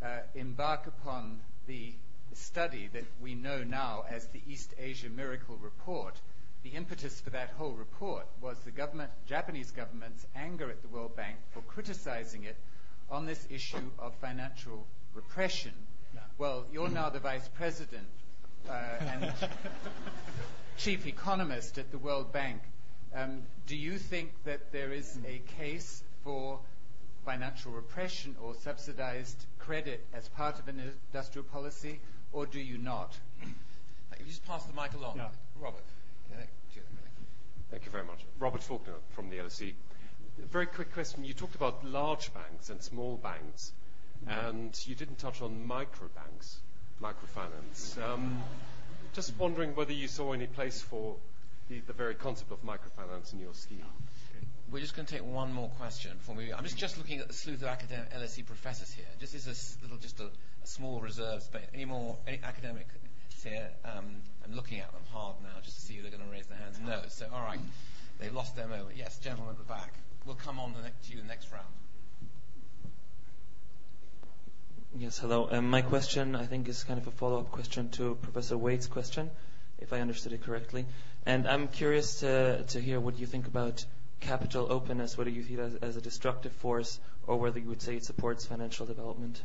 uh, 0.01 0.19
embark 0.35 0.87
upon 0.87 1.39
the 1.67 1.93
study 2.33 2.89
that 2.93 3.05
we 3.21 3.35
know 3.35 3.63
now 3.63 4.03
as 4.09 4.27
the 4.27 4.41
East 4.47 4.73
Asia 4.77 5.09
Miracle 5.09 5.57
Report. 5.57 6.19
The 6.63 6.69
impetus 6.69 7.21
for 7.21 7.29
that 7.29 7.51
whole 7.57 7.71
report 7.71 8.25
was 8.41 8.59
the 8.59 8.71
government, 8.71 9.11
Japanese 9.27 9.71
government's 9.71 10.25
anger 10.35 10.69
at 10.69 10.81
the 10.81 10.89
World 10.89 11.15
Bank 11.15 11.37
for 11.51 11.61
criticizing 11.61 12.43
it 12.43 12.57
on 13.09 13.25
this 13.25 13.47
issue 13.49 13.89
of 13.97 14.13
financial 14.15 14.85
repression. 15.13 15.71
Yeah. 16.13 16.21
Well, 16.37 16.65
you're 16.71 16.89
now 16.89 17.09
the 17.09 17.19
vice 17.19 17.47
president 17.55 18.07
uh, 18.69 18.73
and 18.99 19.33
chief 20.77 21.07
economist 21.07 21.77
at 21.77 21.91
the 21.91 21.97
World 21.97 22.31
Bank. 22.33 22.61
Um, 23.15 23.43
do 23.65 23.75
you 23.75 23.97
think 23.97 24.31
that 24.43 24.71
there 24.71 24.91
is 24.91 25.17
a 25.25 25.41
case 25.57 26.03
for 26.23 26.59
financial 27.25 27.71
repression 27.71 28.35
or 28.41 28.53
subsidized 28.53 29.45
credit 29.59 30.05
as 30.13 30.27
part 30.29 30.59
of 30.59 30.67
an 30.67 30.81
industrial 31.11 31.45
policy, 31.47 31.99
or 32.33 32.45
do 32.45 32.59
you 32.59 32.77
not? 32.77 33.17
If 34.11 34.19
you 34.19 34.25
just 34.25 34.45
pass 34.45 34.63
the 34.65 34.73
mic 34.73 34.93
along. 34.93 35.17
Yeah. 35.17 35.29
Robert. 35.59 35.83
Thank 37.71 37.85
you 37.85 37.91
very 37.91 38.03
much. 38.03 38.25
Robert 38.39 38.63
Faulkner 38.63 38.95
from 39.11 39.29
the 39.29 39.37
LSE. 39.37 39.73
Very 40.51 40.65
quick 40.65 40.93
question. 40.93 41.23
You 41.23 41.33
talked 41.33 41.55
about 41.55 41.85
large 41.85 42.33
banks 42.33 42.69
and 42.69 42.81
small 42.81 43.17
banks, 43.17 43.71
and 44.27 44.77
you 44.87 44.95
didn't 44.95 45.19
touch 45.19 45.41
on 45.41 45.67
micro 45.67 46.07
banks, 46.15 46.57
microfinance. 47.01 48.01
Um, 48.01 48.41
just 49.13 49.33
wondering 49.37 49.75
whether 49.75 49.93
you 49.93 50.07
saw 50.07 50.33
any 50.33 50.47
place 50.47 50.81
for 50.81 51.15
the, 51.69 51.81
very 51.95 52.15
concept 52.15 52.51
of 52.51 52.63
microfinance 52.63 53.33
in 53.33 53.39
your 53.39 53.53
scheme. 53.53 53.85
We're 54.71 54.79
just 54.81 54.95
going 54.95 55.07
to 55.07 55.13
take 55.13 55.25
one 55.25 55.51
more 55.51 55.69
question 55.79 56.11
before 56.17 56.35
we. 56.35 56.53
I'm 56.53 56.63
just, 56.63 56.97
looking 56.97 57.19
at 57.19 57.27
the 57.27 57.33
sleuth 57.33 57.61
of 57.61 57.67
academic 57.67 58.11
LSE 58.13 58.45
professors 58.45 58.91
here. 58.91 59.05
Just 59.19 59.33
a 59.47 59.49
s- 59.49 59.77
little, 59.81 59.97
just 59.97 60.19
a, 60.19 60.25
a 60.25 60.67
small 60.67 61.01
reserve 61.01 61.41
space. 61.41 61.65
Any 61.73 61.85
more 61.85 62.17
any 62.27 62.39
here? 63.43 63.69
Um, 63.85 64.21
I'm 64.45 64.55
looking 64.55 64.79
at 64.79 64.91
them 64.91 65.01
hard 65.11 65.35
now 65.43 65.59
just 65.63 65.79
to 65.79 65.85
see 65.85 65.95
if 65.95 66.01
they're 66.01 66.11
going 66.11 66.23
to 66.23 66.31
raise 66.31 66.47
their 66.47 66.57
hands. 66.57 66.79
No. 66.85 67.01
So 67.09 67.25
all 67.33 67.41
right, 67.41 67.59
they've 68.19 68.33
lost 68.33 68.55
their 68.55 68.67
moment. 68.67 68.95
Yes, 68.97 69.17
gentleman 69.19 69.51
at 69.51 69.57
the 69.57 69.63
back. 69.63 69.93
We'll 70.25 70.35
come 70.35 70.59
on 70.59 70.73
the 70.73 70.81
next, 70.81 71.07
to 71.07 71.13
you 71.13 71.19
in 71.19 71.27
the 71.27 71.33
next 71.33 71.51
round. 71.51 71.65
Yes, 74.97 75.19
hello. 75.19 75.47
Um, 75.51 75.69
my 75.69 75.81
question, 75.81 76.35
I 76.35 76.45
think, 76.45 76.67
is 76.67 76.83
kind 76.83 76.99
of 76.99 77.07
a 77.07 77.11
follow-up 77.11 77.51
question 77.51 77.89
to 77.91 78.15
Professor 78.15 78.57
Wade's 78.57 78.87
question, 78.87 79.29
if 79.77 79.93
I 79.93 80.01
understood 80.01 80.33
it 80.33 80.43
correctly. 80.43 80.85
And 81.25 81.47
I'm 81.47 81.67
curious 81.67 82.21
to, 82.21 82.63
to 82.63 82.81
hear 82.81 82.99
what 82.99 83.19
you 83.19 83.27
think 83.27 83.45
about 83.45 83.85
capital 84.19 84.71
openness, 84.71 85.17
whether 85.17 85.29
you 85.29 85.43
see 85.43 85.53
it 85.53 85.59
as, 85.59 85.75
as 85.75 85.95
a 85.95 86.01
destructive 86.01 86.51
force 86.53 86.99
or 87.27 87.37
whether 87.37 87.59
you 87.59 87.69
would 87.69 87.81
say 87.81 87.95
it 87.95 88.03
supports 88.03 88.45
financial 88.45 88.85
development. 88.85 89.41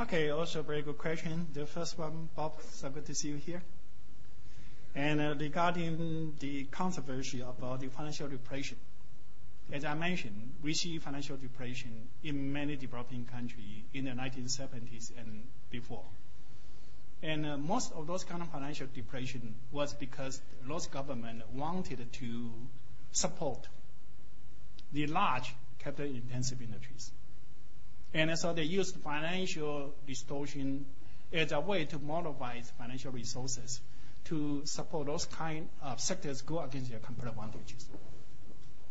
Okay, 0.00 0.30
also 0.30 0.62
very 0.62 0.80
good 0.80 0.96
question. 0.96 1.46
The 1.52 1.66
first 1.66 1.98
one, 1.98 2.30
Bob, 2.34 2.54
so 2.72 2.88
good 2.88 3.04
to 3.04 3.14
see 3.14 3.28
you 3.28 3.36
here. 3.36 3.62
And 4.94 5.20
uh, 5.20 5.34
regarding 5.38 6.32
the 6.40 6.64
controversy 6.64 7.42
about 7.42 7.80
the 7.80 7.88
financial 7.88 8.26
repression, 8.26 8.78
as 9.70 9.84
I 9.84 9.92
mentioned, 9.92 10.54
we 10.62 10.72
see 10.72 10.96
financial 10.98 11.36
repression 11.36 12.08
in 12.24 12.50
many 12.50 12.76
developing 12.76 13.26
countries 13.26 13.84
in 13.92 14.06
the 14.06 14.12
1970s 14.12 15.12
and 15.18 15.42
before. 15.70 16.04
And 17.22 17.44
uh, 17.44 17.58
most 17.58 17.92
of 17.92 18.06
those 18.06 18.24
kind 18.24 18.40
of 18.40 18.48
financial 18.48 18.86
repression 18.96 19.54
was 19.70 19.92
because 19.92 20.40
those 20.66 20.86
government 20.86 21.42
wanted 21.52 22.10
to 22.10 22.50
support 23.12 23.68
the 24.94 25.08
large 25.08 25.54
capital 25.78 26.06
intensive 26.06 26.62
industries. 26.62 27.12
And 28.12 28.36
so 28.38 28.52
they 28.52 28.64
used 28.64 28.96
financial 28.96 29.94
distortion 30.06 30.86
as 31.32 31.52
a 31.52 31.60
way 31.60 31.84
to 31.84 31.98
mobilize 31.98 32.72
financial 32.78 33.12
resources 33.12 33.80
to 34.24 34.62
support 34.64 35.06
those 35.06 35.24
kind 35.26 35.68
of 35.82 36.00
sectors 36.00 36.42
go 36.42 36.60
against 36.60 36.90
their 36.90 36.98
comparative 36.98 37.38
advantages. 37.38 37.88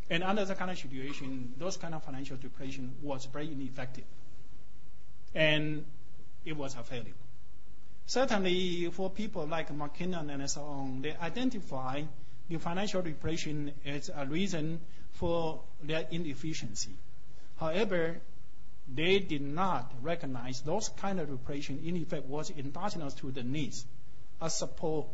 And 0.10 0.24
under 0.24 0.44
that 0.44 0.58
kind 0.58 0.72
of 0.72 0.78
situation, 0.78 1.54
those 1.58 1.78
kind 1.78 1.94
of 1.94 2.04
financial 2.04 2.38
repression 2.42 2.96
was 3.02 3.26
very 3.26 3.52
ineffective. 3.52 4.06
And 5.36 5.86
it 6.46 6.58
was 6.58 6.76
a 6.76 6.84
failure. 6.84 7.14
Certainly, 8.08 8.90
for 8.92 9.12
people 9.12 9.46
like 9.46 9.70
McKinnon 9.70 10.34
and 10.34 10.50
so 10.50 10.64
on, 10.64 11.02
they 11.04 11.16
identify 11.16 12.02
the 12.50 12.58
financial 12.58 13.04
repression 13.04 13.72
as 13.86 14.10
a 14.10 14.26
reason 14.26 14.80
for 15.12 15.62
their 15.84 16.08
inefficiency. 16.10 16.96
However, 17.60 18.20
they 18.94 19.20
did 19.20 19.42
not 19.42 19.92
recognize 20.02 20.62
those 20.62 20.90
kind 20.90 21.20
of 21.20 21.30
repression 21.30 21.82
in 21.84 21.96
effect 21.98 22.26
was 22.26 22.52
endogenous 22.52 23.14
to 23.16 23.32
the 23.32 23.44
needs 23.44 23.86
of 24.42 24.52
support 24.52 25.08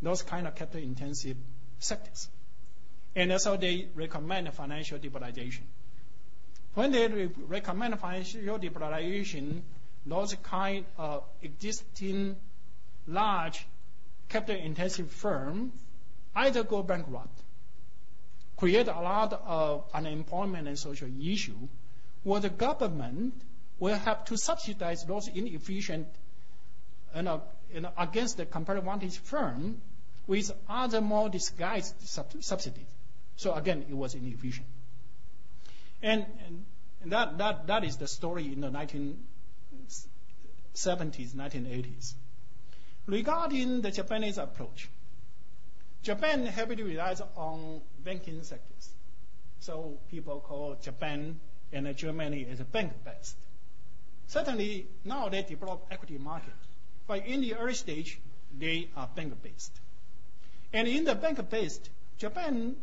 those 0.00 0.22
kind 0.22 0.46
of 0.46 0.54
capital 0.54 0.82
intensive 0.82 1.36
sectors. 1.78 2.28
And 3.16 3.40
so 3.40 3.56
they 3.56 3.88
recommend 3.94 4.52
financial 4.54 4.98
liberalization. 4.98 5.62
When 6.74 6.92
they 6.92 7.08
re- 7.08 7.30
recommend 7.48 7.98
financial 7.98 8.58
liberalization, 8.58 9.62
those 10.06 10.34
kind 10.42 10.84
of 10.96 11.24
existing 11.42 12.36
large 13.06 13.66
capital 14.28 14.62
intensive 14.62 15.10
firm 15.10 15.72
either 16.36 16.62
go 16.62 16.82
bankrupt, 16.82 17.40
create 18.56 18.86
a 18.86 19.00
lot 19.00 19.32
of 19.32 19.84
unemployment 19.92 20.68
and 20.68 20.78
social 20.78 21.08
issue, 21.20 21.56
or 22.24 22.40
the 22.40 22.48
government 22.48 23.34
will 23.78 23.96
have 23.96 24.24
to 24.26 24.36
subsidize 24.36 25.04
those 25.04 25.28
inefficient 25.28 26.08
you 27.14 27.22
know, 27.22 27.42
against 27.96 28.36
the 28.36 28.46
comparative 28.46 28.84
advantage 28.84 29.18
firm 29.18 29.80
with 30.26 30.52
other 30.68 31.00
more 31.00 31.28
disguised 31.28 31.94
sub- 32.00 32.42
subsidies. 32.42 32.86
So 33.36 33.54
again, 33.54 33.86
it 33.88 33.94
was 33.94 34.14
inefficient. 34.14 34.66
And, 36.02 36.26
and 37.02 37.12
that, 37.12 37.38
that, 37.38 37.66
that 37.68 37.84
is 37.84 37.96
the 37.96 38.08
story 38.08 38.52
in 38.52 38.60
the 38.60 38.68
1970s, 38.68 39.14
1980s. 40.74 42.14
Regarding 43.06 43.80
the 43.80 43.90
Japanese 43.90 44.38
approach, 44.38 44.88
Japan 46.02 46.46
heavily 46.46 46.82
relies 46.82 47.22
on 47.36 47.80
banking 48.04 48.42
sectors. 48.42 48.90
So 49.60 49.98
people 50.10 50.40
call 50.40 50.76
Japan 50.82 51.40
and 51.72 51.96
Germany 51.96 52.46
as 52.50 52.60
bank-based. 52.60 53.36
Certainly, 54.26 54.86
now 55.04 55.28
they 55.28 55.42
develop 55.42 55.86
equity 55.90 56.18
market. 56.18 56.52
But 57.06 57.26
in 57.26 57.40
the 57.40 57.54
early 57.54 57.74
stage, 57.74 58.20
they 58.56 58.90
are 58.96 59.08
bank-based. 59.14 59.72
And 60.72 60.86
in 60.86 61.04
the 61.04 61.14
bank-based, 61.14 61.88
Japan, 62.18 62.76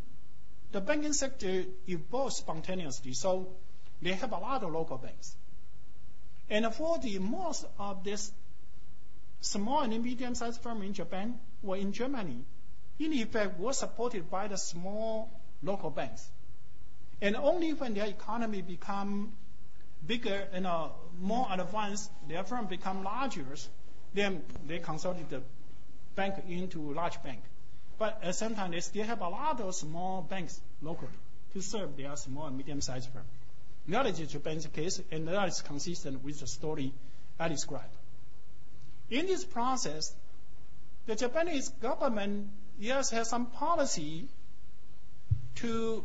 the 0.71 0.81
banking 0.81 1.13
sector 1.13 1.65
evolved 1.87 2.33
spontaneously, 2.33 3.13
so 3.13 3.47
they 4.01 4.13
have 4.13 4.31
a 4.31 4.37
lot 4.37 4.63
of 4.63 4.71
local 4.71 4.97
banks. 4.97 5.35
And 6.49 6.73
for 6.73 6.97
the 6.99 7.19
most 7.19 7.65
of 7.79 8.03
this 8.03 8.31
small 9.41 9.81
and 9.81 10.03
medium-sized 10.03 10.61
firm 10.61 10.81
in 10.81 10.93
Japan 10.93 11.39
or 11.63 11.77
in 11.77 11.91
Germany, 11.91 12.43
in 12.99 13.13
effect, 13.13 13.59
were 13.59 13.73
supported 13.73 14.29
by 14.29 14.47
the 14.47 14.57
small 14.57 15.29
local 15.61 15.89
banks. 15.89 16.27
And 17.21 17.35
only 17.35 17.73
when 17.73 17.93
their 17.93 18.07
economy 18.07 18.61
become 18.61 19.33
bigger 20.05 20.47
and 20.53 20.67
uh, 20.67 20.89
more 21.19 21.47
advanced, 21.51 22.11
their 22.27 22.43
firm 22.43 22.67
become 22.67 23.03
larger, 23.03 23.45
then 24.13 24.43
they 24.67 24.79
consolidate 24.79 25.29
the 25.29 25.41
bank 26.15 26.35
into 26.47 26.93
large 26.93 27.21
bank. 27.23 27.41
But 27.97 28.19
at 28.21 28.27
the 28.27 28.33
same 28.33 28.55
time, 28.55 28.71
they 28.71 28.81
still 28.81 29.05
have 29.05 29.21
a 29.21 29.29
lot 29.29 29.59
of 29.61 29.73
small 29.75 30.21
banks 30.21 30.59
locally 30.81 31.11
to 31.53 31.61
serve 31.61 31.95
their 31.95 32.15
small 32.17 32.47
and 32.47 32.57
medium-sized 32.57 33.09
firm. 33.09 33.23
That 33.87 34.07
is 34.07 34.19
Japan's 34.31 34.65
case, 34.67 35.01
and 35.11 35.27
that 35.27 35.47
is 35.47 35.61
consistent 35.61 36.23
with 36.23 36.39
the 36.39 36.47
story 36.47 36.91
I 37.39 37.47
described. 37.47 37.95
In 39.09 39.27
this 39.27 39.45
process, 39.45 40.13
the 41.05 41.15
Japanese 41.15 41.69
government 41.69 42.49
yes 42.79 43.11
has 43.11 43.29
some 43.29 43.45
policy 43.45 44.27
to 45.55 46.03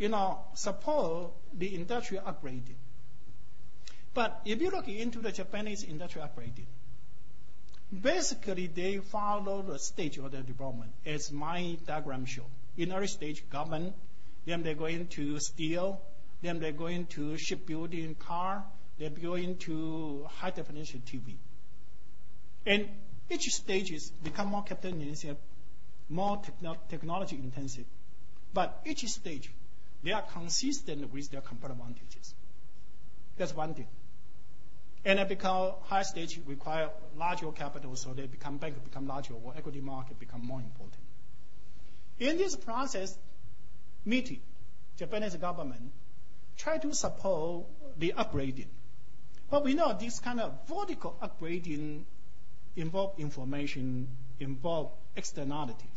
you 0.00 0.08
know 0.08 0.38
support 0.54 1.32
the 1.52 1.74
industrial 1.74 2.24
upgrading. 2.24 2.80
But 4.14 4.40
if 4.44 4.60
you 4.60 4.70
look 4.70 4.88
into 4.88 5.20
the 5.20 5.30
Japanese 5.30 5.84
industrial 5.84 6.26
upgrading, 6.26 6.66
basically 8.02 8.66
they 8.66 8.96
follow 8.96 9.62
the 9.62 9.78
stage 9.78 10.16
of 10.16 10.32
the 10.32 10.38
development 10.38 10.92
as 11.04 11.30
my 11.30 11.76
diagram 11.86 12.24
show. 12.24 12.46
In 12.78 12.92
early 12.92 13.08
stage, 13.08 13.48
government, 13.50 13.94
then 14.46 14.62
they 14.62 14.74
go 14.74 14.86
into 14.86 15.38
steel, 15.38 16.00
then 16.40 16.60
they 16.60 16.72
go 16.72 16.86
into 16.86 17.36
shipbuilding, 17.36 18.14
car, 18.14 18.64
they 18.98 19.10
go 19.10 19.34
into 19.34 20.24
high 20.38 20.50
definition 20.50 21.02
TV. 21.06 21.36
And 22.64 22.88
each 23.28 23.50
stage 23.50 23.92
is 23.92 24.10
become 24.10 24.48
more 24.48 24.62
capital 24.62 24.98
intensive, 24.98 25.36
more 26.08 26.40
techno- 26.42 26.78
technology 26.88 27.36
intensive. 27.36 27.84
But 28.52 28.80
each 28.86 29.04
stage, 29.06 29.50
they 30.02 30.12
are 30.12 30.22
consistent 30.22 31.12
with 31.12 31.30
their 31.30 31.40
comparative 31.40 31.80
advantages. 31.80 32.34
That's 33.36 33.54
one 33.54 33.74
thing. 33.74 33.88
And 35.04 35.26
because 35.28 35.74
high 35.84 36.02
stage 36.02 36.40
require 36.46 36.90
larger 37.16 37.50
capital, 37.52 37.96
so 37.96 38.12
they 38.12 38.26
become 38.26 38.58
bank 38.58 38.82
become 38.84 39.06
larger 39.06 39.34
or 39.34 39.54
equity 39.56 39.80
market 39.80 40.18
become 40.18 40.44
more 40.44 40.60
important. 40.60 41.02
In 42.18 42.36
this 42.36 42.54
process, 42.54 43.16
MITI, 44.04 44.42
Japanese 44.98 45.36
government, 45.36 45.92
try 46.58 46.76
to 46.78 46.94
support 46.94 47.66
the 47.98 48.12
upgrading. 48.16 48.66
But 49.50 49.64
we 49.64 49.74
know 49.74 49.96
this 49.98 50.20
kind 50.20 50.38
of 50.38 50.52
vertical 50.68 51.16
upgrading 51.22 52.04
involve 52.76 53.18
information, 53.18 54.08
involve 54.38 54.92
externality. 55.16 55.90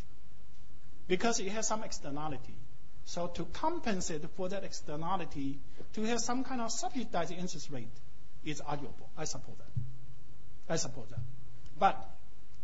Because 1.08 1.40
it 1.42 1.50
has 1.50 1.68
some 1.68 1.84
externality. 1.84 2.56
So 3.06 3.28
to 3.28 3.46
compensate 3.46 4.28
for 4.36 4.50
that 4.50 4.64
externality, 4.64 5.60
to 5.94 6.04
have 6.04 6.20
some 6.20 6.44
kind 6.44 6.62
of 6.62 6.72
subsidized 6.72 7.32
interest 7.32 7.70
rate 7.70 7.88
is 8.46 8.62
arguable. 8.62 9.10
I 9.18 9.26
support 9.26 9.58
that. 9.58 10.74
I 10.74 10.78
support 10.78 11.10
that. 11.10 11.20
But 11.78 12.10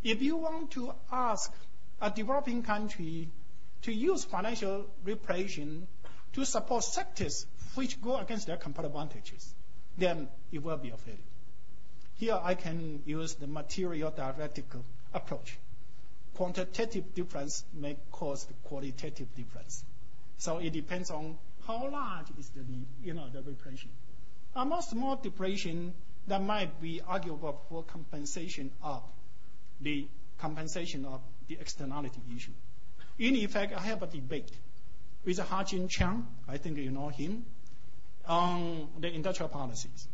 if 0.03 0.21
you 0.21 0.37
want 0.37 0.71
to 0.71 0.93
ask 1.11 1.53
a 2.01 2.09
developing 2.09 2.63
country 2.63 3.29
to 3.81 3.93
use 3.93 4.23
financial 4.23 4.85
repression 5.03 5.87
to 6.33 6.45
support 6.45 6.83
sectors 6.83 7.45
which 7.75 8.01
go 8.01 8.17
against 8.17 8.47
their 8.47 8.57
comparative 8.57 8.95
advantages, 8.95 9.53
then 9.97 10.27
it 10.51 10.63
will 10.63 10.77
be 10.77 10.89
a 10.89 10.97
failure. 10.97 11.19
Here 12.15 12.39
I 12.41 12.55
can 12.55 13.01
use 13.05 13.35
the 13.35 13.47
material 13.47 14.11
dialectical 14.11 14.83
approach. 15.13 15.57
Quantitative 16.35 17.13
difference 17.13 17.63
may 17.73 17.97
cause 18.11 18.45
the 18.45 18.53
qualitative 18.63 19.33
difference. 19.35 19.83
So 20.39 20.57
it 20.57 20.71
depends 20.71 21.11
on 21.11 21.37
how 21.67 21.89
large 21.91 22.27
is 22.39 22.49
the, 22.49 22.61
you 23.03 23.13
know, 23.13 23.27
the 23.29 23.41
repression. 23.41 23.89
A 24.55 24.63
more 24.65 24.81
small 24.81 25.17
depression 25.17 25.93
that 26.27 26.41
might 26.41 26.81
be 26.81 27.01
arguable 27.05 27.61
for 27.67 27.83
compensation 27.83 28.71
of 28.81 29.03
the 29.81 30.07
compensation 30.39 31.03
of 31.05 31.19
the 31.49 31.57
externality 31.59 32.21
issue. 32.35 32.51
In 33.17 33.35
effect, 33.35 33.73
I 33.73 33.81
have 33.81 34.01
a 34.01 34.07
debate 34.07 34.49
with 35.25 35.39
Ha-Joon 35.39 35.89
Chang, 35.89 36.25
I 36.47 36.55
think 36.57 36.77
you 36.77 36.91
know 36.91 37.09
him, 37.09 37.45
on 38.25 38.87
the 38.97 39.13
industrial 39.13 39.49
policies. 39.49 40.07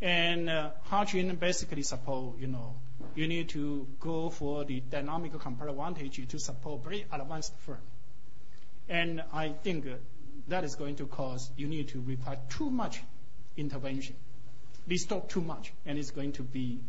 And 0.00 0.50
uh, 0.50 0.70
Ha-Joon 0.90 1.36
basically 1.36 1.82
support, 1.82 2.40
you 2.40 2.48
know, 2.48 2.74
you 3.14 3.28
need 3.28 3.50
to 3.50 3.86
go 4.00 4.30
for 4.30 4.64
the 4.64 4.80
dynamic 4.80 5.38
comparative 5.38 5.78
advantage 5.78 6.26
to 6.28 6.38
support 6.40 6.82
very 6.82 7.06
advanced 7.12 7.54
firm. 7.60 7.78
And 8.88 9.22
I 9.32 9.50
think 9.50 9.86
uh, 9.86 9.90
that 10.48 10.64
is 10.64 10.74
going 10.76 10.96
to 10.96 11.06
cause 11.06 11.50
you 11.56 11.68
need 11.68 11.88
to 11.88 12.00
require 12.00 12.38
too 12.48 12.70
much 12.70 13.02
intervention. 13.56 14.16
Distort 14.86 15.28
too 15.28 15.42
much, 15.42 15.72
and 15.84 15.98
it's 15.98 16.10
going 16.10 16.32
to 16.32 16.42
be 16.42 16.80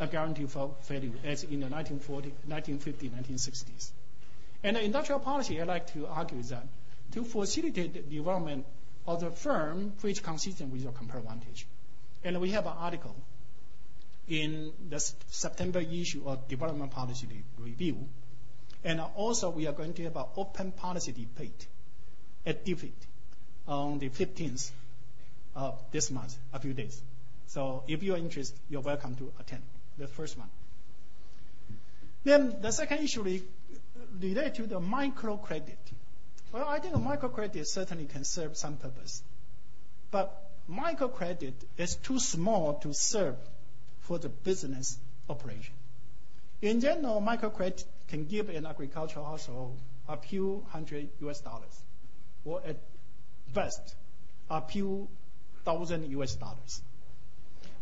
a 0.00 0.06
guarantee 0.08 0.46
for 0.46 0.74
failure, 0.82 1.12
as 1.24 1.44
in 1.44 1.60
the 1.60 1.68
1940, 1.68 2.30
1950, 2.46 3.10
1960s. 3.10 3.90
And 4.64 4.76
the 4.76 4.82
industrial 4.82 5.20
policy, 5.20 5.60
I 5.60 5.64
like 5.64 5.92
to 5.92 6.06
argue 6.06 6.42
that 6.42 6.66
to 7.12 7.22
facilitate 7.22 7.94
the 7.94 8.00
development 8.00 8.66
of 9.06 9.20
the 9.20 9.30
firm 9.30 9.92
which 10.00 10.22
consistent 10.22 10.72
with 10.72 10.82
your 10.82 10.92
comparative 10.92 11.30
advantage. 11.30 11.66
And 12.24 12.40
we 12.40 12.50
have 12.50 12.66
an 12.66 12.72
article 12.76 13.14
in 14.26 14.72
the 14.88 14.98
September 15.28 15.80
issue 15.80 16.22
of 16.26 16.48
Development 16.48 16.90
Policy 16.90 17.28
Review. 17.58 18.08
And 18.84 19.00
also 19.16 19.50
we 19.50 19.66
are 19.66 19.72
going 19.72 19.94
to 19.94 20.04
have 20.04 20.16
an 20.16 20.26
open 20.36 20.72
policy 20.72 21.12
debate 21.12 21.66
at 22.44 22.64
DFID 22.64 22.92
on 23.66 23.98
the 23.98 24.10
15th 24.10 24.70
of 25.56 25.78
this 25.90 26.10
month, 26.10 26.36
a 26.52 26.58
few 26.58 26.74
days. 26.74 27.00
So 27.46 27.84
if 27.88 28.02
you 28.02 28.14
are 28.14 28.18
interested, 28.18 28.58
you're 28.68 28.82
welcome 28.82 29.14
to 29.16 29.32
attend 29.40 29.62
the 29.96 30.06
first 30.06 30.36
one. 30.36 30.48
Then 32.24 32.56
the 32.60 32.72
second 32.72 33.04
issue 33.04 33.22
related 34.20 34.54
to 34.56 34.66
the 34.66 34.80
microcredit. 34.80 35.76
Well, 36.52 36.66
I 36.68 36.78
think 36.78 36.94
microcredit 36.94 37.66
certainly 37.66 38.06
can 38.06 38.24
serve 38.24 38.56
some 38.56 38.76
purpose. 38.76 39.22
But 40.10 40.40
microcredit 40.70 41.54
is 41.76 41.96
too 41.96 42.18
small 42.18 42.74
to 42.82 42.92
serve 42.92 43.36
for 44.00 44.18
the 44.18 44.28
business 44.28 44.98
operation. 45.28 45.74
In 46.62 46.80
general, 46.80 47.20
microcredit 47.20 47.84
can 48.08 48.24
give 48.26 48.48
an 48.48 48.66
agricultural 48.66 49.24
household 49.24 49.78
a 50.08 50.16
few 50.16 50.64
hundred 50.70 51.08
US 51.20 51.40
dollars, 51.40 51.84
or 52.44 52.62
at 52.66 52.76
best, 53.52 53.94
a 54.50 54.60
few 54.60 55.08
thousand 55.64 56.10
US 56.10 56.34
dollars. 56.34 56.82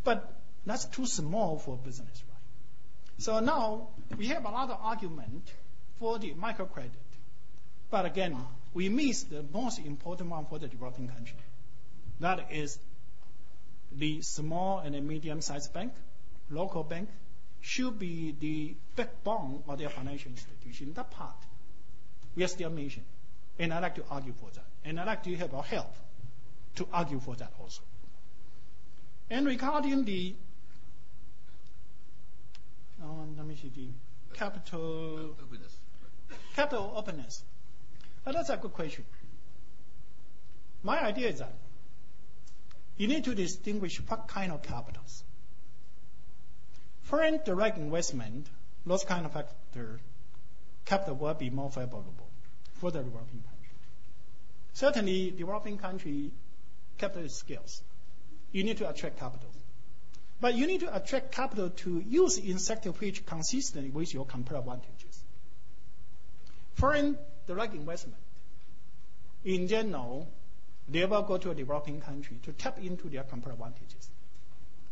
But 0.04 0.32
that's 0.66 0.84
too 0.84 1.06
small 1.06 1.58
for 1.58 1.76
business, 1.76 2.22
right? 2.28 2.38
So 3.18 3.40
now 3.40 3.88
we 4.16 4.28
have 4.28 4.44
a 4.44 4.50
lot 4.50 4.70
of 4.70 4.78
argument 4.80 5.50
for 5.98 6.18
the 6.18 6.32
microcredit. 6.34 6.90
But 7.90 8.06
again, 8.06 8.36
we 8.74 8.88
miss 8.88 9.24
the 9.24 9.44
most 9.52 9.78
important 9.78 10.30
one 10.30 10.46
for 10.46 10.58
the 10.58 10.68
developing 10.68 11.08
country. 11.08 11.36
That 12.20 12.52
is 12.52 12.78
the 13.92 14.22
small 14.22 14.78
and 14.78 15.06
medium-sized 15.06 15.72
bank, 15.72 15.92
local 16.50 16.82
bank, 16.82 17.08
should 17.62 17.98
be 17.98 18.34
the 18.38 18.74
backbone 18.96 19.62
of 19.68 19.78
their 19.78 19.88
financial 19.88 20.30
institution. 20.30 20.92
That 20.94 21.10
part, 21.10 21.36
we 22.36 22.44
are 22.44 22.48
still 22.48 22.70
missing. 22.70 23.04
And 23.58 23.72
I 23.72 23.78
like 23.78 23.94
to 23.94 24.04
argue 24.10 24.32
for 24.32 24.50
that. 24.50 24.66
And 24.84 24.98
I 24.98 25.04
like 25.04 25.22
to 25.22 25.36
have 25.36 25.54
our 25.54 25.62
help 25.62 25.94
to 26.76 26.88
argue 26.92 27.20
for 27.20 27.36
that 27.36 27.52
also. 27.60 27.82
And 29.30 29.46
regarding 29.46 30.04
the, 30.04 30.34
um, 33.02 33.34
let 33.36 33.46
me 33.46 33.56
see, 33.56 33.70
the 33.74 34.36
capital 34.36 35.36
openness. 35.40 35.76
Capital 36.56 36.92
openness. 36.96 37.42
Well, 38.26 38.34
that's 38.34 38.50
a 38.50 38.56
good 38.56 38.72
question. 38.72 39.04
My 40.82 41.00
idea 41.00 41.28
is 41.28 41.38
that 41.38 41.54
you 42.96 43.06
need 43.06 43.24
to 43.24 43.34
distinguish 43.34 44.00
what 44.08 44.26
kind 44.26 44.50
of 44.52 44.62
capitals. 44.62 45.22
Foreign 47.12 47.40
direct 47.44 47.76
investment, 47.76 48.46
those 48.86 49.04
kind 49.04 49.26
of 49.26 49.32
factor, 49.34 50.00
capital 50.86 51.14
will 51.14 51.34
be 51.34 51.50
more 51.50 51.68
favorable 51.68 52.26
for 52.76 52.90
the 52.90 53.02
developing 53.02 53.42
country. 53.42 53.76
Certainly, 54.72 55.32
developing 55.32 55.76
country 55.76 56.30
capital 56.96 57.26
is 57.26 57.36
scarce. 57.36 57.82
You 58.50 58.64
need 58.64 58.78
to 58.78 58.88
attract 58.88 59.18
capital. 59.18 59.50
But 60.40 60.54
you 60.54 60.66
need 60.66 60.80
to 60.80 60.96
attract 60.96 61.32
capital 61.32 61.68
to 61.84 62.00
use 62.00 62.38
in 62.38 62.58
sector 62.58 62.92
which 62.92 63.26
consistent 63.26 63.92
with 63.92 64.14
your 64.14 64.24
comparative 64.24 64.66
advantages. 64.66 65.22
Foreign 66.76 67.18
direct 67.46 67.74
investment, 67.74 68.22
in 69.44 69.68
general, 69.68 70.32
they 70.88 71.04
will 71.04 71.24
go 71.24 71.36
to 71.36 71.50
a 71.50 71.54
developing 71.54 72.00
country 72.00 72.38
to 72.44 72.52
tap 72.52 72.78
into 72.78 73.10
their 73.10 73.24
comparative 73.24 73.60
advantages. 73.60 74.08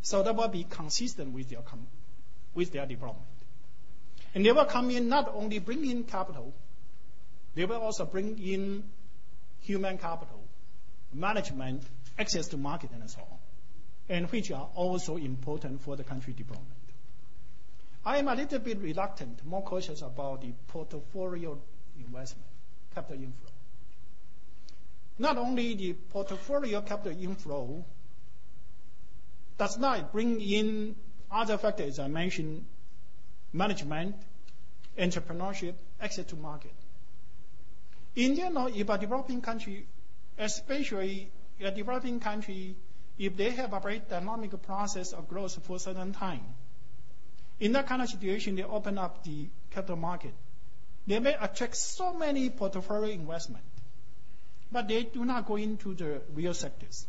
So 0.03 0.23
that 0.23 0.37
will 0.37 0.49
be 0.49 0.65
consistent 0.65 1.33
with 1.33 1.49
their, 1.49 1.63
com- 1.63 1.87
with 2.55 2.73
their 2.73 2.87
development. 2.87 3.27
And 4.35 4.45
they 4.45 4.53
will 4.53 4.65
come 4.65 4.91
in 4.91 5.09
not 5.09 5.33
only 5.35 5.59
bring 5.59 5.89
in 5.89 6.05
capital, 6.05 6.53
they 7.55 7.65
will 7.65 7.81
also 7.81 8.05
bring 8.05 8.39
in 8.39 8.85
human 9.61 9.99
capital, 9.99 10.41
management, 11.13 11.83
access 12.19 12.49
to 12.49 12.57
market, 12.57 12.91
and 12.93 13.11
so 13.11 13.21
on, 13.21 13.39
and 14.09 14.31
which 14.31 14.51
are 14.53 14.69
also 14.75 15.17
important 15.17 15.81
for 15.81 15.97
the 15.97 16.05
country 16.05 16.33
development. 16.33 16.77
I 18.05 18.19
am 18.19 18.29
a 18.29 18.35
little 18.35 18.61
bit 18.61 18.79
reluctant, 18.81 19.45
more 19.45 19.63
cautious 19.63 20.01
about 20.03 20.41
the 20.43 20.53
portfolio 20.69 21.59
investment, 21.99 22.47
capital 22.95 23.23
inflow. 23.23 23.51
Not 25.19 25.37
only 25.37 25.75
the 25.75 25.93
portfolio 25.93 26.81
capital 26.81 27.23
inflow 27.23 27.85
does 29.59 29.77
not 29.77 30.13
bring 30.13 30.41
in 30.41 30.97
other 31.31 31.59
factors 31.59 31.99
I 31.99 32.09
mentioned, 32.09 32.65
management, 33.53 34.17
entrepreneurship, 34.99 35.75
access 36.01 36.27
to 36.27 36.37
market. 36.37 36.75
In 38.17 38.35
general, 38.35 38.67
if 38.75 38.89
a 38.89 38.99
developing 38.99 39.41
country, 39.41 39.87
especially 40.39 41.31
a 41.61 41.71
developing 41.71 42.21
country, 42.21 42.75
if 43.19 43.37
they 43.37 43.51
have 43.51 43.73
a 43.73 43.81
very 43.81 44.01
dynamic 44.01 44.61
process 44.63 45.13
of 45.13 45.29
growth 45.29 45.63
for 45.65 45.77
a 45.77 45.79
certain 45.79 46.13
time, 46.13 46.45
in 47.61 47.73
that 47.73 47.87
kind 47.87 48.03
of 48.03 48.09
situation, 48.09 48.57
they 48.57 48.63
open 48.63 48.99
up 48.99 49.23
the 49.25 49.49
capital 49.71 49.97
market. 49.97 50.33
They 51.07 51.19
may 51.19 51.35
attract 51.39 51.77
so 51.77 52.15
many 52.15 52.51
portfolio 52.51 53.13
investment, 53.13 53.65
but 54.73 54.89
they 54.89 55.03
do 55.05 55.25
not 55.25 55.47
go 55.47 55.57
into 55.57 55.95
the 55.95 56.23
real 56.35 56.55
sectors. 56.55 57.07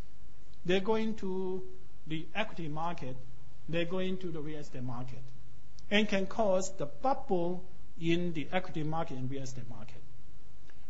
They 0.65 0.79
go 0.79 0.95
into 0.95 1.63
the 2.07 2.25
equity 2.35 2.67
market, 2.67 3.15
they 3.69 3.85
go 3.85 3.99
into 3.99 4.31
the 4.31 4.41
real 4.41 4.59
estate 4.59 4.83
market, 4.83 5.21
and 5.89 6.07
can 6.07 6.25
cause 6.25 6.71
the 6.77 6.85
bubble 6.85 7.63
in 7.99 8.33
the 8.33 8.47
equity 8.51 8.83
market 8.83 9.17
and 9.17 9.29
real 9.29 9.43
estate 9.43 9.69
market. 9.69 10.01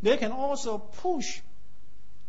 They 0.02 0.18
can 0.18 0.32
also 0.32 0.78
push 0.78 1.42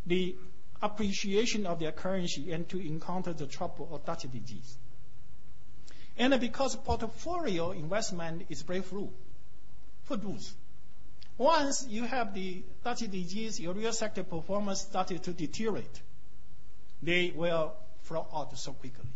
the 0.05 0.35
appreciation 0.81 1.65
of 1.65 1.79
their 1.79 1.91
currency 1.91 2.51
and 2.51 2.67
to 2.69 2.77
encounter 2.79 3.33
the 3.33 3.47
trouble 3.47 3.89
of 3.91 4.05
Dutch 4.05 4.23
disease. 4.31 4.77
And 6.17 6.39
because 6.39 6.75
portfolio 6.75 7.71
investment 7.71 8.45
is 8.49 8.61
for 8.61 10.17
those. 10.17 10.53
Once 11.37 11.87
you 11.87 12.03
have 12.03 12.35
the 12.35 12.61
Dutch 12.83 12.99
disease, 12.99 13.59
your 13.59 13.73
real 13.73 13.93
sector 13.93 14.23
performance 14.23 14.81
started 14.81 15.23
to 15.23 15.31
deteriorate. 15.31 16.01
They 17.01 17.31
will 17.35 17.73
flow 18.03 18.27
out 18.33 18.55
so 18.57 18.73
quickly 18.73 19.12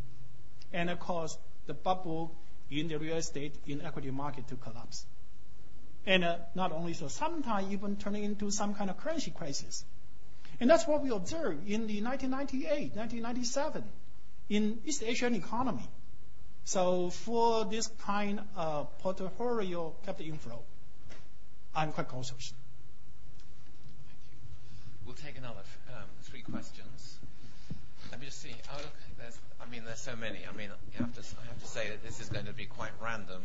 and 0.78 0.99
cause 0.99 1.38
the 1.65 1.73
bubble 1.73 2.36
in 2.69 2.88
the 2.88 2.97
real 2.99 3.17
estate 3.17 3.55
in 3.65 3.82
equity 3.82 4.11
market 4.11 4.47
to 4.47 4.55
collapse. 4.55 5.05
And 6.05 6.23
uh, 6.23 6.38
not 6.55 6.71
only 6.71 6.93
so, 6.93 7.07
sometimes 7.07 7.71
even 7.73 7.97
turning 7.97 8.23
into 8.23 8.51
some 8.51 8.75
kind 8.75 8.89
of 8.89 8.97
currency 8.97 9.32
crisis. 9.32 9.84
And 10.59 10.69
that's 10.69 10.88
what 10.88 11.03
we 11.03 11.09
observed 11.09 11.67
in 11.67 11.88
the 11.88 12.01
1998, 12.01 12.95
1997 12.95 13.84
in 14.49 14.80
East 14.86 15.03
Asian 15.03 15.36
economy. 15.36 15.88
So 16.63 17.09
for 17.09 17.65
this 17.65 17.88
kind 18.05 18.41
of 18.55 18.97
portfolio 18.99 19.93
capital 20.05 20.32
inflow, 20.32 20.61
I'm 21.75 21.91
quite 21.91 22.07
cautious. 22.07 22.53
Thank 24.07 24.17
you. 24.32 25.05
We'll 25.05 25.15
take 25.15 25.38
another 25.38 25.63
um, 25.89 26.03
three 26.23 26.41
questions. 26.41 27.19
Let 28.11 28.19
me 28.19 28.25
just 28.28 28.41
see. 28.41 28.55
I 29.68 29.70
mean, 29.70 29.84
there's 29.86 29.99
so 29.99 30.15
many. 30.15 30.39
I 30.49 30.55
mean, 30.55 30.70
you 30.93 30.99
have 30.99 31.13
to, 31.15 31.22
I 31.41 31.45
have 31.47 31.59
to 31.59 31.68
say 31.68 31.89
that 31.89 32.03
this 32.03 32.22
is 32.22 32.30
going 32.30 32.45
to 32.45 32.53
be 32.53 32.65
quite 32.65 32.91
random, 33.01 33.41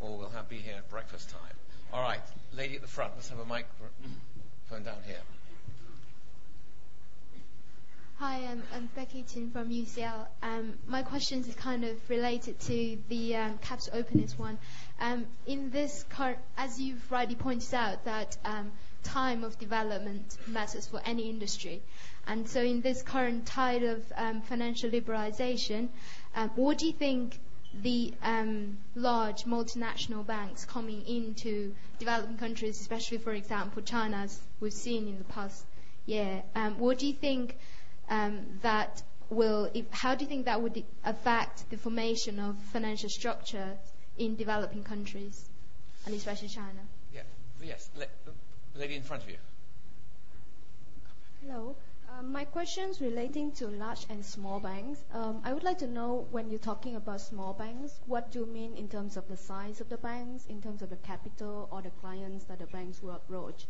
or 0.00 0.16
we'll 0.16 0.30
have, 0.30 0.48
be 0.48 0.56
here 0.56 0.76
at 0.78 0.88
breakfast 0.88 1.28
time. 1.28 1.56
All 1.92 2.02
right, 2.02 2.20
lady 2.54 2.76
at 2.76 2.80
the 2.80 2.88
front. 2.88 3.12
Let's 3.14 3.28
have 3.28 3.38
a 3.38 3.44
microphone 3.44 4.84
down 4.84 4.96
here. 5.06 5.20
Hi, 8.18 8.36
I'm, 8.50 8.62
I'm 8.74 8.88
Becky 8.96 9.24
Chin 9.30 9.50
from 9.50 9.68
UCL. 9.68 10.26
Um, 10.42 10.72
my 10.86 11.02
question 11.02 11.40
is 11.40 11.54
kind 11.54 11.84
of 11.84 11.98
related 12.08 12.58
to 12.60 12.96
the 13.10 13.36
um, 13.36 13.58
capital 13.58 13.98
openness 13.98 14.38
one. 14.38 14.56
Um, 14.98 15.26
in 15.46 15.70
this 15.70 16.06
current, 16.08 16.38
as 16.56 16.80
you've 16.80 17.12
rightly 17.12 17.34
pointed 17.34 17.74
out, 17.74 18.06
that 18.06 18.38
um, 18.46 18.72
time 19.06 19.44
of 19.44 19.58
development 19.58 20.36
matters 20.46 20.86
for 20.86 21.00
any 21.04 21.30
industry. 21.30 21.82
And 22.26 22.48
so 22.48 22.60
in 22.60 22.80
this 22.80 23.02
current 23.02 23.46
tide 23.46 23.84
of 23.84 24.02
um, 24.16 24.42
financial 24.42 24.90
liberalization, 24.90 25.88
um, 26.34 26.50
what 26.56 26.78
do 26.78 26.86
you 26.86 26.92
think 26.92 27.38
the 27.82 28.12
um, 28.22 28.78
large 28.94 29.44
multinational 29.44 30.26
banks 30.26 30.64
coming 30.64 31.02
into 31.06 31.74
developing 31.98 32.36
countries, 32.36 32.80
especially, 32.80 33.18
for 33.18 33.32
example, 33.32 33.82
China, 33.82 34.16
as 34.16 34.40
we've 34.60 34.72
seen 34.72 35.06
in 35.06 35.18
the 35.18 35.24
past 35.24 35.64
year, 36.06 36.42
um, 36.54 36.78
what 36.78 36.98
do 36.98 37.06
you 37.06 37.12
think 37.12 37.56
um, 38.08 38.40
that 38.62 39.02
will, 39.30 39.70
if, 39.74 39.84
how 39.90 40.14
do 40.14 40.24
you 40.24 40.28
think 40.28 40.46
that 40.46 40.60
would 40.62 40.84
affect 41.04 41.68
the 41.70 41.76
formation 41.76 42.38
of 42.38 42.56
financial 42.72 43.08
structure 43.08 43.76
in 44.18 44.36
developing 44.36 44.82
countries, 44.82 45.48
and 46.06 46.14
especially 46.14 46.48
China? 46.48 46.80
Yeah. 47.12 47.22
Yes. 47.62 47.90
Le- 47.96 48.06
lady 48.78 48.94
in 48.94 49.02
front 49.02 49.22
of 49.22 49.28
you. 49.28 49.36
Hello. 51.42 51.76
Um, 52.18 52.32
my 52.32 52.44
question's 52.44 53.00
relating 53.00 53.52
to 53.52 53.66
large 53.66 54.06
and 54.08 54.24
small 54.24 54.58
banks. 54.60 55.04
Um, 55.12 55.42
I 55.44 55.52
would 55.52 55.64
like 55.64 55.78
to 55.78 55.86
know 55.86 56.26
when 56.30 56.50
you're 56.50 56.58
talking 56.58 56.96
about 56.96 57.20
small 57.20 57.52
banks, 57.52 58.00
what 58.06 58.30
do 58.30 58.40
you 58.40 58.46
mean 58.46 58.76
in 58.76 58.88
terms 58.88 59.16
of 59.16 59.28
the 59.28 59.36
size 59.36 59.80
of 59.80 59.88
the 59.88 59.98
banks, 59.98 60.46
in 60.46 60.62
terms 60.62 60.82
of 60.82 60.90
the 60.90 60.96
capital 60.96 61.68
or 61.70 61.82
the 61.82 61.90
clients 61.90 62.44
that 62.44 62.58
the 62.58 62.66
banks 62.66 63.02
will 63.02 63.16
approach? 63.16 63.66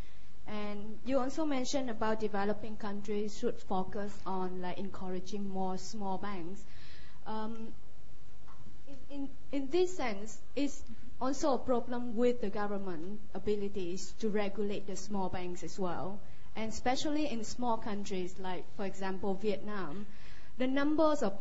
And 0.47 0.99
you 1.05 1.19
also 1.19 1.45
mentioned 1.45 1.91
about 1.91 2.21
developing 2.21 2.77
countries 2.77 3.37
should 3.37 3.59
focus 3.59 4.17
on 4.25 4.63
like 4.63 4.79
encouraging 4.79 5.49
more 5.49 5.77
small 5.77 6.19
banks. 6.19 6.63
Um, 7.27 7.73
in, 8.87 8.97
in, 9.11 9.29
in 9.51 9.71
this 9.71 9.97
sense, 9.97 10.39
is 10.55 10.83
also 11.21 11.55
a 11.55 11.59
problem 11.59 12.17
with 12.17 12.41
the 12.41 12.51
government 12.51 13.21
abilities 13.35 14.13
to 14.21 14.29
regulate 14.29 14.87
the 14.87 14.97
small 14.97 15.29
banks 15.29 15.63
as 15.63 15.79
well 15.79 16.21
and 16.57 16.71
especially 16.71 17.29
in 17.29 17.45
small 17.45 17.77
countries 17.77 18.35
like, 18.39 18.65
for 18.77 18.87
example, 18.87 19.35
Vietnam, 19.35 20.07
the 20.59 20.67
numbers 20.67 21.23
of 21.23 21.35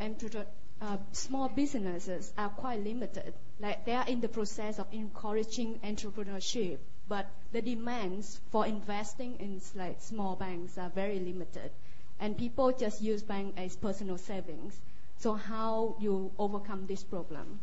uh, 0.81 0.97
small 1.13 1.47
businesses 1.47 2.33
are 2.37 2.49
quite 2.49 2.83
limited. 2.83 3.33
Like 3.59 3.85
they 3.85 3.93
are 3.93 4.05
in 4.07 4.19
the 4.19 4.27
process 4.27 4.77
of 4.77 4.87
encouraging 4.91 5.79
entrepreneurship, 5.79 6.79
but 7.07 7.27
the 7.53 7.61
demands 7.61 8.41
for 8.51 8.65
investing 8.65 9.37
in 9.39 9.61
like 9.73 10.01
small 10.01 10.35
banks 10.35 10.77
are 10.77 10.89
very 10.89 11.19
limited, 11.19 11.71
and 12.19 12.37
people 12.37 12.73
just 12.73 13.01
use 13.01 13.23
bank 13.23 13.53
as 13.57 13.77
personal 13.77 14.17
savings. 14.17 14.77
So 15.19 15.33
how 15.33 15.95
you 16.01 16.31
overcome 16.37 16.87
this 16.87 17.03
problem? 17.03 17.61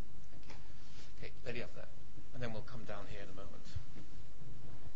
Okay, 1.18 1.32
lady 1.44 1.62
up 1.62 1.74
there, 1.74 1.84
and 2.43 2.49
then 2.49 2.55
we'll 2.55 2.72
come 2.72 2.82
down 2.88 3.05
here 3.09 3.20
in 3.22 3.28
a 3.28 3.36
moment. 3.36 3.62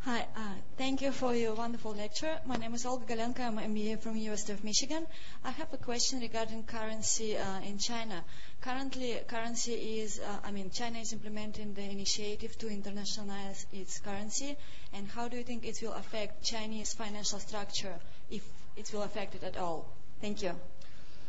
Hi, 0.01 0.27
uh, 0.37 0.55
thank 0.77 1.01
you 1.01 1.13
for 1.13 1.33
your 1.33 1.55
wonderful 1.55 1.95
lecture. 1.95 2.39
My 2.45 2.57
name 2.57 2.75
is 2.75 2.85
Olga 2.85 3.05
Galenko. 3.07 3.41
I'm 3.41 3.59
an 3.59 3.73
MBA 3.73 4.01
from 4.01 4.17
University 4.17 4.53
of 4.53 4.65
Michigan. 4.65 5.07
I 5.45 5.53
have 5.53 5.73
a 5.73 5.77
question 5.77 6.21
regarding 6.21 6.65
currency 6.65 7.37
uh, 7.37 7.61
in 7.61 7.79
China. 7.79 8.25
Currently, 8.63 9.21
currency 9.29 9.75
is, 10.01 10.19
uh, 10.19 10.39
I 10.45 10.51
mean, 10.51 10.71
China 10.71 10.99
is 10.99 11.13
implementing 11.13 11.75
the 11.75 11.83
initiative 11.83 12.59
to 12.59 12.67
internationalize 12.67 13.67
its 13.73 14.01
currency. 14.01 14.57
And 14.93 15.07
how 15.09 15.29
do 15.29 15.37
you 15.37 15.45
think 15.45 15.65
it 15.65 15.79
will 15.83 15.95
affect 15.95 16.45
Chinese 16.45 16.95
financial 16.95 17.39
structure, 17.39 17.95
if 18.29 18.43
it 18.77 18.91
will 18.93 19.05
affect 19.05 19.37
it 19.37 19.45
at 19.45 19.57
all? 19.57 19.87
Thank 20.21 20.43
you. 20.43 20.51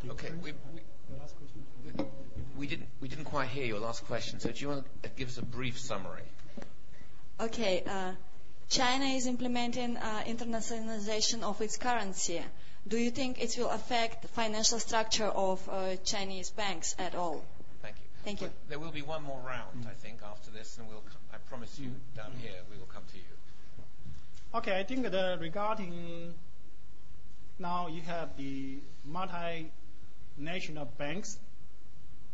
Okay, 0.10 0.32
we, 0.42 0.54
we, 0.74 2.06
we 2.58 2.68
didn't 2.68 2.88
we 3.02 3.08
didn't 3.08 3.26
quite 3.26 3.50
hear 3.50 3.66
your 3.66 3.80
last 3.80 4.06
question. 4.06 4.40
So 4.40 4.52
do 4.52 4.60
you 4.60 4.70
want 4.70 4.86
to 5.04 5.10
give 5.10 5.30
us 5.30 5.38
a 5.38 5.46
brief 5.46 5.80
summary? 5.80 6.24
Okay. 7.40 7.84
Uh, 7.86 8.14
China 8.70 9.06
is 9.06 9.28
implementing 9.28 9.96
uh, 9.98 10.24
internationalization 10.28 11.44
of 11.44 11.62
its 11.62 11.78
currency. 11.78 12.42
Do 12.88 12.98
you 12.98 13.12
think 13.12 13.42
it 13.42 13.56
will 13.58 13.70
affect 13.70 14.24
the 14.24 14.28
financial 14.28 14.80
structure 14.80 15.26
of 15.26 15.68
uh, 15.70 15.96
Chinese 16.04 16.50
banks 16.50 16.96
at 17.00 17.16
all? 17.16 17.44
Thank 17.82 17.96
you. 17.98 18.04
Thank 18.24 18.42
you. 18.42 18.50
There 18.70 18.80
will 18.80 18.92
be 18.92 19.02
one 19.02 19.24
more 19.24 19.40
round, 19.46 19.88
I 19.90 19.94
think, 19.94 20.20
after 20.24 20.52
this, 20.52 20.78
and 20.78 20.88
we'll. 20.88 21.04
I 21.34 21.38
promise 21.50 21.80
you, 21.80 21.92
down 22.16 22.32
here, 22.42 22.60
we 22.70 22.78
will 22.78 22.88
come 22.88 23.04
to 23.12 23.18
you. 23.18 23.24
Okay, 24.56 24.80
I 24.80 24.84
think 24.84 25.04
that 25.10 25.40
regarding 25.40 26.34
now 27.60 27.88
you 27.88 28.02
have 28.02 28.36
the 28.38 28.80
multinational 29.10 30.88
banks 30.98 31.40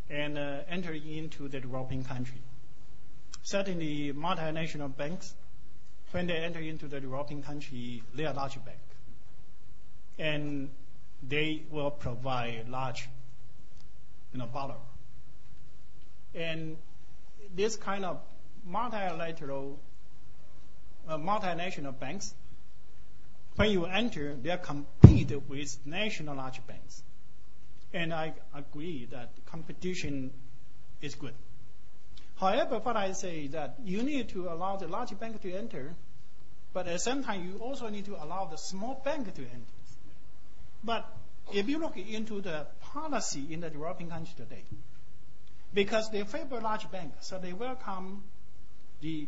and 0.09 0.37
uh, 0.37 0.59
entering 0.69 1.07
into 1.07 1.47
the 1.47 1.59
developing 1.59 2.03
country. 2.03 2.41
Certainly, 3.43 4.13
multinational 4.13 4.95
banks, 4.95 5.33
when 6.11 6.27
they 6.27 6.35
enter 6.35 6.59
into 6.59 6.87
the 6.87 6.99
developing 6.99 7.43
country, 7.43 8.03
they 8.13 8.25
are 8.25 8.33
large 8.33 8.63
bank, 8.63 8.79
and 10.17 10.69
they 11.27 11.63
will 11.71 11.91
provide 11.91 12.69
large, 12.69 13.09
you 14.31 14.39
know, 14.39 14.45
borrow. 14.45 14.79
And 16.35 16.77
this 17.53 17.75
kind 17.75 18.05
of 18.05 18.21
multilateral, 18.65 19.79
uh, 21.07 21.17
multinational 21.17 21.97
banks, 21.97 22.33
when 23.55 23.71
you 23.71 23.85
enter, 23.85 24.35
they 24.35 24.57
compete 24.61 25.31
with 25.47 25.77
national 25.85 26.35
large 26.35 26.65
banks. 26.65 27.03
And 27.93 28.13
I 28.13 28.33
agree 28.55 29.05
that 29.11 29.29
competition 29.45 30.31
is 31.01 31.15
good. 31.15 31.33
However, 32.37 32.79
what 32.79 32.97
I 32.97 33.11
say 33.11 33.41
is 33.45 33.51
that 33.51 33.75
you 33.83 34.01
need 34.01 34.29
to 34.29 34.49
allow 34.49 34.77
the 34.77 34.87
large 34.87 35.17
bank 35.19 35.41
to 35.43 35.53
enter, 35.53 35.95
but 36.73 36.87
at 36.87 36.93
the 36.93 36.99
same 36.99 37.23
time, 37.23 37.47
you 37.47 37.59
also 37.59 37.89
need 37.89 38.05
to 38.05 38.15
allow 38.21 38.45
the 38.45 38.57
small 38.57 38.99
bank 39.05 39.33
to 39.35 39.41
enter. 39.41 39.73
But 40.83 41.05
if 41.53 41.69
you 41.69 41.77
look 41.77 41.95
into 41.97 42.41
the 42.41 42.65
policy 42.81 43.53
in 43.53 43.61
the 43.61 43.69
developing 43.69 44.09
countries 44.09 44.35
today, 44.35 44.63
because 45.73 46.09
they 46.11 46.23
favor 46.23 46.59
large 46.61 46.89
banks, 46.91 47.27
so 47.27 47.37
they 47.37 47.53
welcome 47.53 48.23
the 49.01 49.27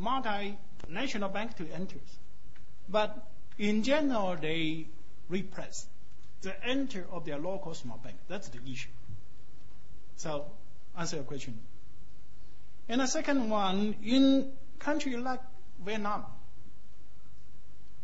multinational 0.00 1.32
bank 1.32 1.56
to 1.56 1.66
enter. 1.72 1.98
But 2.88 3.26
in 3.58 3.82
general, 3.82 4.36
they 4.36 4.86
repress 5.28 5.86
the 6.42 6.64
enter 6.64 7.06
of 7.10 7.24
their 7.24 7.38
local 7.38 7.74
small 7.74 7.98
bank. 7.98 8.16
That's 8.28 8.48
the 8.48 8.60
issue. 8.70 8.88
So, 10.16 10.46
answer 10.96 11.16
your 11.16 11.24
question. 11.24 11.58
And 12.88 13.00
the 13.00 13.06
second 13.06 13.50
one, 13.50 13.96
in 14.02 14.52
country 14.78 15.16
like 15.16 15.40
Vietnam, 15.84 16.24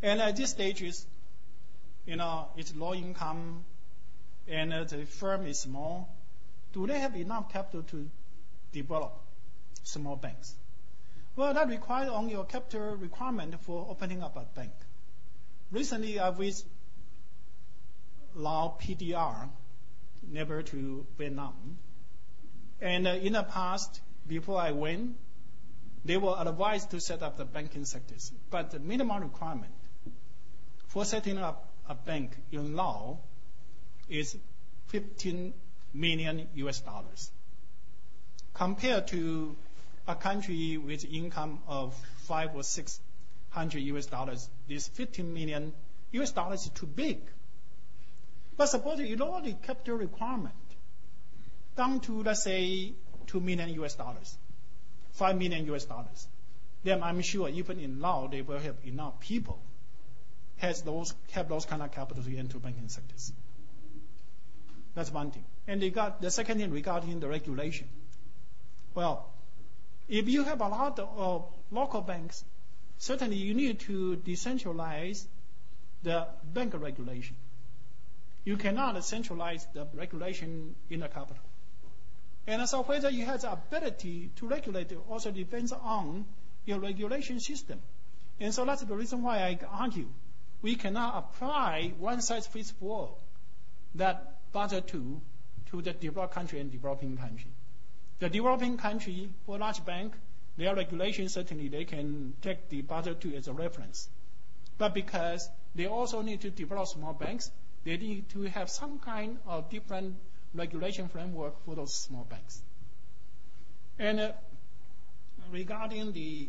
and 0.03 0.21
at 0.21 0.37
this 0.37 0.51
stage 0.51 0.83
is, 0.83 1.07
you 2.07 2.17
know, 2.17 2.49
it's 2.57 2.75
low 2.77 2.95
income, 2.95 3.65
and 4.47 4.73
the 4.89 5.07
firm 5.07 5.47
is 5.47 5.61
small. 5.61 6.15
Do 6.73 6.87
they 6.87 6.99
have 6.99 7.17
enough 7.17 7.53
capital 7.53 7.83
to 7.85 8.11
develop 8.73 9.19
small 9.85 10.17
banks? 10.17 10.55
Well, 11.37 11.55
that 11.55 11.69
requires 11.69 12.11
only 12.11 12.35
a 12.35 12.45
capital 12.45 12.97
requirement 12.97 13.59
for 13.61 13.87
opening 13.89 14.23
up 14.23 14.37
a 14.37 14.45
bank. 14.55 14.73
Recently, 15.73 16.19
I 16.19 16.29
was 16.29 16.65
Lao 18.35 18.77
PDR, 18.81 19.49
never 20.29 20.63
to 20.63 21.07
Vietnam. 21.19 21.79
And 22.81 23.07
uh, 23.07 23.11
in 23.11 23.35
the 23.35 23.43
past, 23.43 24.01
before 24.27 24.61
I 24.61 24.73
went, 24.73 25.17
they 26.05 26.17
were 26.17 26.35
advised 26.39 26.91
to 26.91 27.01
set 27.01 27.23
up 27.23 27.37
the 27.37 27.45
banking 27.45 27.85
sectors. 27.85 28.33
But 28.51 28.71
the 28.71 28.79
minimum 28.79 29.23
requirement 29.23 29.73
for 30.89 31.05
setting 31.05 31.39
up 31.39 31.69
a 31.89 31.95
bank 31.95 32.37
in 32.53 32.77
Laos 32.77 33.19
is 34.09 34.37
15 34.89 35.55
million 35.93 36.49
US 36.55 36.81
dollars. 36.81 37.31
Compared 38.53 39.09
to 39.09 39.57
a 40.07 40.15
country 40.15 40.77
with 40.77 41.05
income 41.05 41.61
of 41.67 41.95
five 42.27 42.55
or 42.55 42.63
six 42.63 43.01
hundred 43.51 43.81
US 43.81 44.07
dollars, 44.07 44.49
this 44.69 44.89
15 44.89 45.33
million 45.33 45.73
US 46.13 46.33
dollars 46.33 46.65
is 46.65 46.71
too 46.71 46.87
big. 46.87 47.21
But 48.57 48.67
suppose 48.67 49.01
you 49.01 49.17
lower 49.17 49.43
the 49.43 49.53
capital 49.55 49.97
requirement 49.97 50.55
down 51.77 52.01
to, 52.01 52.23
let's 52.23 52.45
say, 52.45 52.93
2 53.27 53.41
million 53.41 53.69
US 53.83 53.95
dollars, 53.95 54.37
5 55.13 55.39
million 55.39 55.67
US 55.75 55.85
dollars, 55.85 56.29
then 56.85 57.03
I'm 57.03 57.21
sure 57.23 57.49
even 57.49 57.81
in 57.81 58.01
Laos, 58.01 58.31
they 58.31 58.43
will 58.43 58.59
have 58.59 58.77
enough 58.85 59.19
people 59.21 59.59
has 60.59 60.83
those, 60.83 61.15
have 61.33 61.49
those 61.49 61.67
kind 61.67 61.83
of 61.83 61.91
capital 61.93 62.23
to 62.23 62.37
enter 62.37 62.59
banking 62.59 62.89
sectors. 62.89 63.33
That's 64.95 65.11
one 65.13 65.31
thing. 65.31 65.45
And 65.67 65.83
the 65.83 66.31
second 66.31 66.59
thing 66.59 66.71
regarding 66.71 67.21
the 67.21 67.29
regulation. 67.29 67.89
Well, 68.95 69.29
if 70.09 70.29
you 70.29 70.45
have 70.45 70.61
a 70.61 70.69
lot 70.69 70.99
of 70.99 71.09
uh, 71.19 71.45
local 71.75 72.03
banks, 72.03 72.45
certainly 72.99 73.37
you 73.37 73.55
need 73.55 73.81
to 73.81 74.17
decentralize 74.25 75.25
the 76.03 76.29
bank 76.53 76.75
regulation. 76.77 77.37
You 78.45 78.57
cannot 78.57 79.03
centralize 79.05 79.67
the 79.73 79.87
regulation 79.95 80.75
in 80.91 81.01
the 81.01 81.09
capital. 81.09 81.43
And 82.47 82.69
so 82.69 82.83
whether 82.83 83.09
you 83.09 83.25
have 83.25 83.41
the 83.41 83.53
ability 83.53 84.31
to 84.37 84.47
regulate 84.47 84.93
also 85.09 85.31
depends 85.31 85.73
on 85.73 86.27
your 86.67 86.79
regulation 86.79 87.41
system. 87.41 87.81
And 88.39 88.53
so 88.53 88.65
that's 88.65 88.83
the 88.83 88.95
reason 88.95 89.23
why 89.23 89.39
I 89.39 89.59
argue 89.71 90.09
we 90.61 90.77
cannot 90.77 91.17
apply 91.17 91.93
one 91.99 92.21
size 92.21 92.47
fits 92.47 92.73
all 92.81 93.19
that 93.95 94.39
Basel 94.53 94.83
II 94.95 95.21
to 95.71 95.83
the 95.83 95.93
developed 95.93 96.35
country 96.35 96.61
and 96.61 96.71
developing 96.71 97.17
country. 97.17 97.51
The 98.19 98.29
developing 98.29 98.77
country 98.77 99.31
for 99.47 99.59
large 99.59 99.85
bank, 99.85 100.15
their 100.57 100.75
regulation 100.75 101.29
certainly 101.29 101.69
they 101.69 101.85
can 101.85 102.35
take 102.43 102.69
the 102.69 102.83
Basel 102.83 103.15
II 103.25 103.37
as 103.37 103.49
a 103.49 103.53
reference. 103.53 104.09
But 104.79 104.95
because 104.95 105.49
they 105.75 105.87
also 105.87 106.23
need 106.23 106.41
to 106.43 106.51
develop 106.51 106.89
small 106.89 107.13
banks, 107.13 107.51
they 107.85 107.97
need 107.97 108.29
to 108.31 108.43
have 108.43 108.71
some 108.71 108.99
kind 108.99 109.39
of 109.47 109.71
different 109.71 110.17
regulation 110.55 111.09
framework 111.09 111.65
for 111.65 111.75
those 111.75 111.95
small 111.95 112.25
banks. 112.25 112.63
And 113.99 114.21
uh, 114.21 114.33
regarding 115.51 116.13
the 116.13 116.49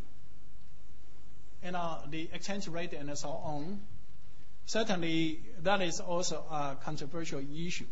you 1.64 1.72
know, 1.72 1.98
the 2.10 2.30
exchange 2.32 2.68
rate 2.68 2.94
and 2.94 3.18
so 3.18 3.30
on, 3.30 3.82
certainly 4.66 5.40
that 5.64 5.82
is 5.82 6.00
also 6.00 6.44
a 6.52 6.78
controversial 6.84 7.40
issue. 7.40 7.86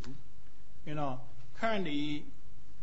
You 0.85 0.95
know, 0.95 1.19
currently 1.59 2.25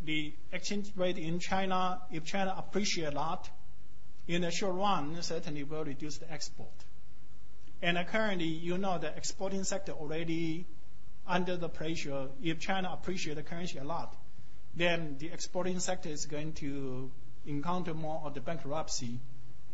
the 0.05 0.33
exchange 0.53 0.91
rate 0.97 1.19
in 1.19 1.39
China, 1.39 2.01
if 2.11 2.25
China 2.25 2.55
appreciates 2.57 3.13
a 3.13 3.15
lot, 3.15 3.49
in 4.27 4.43
the 4.43 4.51
short 4.51 4.75
run, 4.75 5.21
certainly 5.23 5.65
will 5.65 5.85
reduce 5.85 6.19
the 6.19 6.33
export. 6.33 6.71
And 7.83 7.99
currently, 8.09 8.47
you 8.47 8.76
know, 8.76 8.99
the 8.99 9.14
exporting 9.16 9.64
sector 9.64 9.93
already 9.93 10.66
under 11.26 11.57
the 11.57 11.68
pressure. 11.68 12.28
If 12.43 12.61
China 12.61 12.91
appreciate 12.93 13.35
the 13.35 13.43
currency 13.43 13.78
a 13.78 13.85
lot, 13.85 14.14
then 14.74 15.16
the 15.18 15.28
exporting 15.28 15.78
sector 15.81 16.09
is 16.09 16.26
going 16.26 16.53
to 16.55 17.11
encounter 17.47 17.95
more 17.95 18.22
of 18.24 18.35
the 18.35 18.41
bankruptcy, 18.41 19.18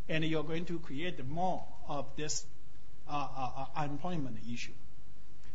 and 0.09 0.25
you're 0.25 0.45
going 0.45 0.67
to 0.67 0.79
create 0.79 1.25
more 1.27 1.65
of 1.89 2.07
this 2.17 2.47
uh, 3.09 3.29
uh, 3.37 3.51
uh 3.57 3.67
unemployment 3.77 4.39
issue. 4.53 4.73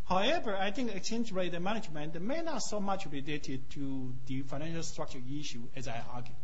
However, 0.05 0.57
I 0.57 0.71
think 0.71 0.93
exchange 0.93 1.31
rate 1.31 1.59
management 1.61 2.21
may 2.21 2.41
not 2.41 2.63
so 2.63 2.79
much 2.81 3.05
related 3.05 3.69
to 3.71 4.13
the 4.25 4.41
financial 4.41 4.83
structure 4.83 5.21
issue 5.39 5.61
as 5.75 5.87
I 5.87 6.01
argue. 6.13 6.35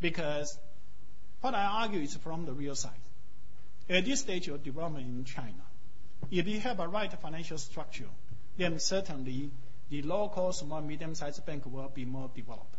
Because 0.00 0.58
what 1.42 1.54
I 1.54 1.64
argue 1.82 2.00
is 2.00 2.16
from 2.16 2.46
the 2.46 2.54
real 2.54 2.74
side. 2.74 3.09
At 3.90 4.04
this 4.04 4.20
stage 4.20 4.46
of 4.46 4.62
development 4.62 5.04
in 5.04 5.24
China, 5.24 5.64
if 6.30 6.46
you 6.46 6.60
have 6.60 6.78
a 6.78 6.86
right 6.86 7.12
financial 7.20 7.58
structure, 7.58 8.06
then 8.56 8.78
certainly 8.78 9.50
the 9.88 10.02
local 10.02 10.52
small 10.52 10.80
medium-sized 10.80 11.44
bank 11.44 11.64
will 11.66 11.88
be 11.88 12.04
more 12.04 12.30
developed, 12.32 12.76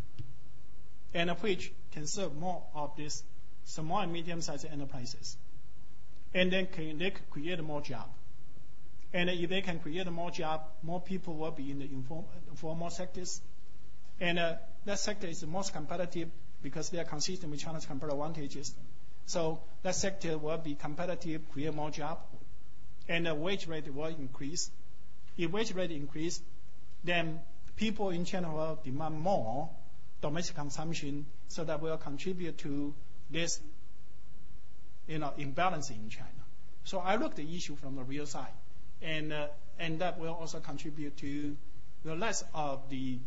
and 1.13 1.29
which 1.41 1.73
can 1.91 2.07
serve 2.07 2.33
more 2.37 2.63
of 2.73 2.95
these 2.95 3.23
small 3.65 3.99
and 3.99 4.13
medium-sized 4.13 4.65
enterprises. 4.65 5.35
And 6.33 6.49
then 6.49 6.67
can, 6.67 6.97
they 6.97 7.09
can 7.11 7.25
create 7.29 7.61
more 7.61 7.81
job. 7.81 8.07
And 9.11 9.29
if 9.29 9.49
they 9.49 9.59
can 9.59 9.79
create 9.79 10.09
more 10.09 10.31
job, 10.31 10.61
more 10.81 11.01
people 11.01 11.35
will 11.35 11.51
be 11.51 11.71
in 11.71 11.79
the 11.79 11.89
informal 12.49 12.89
sectors. 12.89 13.41
And 14.21 14.39
uh, 14.39 14.55
that 14.85 14.99
sector 14.99 15.27
is 15.27 15.41
the 15.41 15.47
most 15.47 15.73
competitive 15.73 16.29
because 16.63 16.89
they 16.89 16.99
are 16.99 17.03
consistent 17.03 17.51
with 17.51 17.59
China's 17.59 17.85
competitive 17.85 18.17
advantages. 18.17 18.73
So 19.25 19.61
that 19.83 19.95
sector 19.95 20.37
will 20.37 20.57
be 20.57 20.75
competitive, 20.75 21.49
create 21.51 21.73
more 21.73 21.91
job, 21.91 22.19
and 23.07 23.25
the 23.25 23.35
wage 23.35 23.67
rate 23.67 23.93
will 23.93 24.05
increase. 24.05 24.69
If 25.37 25.51
wage 25.51 25.73
rate 25.73 25.91
increase, 25.91 26.41
then 27.03 27.39
people 27.75 28.09
in 28.09 28.25
China 28.25 28.53
will 28.53 28.79
demand 28.83 29.19
more 29.19 29.69
domestic 30.21 30.55
consumption, 30.55 31.25
so 31.47 31.63
that 31.63 31.81
will 31.81 31.97
contribute 31.97 32.57
to 32.59 32.93
this, 33.29 33.59
you 35.07 35.17
know, 35.17 35.33
imbalance 35.37 35.89
in 35.89 36.09
China. 36.09 36.29
So 36.83 36.99
I 36.99 37.15
look 37.15 37.35
the 37.35 37.55
issue 37.55 37.75
from 37.75 37.95
the 37.95 38.03
real 38.03 38.25
side, 38.25 38.53
and 39.01 39.33
uh, 39.33 39.47
and 39.79 39.99
that 39.99 40.19
will 40.19 40.33
also 40.33 40.59
contribute 40.59 41.17
to 41.17 41.55
the 42.03 42.15
less 42.15 42.43
of 42.53 42.89
the 42.89 43.19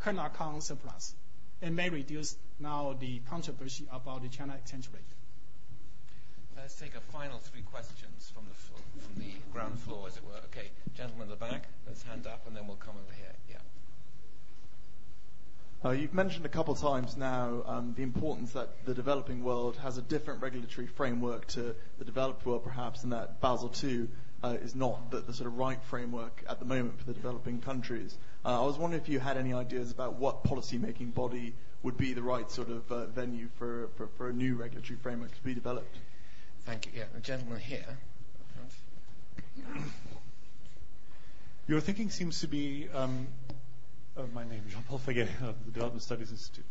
current 0.00 0.18
account 0.18 0.62
surplus 0.62 1.14
and 1.62 1.76
may 1.76 1.88
reduce 1.88 2.36
now 2.58 2.96
the 2.98 3.20
controversy 3.30 3.86
about 3.92 4.22
the 4.22 4.28
China 4.28 4.54
exchange 4.54 4.88
rate. 4.92 5.02
Let's 6.56 6.76
take 6.76 6.94
a 6.94 7.00
final 7.00 7.38
three 7.38 7.62
questions 7.62 8.32
from 8.32 8.44
the, 8.48 8.54
from 8.54 9.22
the 9.22 9.32
ground 9.52 9.78
floor, 9.80 10.06
as 10.06 10.16
it 10.16 10.24
were. 10.24 10.38
Okay, 10.46 10.70
gentleman 10.96 11.24
in 11.24 11.30
the 11.30 11.36
back, 11.36 11.66
let's 11.86 12.02
hand 12.04 12.26
up, 12.26 12.46
and 12.46 12.56
then 12.56 12.66
we'll 12.66 12.76
come 12.76 12.94
over 12.94 13.14
here. 13.14 13.32
Yeah. 13.50 13.58
Uh, 15.84 15.92
you've 15.92 16.14
mentioned 16.14 16.46
a 16.46 16.48
couple 16.48 16.74
times 16.74 17.16
now 17.16 17.62
um, 17.66 17.92
the 17.96 18.02
importance 18.02 18.52
that 18.52 18.86
the 18.86 18.94
developing 18.94 19.44
world 19.44 19.76
has 19.76 19.98
a 19.98 20.02
different 20.02 20.40
regulatory 20.40 20.86
framework 20.86 21.46
to 21.48 21.74
the 21.98 22.04
developed 22.04 22.46
world, 22.46 22.64
perhaps, 22.64 23.02
and 23.02 23.12
that 23.12 23.40
Basel 23.42 23.70
II 23.82 24.08
uh, 24.42 24.56
is 24.62 24.74
not 24.74 25.10
the, 25.10 25.20
the, 25.20 25.34
sort 25.34 25.46
of 25.46 25.58
right 25.58 25.82
framework 25.84 26.44
at 26.48 26.58
the 26.58 26.64
moment 26.64 26.98
for 26.98 27.04
the 27.04 27.12
developing 27.12 27.60
countries. 27.60 28.16
Uh, 28.44 28.62
I 28.62 28.66
was 28.66 28.78
wondering 28.78 29.02
if 29.02 29.08
you 29.08 29.18
had 29.18 29.36
any 29.36 29.52
ideas 29.52 29.90
about 29.90 30.14
what 30.14 30.44
policy-making 30.44 31.10
body 31.10 31.54
would 31.84 31.96
be 31.96 32.12
the 32.14 32.22
right 32.22 32.50
sort 32.50 32.70
of 32.70 32.90
uh, 32.90 33.06
venue 33.06 33.48
for, 33.58 33.88
for, 33.96 34.08
for, 34.16 34.28
a 34.28 34.32
new 34.32 34.56
regulatory 34.56 34.98
framework 35.02 35.32
to 35.36 35.42
be 35.42 35.54
developed. 35.54 35.96
Thank 36.64 36.86
you. 36.86 36.92
Yeah, 36.96 37.04
the 37.14 37.20
gentleman 37.20 37.60
here. 37.60 37.84
Your 41.68 41.80
thinking 41.80 42.10
seems 42.10 42.40
to 42.40 42.48
be 42.48 42.88
um, 42.92 43.28
uh, 44.16 44.22
my 44.32 44.44
name, 44.44 44.62
is 44.66 44.72
Jean-Paul 44.72 45.00
Faguet 45.06 45.28
of 45.42 45.64
the 45.64 45.72
Development 45.72 46.02
Studies 46.02 46.30
Institute. 46.30 46.64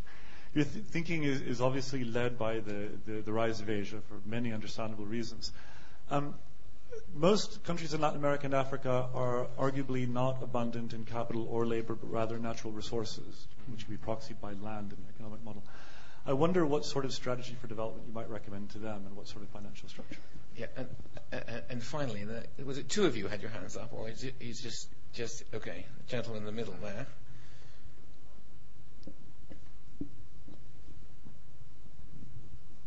Your 0.54 0.66
th- 0.66 0.86
thinking 0.86 1.24
is, 1.24 1.42
is, 1.42 1.62
obviously 1.62 2.04
led 2.04 2.38
by 2.38 2.60
the, 2.60 2.90
the, 3.06 3.22
the, 3.22 3.34
rise 3.34 3.60
of 3.60 3.70
Asia 3.70 4.00
for 4.08 4.16
many 4.30 4.54
understandable 4.54 5.06
reasons. 5.06 5.52
Um, 6.12 6.36
most 7.16 7.64
countries 7.64 7.94
in 7.94 8.02
Latin 8.02 8.18
America 8.18 8.46
and 8.46 8.54
Africa 8.54 9.10
are 9.14 9.48
arguably 9.58 10.08
not 10.08 10.42
abundant 10.42 10.94
in 10.94 11.06
capital 11.06 11.48
or 11.50 11.66
labor, 11.66 11.96
but 11.96 12.12
rather 12.12 12.40
natural 12.40 12.74
resources, 12.74 13.48
which 13.72 13.86
can 13.86 13.96
be 13.96 14.02
proxied 14.02 14.40
by 14.42 14.54
land 14.54 14.94
in 14.94 14.98
the 15.04 15.10
economic 15.16 15.44
model. 15.44 15.64
I 16.26 16.34
wonder 16.34 16.66
what 16.66 16.86
sort 16.86 17.06
of 17.06 17.14
strategy 17.14 17.56
for 17.60 17.68
development 17.68 18.08
you 18.08 18.14
might 18.14 18.30
recommend 18.30 18.70
to 18.72 18.80
them 18.80 19.04
and 19.06 19.16
what 19.16 19.28
sort 19.28 19.44
of 19.44 19.50
financial 19.50 19.90
structure. 19.90 20.20
Yeah, 20.56 20.68
and, 20.78 20.88
and, 21.32 21.64
and 21.70 21.84
finally, 21.84 22.24
the, 22.24 22.46
was 22.64 22.78
it 22.78 22.88
two 22.88 23.06
of 23.06 23.18
you 23.18 23.28
had 23.28 23.42
your 23.42 23.52
hands 23.52 23.76
up, 23.76 23.92
or 23.92 24.10
is 24.10 24.24
it 24.24 24.36
is 24.40 24.62
just 24.62 24.88
just 25.14 25.44
okay? 25.54 25.86
Gentleman 26.08 26.42
in 26.42 26.46
the 26.46 26.52
middle 26.52 26.76
there. 26.82 27.08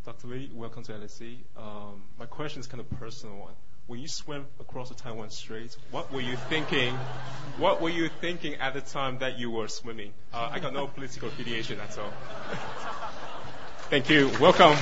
Dr. 0.05 0.27
Lee, 0.27 0.49
welcome 0.53 0.83
to 0.83 0.93
LSE. 0.93 1.35
Um, 1.57 2.03
my 2.17 2.25
question 2.25 2.61
is 2.61 2.67
kind 2.67 2.79
of 2.79 2.89
personal 2.91 3.35
one. 3.35 3.53
When 3.87 4.01
you 4.01 4.09
swam 4.09 4.45
across 4.59 4.89
the 4.89 4.95
Taiwan 4.95 5.29
Strait, 5.29 5.77
what 5.91 6.11
were 6.11 6.19
you 6.19 6.35
thinking? 6.35 6.93
What 7.57 7.81
were 7.81 7.89
you 7.89 8.09
thinking 8.19 8.55
at 8.55 8.73
the 8.73 8.81
time 8.81 9.19
that 9.19 9.39
you 9.39 9.49
were 9.49 9.69
swimming? 9.69 10.11
Uh, 10.33 10.49
I 10.51 10.59
got 10.59 10.73
no 10.73 10.87
political 10.87 11.29
affiliation, 11.29 11.79
at 11.79 11.97
all. 11.97 12.11
Thank 13.89 14.09
you. 14.09 14.29
Welcome. 14.41 14.75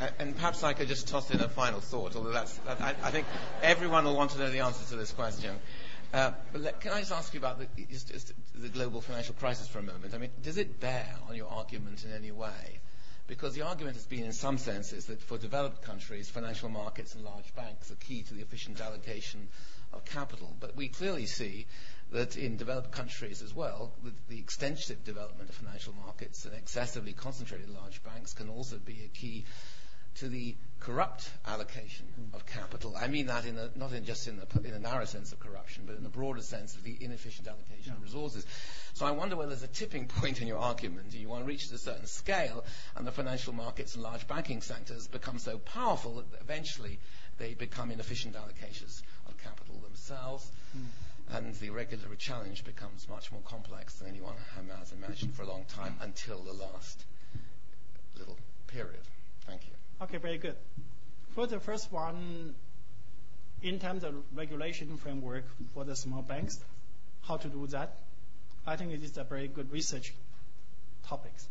Uh, 0.00 0.10
and 0.20 0.36
perhaps 0.36 0.62
I 0.62 0.72
could 0.72 0.86
just 0.86 1.08
toss 1.08 1.28
in 1.32 1.40
a 1.40 1.48
final 1.48 1.80
thought, 1.80 2.14
although 2.14 2.30
that's, 2.30 2.52
that, 2.58 2.80
I, 2.80 2.94
I, 3.02 3.10
think 3.10 3.26
everyone 3.60 4.04
will 4.04 4.14
want 4.14 4.30
to 4.32 4.38
know 4.38 4.50
the 4.50 4.60
answer 4.60 4.88
to 4.90 4.96
this 4.96 5.10
question. 5.10 5.56
Uh, 6.12 6.32
can 6.80 6.92
I 6.92 7.00
just 7.00 7.12
ask 7.12 7.34
you 7.34 7.40
about 7.40 7.58
the, 7.58 8.68
global 8.72 9.00
financial 9.00 9.34
crisis 9.34 9.68
for 9.68 9.80
a 9.80 9.82
moment? 9.82 10.14
I 10.14 10.18
mean, 10.18 10.30
does 10.42 10.56
it 10.56 10.80
bear 10.80 11.08
on 11.28 11.36
your 11.36 11.48
argument 11.48 12.04
in 12.04 12.12
any 12.12 12.30
way? 12.30 12.80
Because 13.26 13.54
the 13.54 13.62
argument 13.62 13.96
has 13.96 14.06
been, 14.06 14.24
in 14.24 14.32
some 14.32 14.56
senses, 14.56 15.06
that 15.06 15.20
for 15.20 15.36
developed 15.36 15.82
countries, 15.82 16.30
financial 16.30 16.68
markets 16.68 17.14
and 17.14 17.24
large 17.24 17.52
banks 17.56 17.90
are 17.90 17.96
key 17.96 18.22
to 18.22 18.34
the 18.34 18.40
efficient 18.40 18.80
allocation 18.80 19.48
of 19.92 20.04
capital. 20.04 20.56
But 20.60 20.76
we 20.76 20.88
clearly 20.88 21.26
see 21.26 21.66
that 22.12 22.36
in 22.36 22.56
developed 22.56 22.92
countries 22.92 23.42
as 23.42 23.52
well, 23.52 23.92
the 24.28 24.38
extensive 24.38 25.04
development 25.04 25.50
of 25.50 25.56
financial 25.56 25.92
markets 26.04 26.44
and 26.44 26.54
excessively 26.54 27.12
concentrated 27.12 27.68
large 27.68 28.02
banks 28.04 28.32
can 28.32 28.48
also 28.48 28.76
be 28.76 29.02
a 29.04 29.08
key 29.08 29.44
to 30.16 30.28
the 30.28 30.56
corrupt 30.80 31.28
allocation 31.46 32.06
of 32.32 32.46
capital. 32.46 32.94
I 32.96 33.08
mean 33.08 33.26
that 33.26 33.44
in 33.44 33.58
a, 33.58 33.70
not 33.76 33.92
in 33.92 34.04
just 34.04 34.28
in, 34.28 34.38
the, 34.38 34.68
in 34.68 34.74
a 34.74 34.78
narrow 34.78 35.04
sense 35.04 35.32
of 35.32 35.40
corruption, 35.40 35.84
but 35.86 35.96
in 35.96 36.02
the 36.02 36.08
broader 36.08 36.42
sense 36.42 36.74
of 36.74 36.84
the 36.84 36.96
inefficient 37.00 37.48
allocation 37.48 37.92
yeah. 37.92 37.92
of 37.94 38.02
resources. 38.02 38.46
So 38.94 39.04
I 39.04 39.10
wonder 39.10 39.36
whether 39.36 39.50
there's 39.50 39.62
a 39.62 39.68
tipping 39.68 40.06
point 40.06 40.40
in 40.40 40.48
your 40.48 40.58
argument. 40.58 41.10
Do 41.10 41.18
you 41.18 41.28
want 41.28 41.42
to 41.42 41.48
reach 41.48 41.70
a 41.70 41.78
certain 41.78 42.06
scale, 42.06 42.64
and 42.94 43.06
the 43.06 43.12
financial 43.12 43.52
markets 43.52 43.94
and 43.94 44.02
large 44.02 44.26
banking 44.28 44.62
sectors 44.62 45.06
become 45.08 45.38
so 45.38 45.58
powerful 45.58 46.14
that 46.16 46.40
eventually 46.40 46.98
they 47.38 47.54
become 47.54 47.90
inefficient 47.90 48.34
allocators 48.34 49.02
of 49.28 49.36
capital 49.38 49.80
themselves? 49.82 50.50
Mm. 50.76 50.86
And 51.28 51.54
the 51.56 51.70
regulatory 51.70 52.16
challenge 52.16 52.64
becomes 52.64 53.08
much 53.08 53.32
more 53.32 53.40
complex 53.44 53.94
than 53.94 54.08
anyone 54.08 54.34
has 54.78 54.92
imagined 54.92 55.34
for 55.34 55.42
a 55.42 55.48
long 55.48 55.64
time 55.64 55.96
until 56.00 56.38
the 56.38 56.52
last 56.52 57.04
little 58.16 58.38
period. 58.68 59.02
Thank 59.46 59.66
you. 59.66 59.72
Okay, 60.02 60.18
very 60.18 60.36
good. 60.38 60.56
For 61.34 61.46
the 61.46 61.58
first 61.58 61.90
one, 61.90 62.54
in 63.62 63.78
terms 63.78 64.04
of 64.04 64.14
regulation 64.34 64.96
framework 64.98 65.44
for 65.72 65.84
the 65.84 65.96
small 65.96 66.20
banks, 66.22 66.58
how 67.22 67.38
to 67.38 67.48
do 67.48 67.66
that, 67.68 67.96
I 68.66 68.76
think 68.76 68.92
it 68.92 69.02
is 69.02 69.16
a 69.16 69.24
very 69.24 69.48
good 69.48 69.72
research 69.72 70.12
topics. 71.06 71.48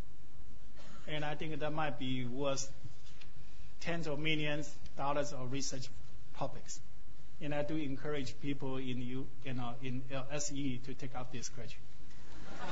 And 1.07 1.25
I 1.25 1.35
think 1.35 1.59
that 1.59 1.73
might 1.73 1.97
be 1.97 2.25
worth 2.25 2.71
tens 3.81 4.07
of 4.07 4.19
millions 4.19 4.73
dollars 4.97 5.33
of 5.33 5.51
research 5.51 5.87
topics. 6.37 6.79
And 7.41 7.53
I 7.53 7.63
do 7.63 7.75
encourage 7.75 8.39
people 8.41 8.77
in 8.77 9.01
you, 9.01 9.25
you 9.43 9.53
know, 9.53 9.73
in 9.83 10.01
LSE 10.11 10.83
to 10.85 10.93
take 10.93 11.15
up 11.15 11.31
this 11.31 11.49
question. 11.49 11.79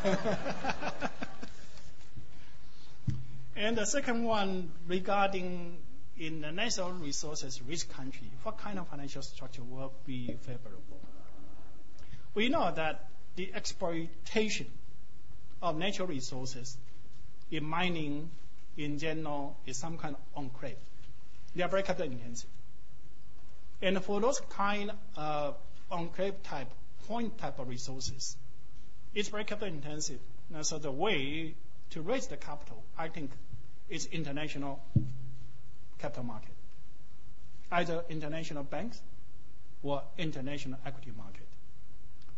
And 3.56 3.78
the 3.78 3.86
second 3.86 4.24
one 4.24 4.72
regarding 4.88 5.78
in 6.18 6.42
the 6.42 6.52
natural 6.52 6.92
resources 6.92 7.62
rich 7.62 7.88
country, 7.90 8.30
what 8.44 8.58
kind 8.58 8.80
of 8.80 8.88
financial 8.88 9.22
structure 9.22 9.64
will 9.64 9.94
be 10.06 10.36
favorable? 10.42 11.00
We 12.34 12.50
know 12.50 12.72
that 12.76 13.10
the 13.36 13.52
exploitation 13.54 14.68
of 15.62 15.78
natural 15.78 16.08
resources 16.08 16.78
in 17.52 17.64
mining 17.64 18.30
in 18.78 18.98
general 18.98 19.56
is 19.66 19.78
some 19.78 19.98
kind 19.98 20.16
of 20.16 20.22
enclave. 20.36 20.78
They 21.56 21.64
are 21.64 21.70
very 21.70 21.84
capital 21.84 22.12
intensive. 22.12 22.50
And 23.82 24.04
for 24.04 24.20
those 24.20 24.40
kind 24.50 24.92
of 25.16 25.56
enclave 25.92 26.42
type, 26.44 26.72
point 27.08 27.38
type 27.38 27.60
of 27.60 27.68
resources, 27.68 28.36
it's 29.14 29.30
very 29.30 29.44
capital 29.44 29.68
intensive. 29.68 30.20
And 30.54 30.66
so 30.66 30.80
the 30.80 30.92
way 30.92 31.54
to 31.94 32.02
raise 32.02 32.26
the 32.28 32.38
capital, 32.38 32.84
I 32.98 33.08
think, 33.08 33.30
is 33.88 34.08
international 34.08 34.82
capital 36.00 36.24
market, 36.24 36.56
either 37.72 38.04
international 38.10 38.64
banks 38.64 39.00
or 39.84 40.02
international 40.18 40.80
equity 40.86 41.12
market, 41.16 41.48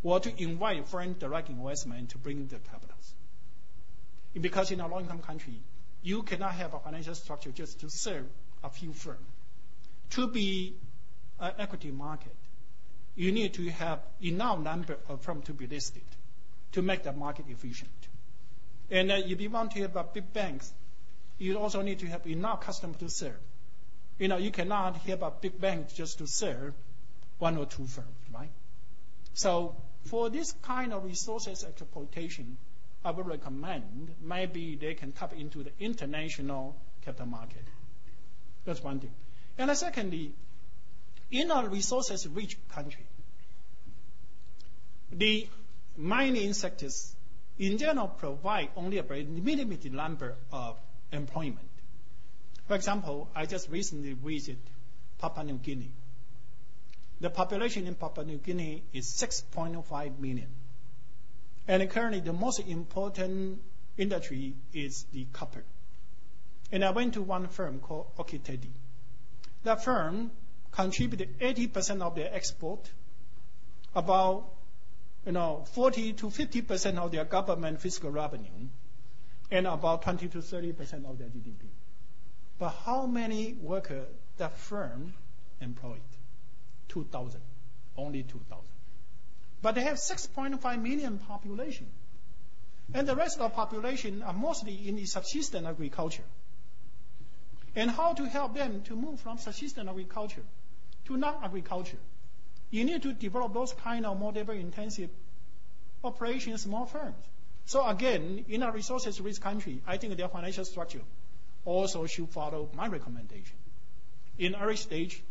or 0.03 0.19
to 0.19 0.43
invite 0.43 0.85
foreign 0.89 1.17
direct 1.17 1.49
investment 1.49 2.09
to 2.09 2.17
bring 2.17 2.47
the 2.47 2.57
capitals. 2.57 3.13
Because 4.39 4.71
in 4.71 4.81
a 4.81 4.87
low-income 4.87 5.19
country, 5.19 5.61
you 6.03 6.23
cannot 6.23 6.51
have 6.51 6.73
a 6.73 6.79
financial 6.79 7.15
structure 7.15 7.51
just 7.51 7.79
to 7.79 7.89
serve 7.89 8.25
a 8.61 8.69
few 8.69 8.91
firms. 8.91 9.25
To 10.11 10.27
be 10.27 10.75
an 11.39 11.53
equity 11.59 11.91
market, 11.91 12.35
you 13.15 13.31
need 13.31 13.53
to 13.53 13.69
have 13.69 13.99
enough 14.21 14.59
number 14.59 14.97
of 15.07 15.21
firms 15.21 15.45
to 15.45 15.53
be 15.53 15.65
listed 15.65 16.03
to 16.73 16.81
make 16.81 17.03
the 17.03 17.13
market 17.13 17.45
efficient. 17.47 17.89
And 18.89 19.11
uh, 19.11 19.15
if 19.15 19.41
you 19.41 19.49
want 19.49 19.71
to 19.71 19.81
have 19.81 20.13
big 20.13 20.31
banks, 20.31 20.71
you 21.37 21.57
also 21.57 21.81
need 21.81 21.99
to 21.99 22.07
have 22.07 22.25
enough 22.27 22.61
customers 22.61 22.97
to 22.97 23.09
serve. 23.09 23.39
You 24.19 24.27
know, 24.27 24.37
you 24.37 24.51
cannot 24.51 24.97
have 24.97 25.21
a 25.21 25.31
big 25.31 25.59
bank 25.59 25.93
just 25.93 26.19
to 26.19 26.27
serve 26.27 26.73
one 27.39 27.57
or 27.57 27.65
two 27.65 27.85
firms, 27.85 28.15
right? 28.33 28.51
So 29.33 29.75
for 30.05 30.29
this 30.29 30.53
kind 30.61 30.93
of 30.93 31.03
resources 31.03 31.63
exploitation, 31.63 32.57
I 33.03 33.11
would 33.11 33.27
recommend 33.27 34.15
maybe 34.21 34.75
they 34.75 34.93
can 34.93 35.11
tap 35.11 35.33
into 35.33 35.63
the 35.63 35.71
international 35.79 36.75
capital 37.03 37.27
market. 37.27 37.63
That's 38.63 38.81
one 38.81 38.99
thing. 38.99 39.11
And 39.57 39.75
secondly, 39.77 40.33
in 41.31 41.51
a 41.51 41.67
resources-rich 41.67 42.57
country, 42.69 43.05
the 45.11 45.47
mining 45.97 46.53
sectors 46.53 47.15
in 47.57 47.77
general 47.77 48.07
provide 48.07 48.69
only 48.75 48.97
a 48.97 49.03
very 49.03 49.23
limited 49.23 49.93
number 49.93 50.35
of 50.51 50.77
employment. 51.11 51.69
For 52.67 52.75
example, 52.75 53.29
I 53.35 53.45
just 53.45 53.69
recently 53.69 54.13
visited 54.13 54.57
Papua 55.19 55.45
New 55.45 55.57
Guinea. 55.57 55.91
The 57.21 57.29
population 57.29 57.87
in 57.87 57.95
Papua 57.95 58.25
New 58.25 58.37
Guinea 58.37 58.83
is 58.91 59.07
6.5 59.07 60.19
million. 60.19 60.49
And 61.67 61.89
currently, 61.89 62.19
the 62.19 62.33
most 62.33 62.59
important 62.59 63.61
industry 63.97 64.55
is 64.73 65.05
the 65.13 65.25
copper. 65.31 65.63
And 66.71 66.83
I 66.83 66.91
went 66.91 67.13
to 67.13 67.21
one 67.21 67.47
firm 67.47 67.79
called 67.79 68.07
Ok 68.19 68.39
Tedi. 68.39 68.71
That 69.63 69.83
firm 69.83 70.31
contributed 70.71 71.39
80% 71.39 72.01
of 72.01 72.15
their 72.15 72.33
export, 72.33 72.91
about 73.95 74.51
you 75.25 75.31
know, 75.31 75.65
40 75.73 76.13
to 76.13 76.27
50% 76.27 76.97
of 76.97 77.11
their 77.11 77.25
government 77.25 77.81
fiscal 77.81 78.11
revenue, 78.11 78.67
and 79.51 79.67
about 79.67 80.03
20 80.03 80.27
to 80.29 80.41
30 80.41 80.73
percent 80.73 81.05
of 81.05 81.17
their 81.17 81.27
GDP. 81.27 81.67
But 82.57 82.69
how 82.85 83.05
many 83.05 83.53
workers 83.53 84.07
that 84.37 84.57
firm 84.57 85.13
employed? 85.61 86.01
2,000. 86.89 87.41
only 87.97 88.23
2,000. 88.23 88.63
But 89.61 89.75
they 89.75 89.81
have 89.81 89.97
6.5 89.97 90.81
million 90.81 91.17
population. 91.17 91.87
And 92.93 93.07
the 93.07 93.15
rest 93.15 93.39
of 93.39 93.51
the 93.51 93.55
population 93.55 94.21
are 94.21 94.33
mostly 94.33 94.87
in 94.87 94.95
the 94.95 95.05
subsistence 95.05 95.65
agriculture. 95.65 96.23
And 97.75 97.89
how 97.89 98.13
to 98.13 98.25
help 98.27 98.53
them 98.55 98.81
to 98.83 98.95
move 98.95 99.19
from 99.19 99.37
subsistence 99.37 99.89
agriculture 99.89 100.43
to 101.05 101.17
non-agriculture? 101.17 101.97
You 102.71 102.83
need 102.83 103.01
to 103.03 103.13
develop 103.13 103.53
those 103.53 103.73
kind 103.73 104.05
of 104.05 104.19
more 104.19 104.31
labor-intensive 104.31 105.09
operations, 106.03 106.63
small 106.63 106.85
firms. 106.85 107.23
So 107.65 107.85
again, 107.85 108.45
in 108.47 108.63
a 108.63 108.71
resources-rich 108.71 109.41
country, 109.41 109.81
I 109.87 109.97
think 109.97 110.17
their 110.17 110.29
financial 110.29 110.65
structure 110.65 111.01
also 111.63 112.05
should 112.05 112.29
follow 112.29 112.69
my 112.75 112.87
recommendation. 112.87 113.57
In 114.37 114.55
early 114.55 114.75
stage, 114.75 115.23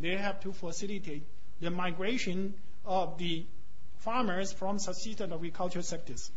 they 0.00 0.16
have 0.16 0.40
to 0.40 0.52
facilitate 0.52 1.24
the 1.60 1.70
migration 1.70 2.54
of 2.84 3.18
the 3.18 3.44
farmers 3.98 4.52
from 4.52 4.78
subsistence 4.78 5.32
agricultural 5.32 5.82
sectors 5.82 6.30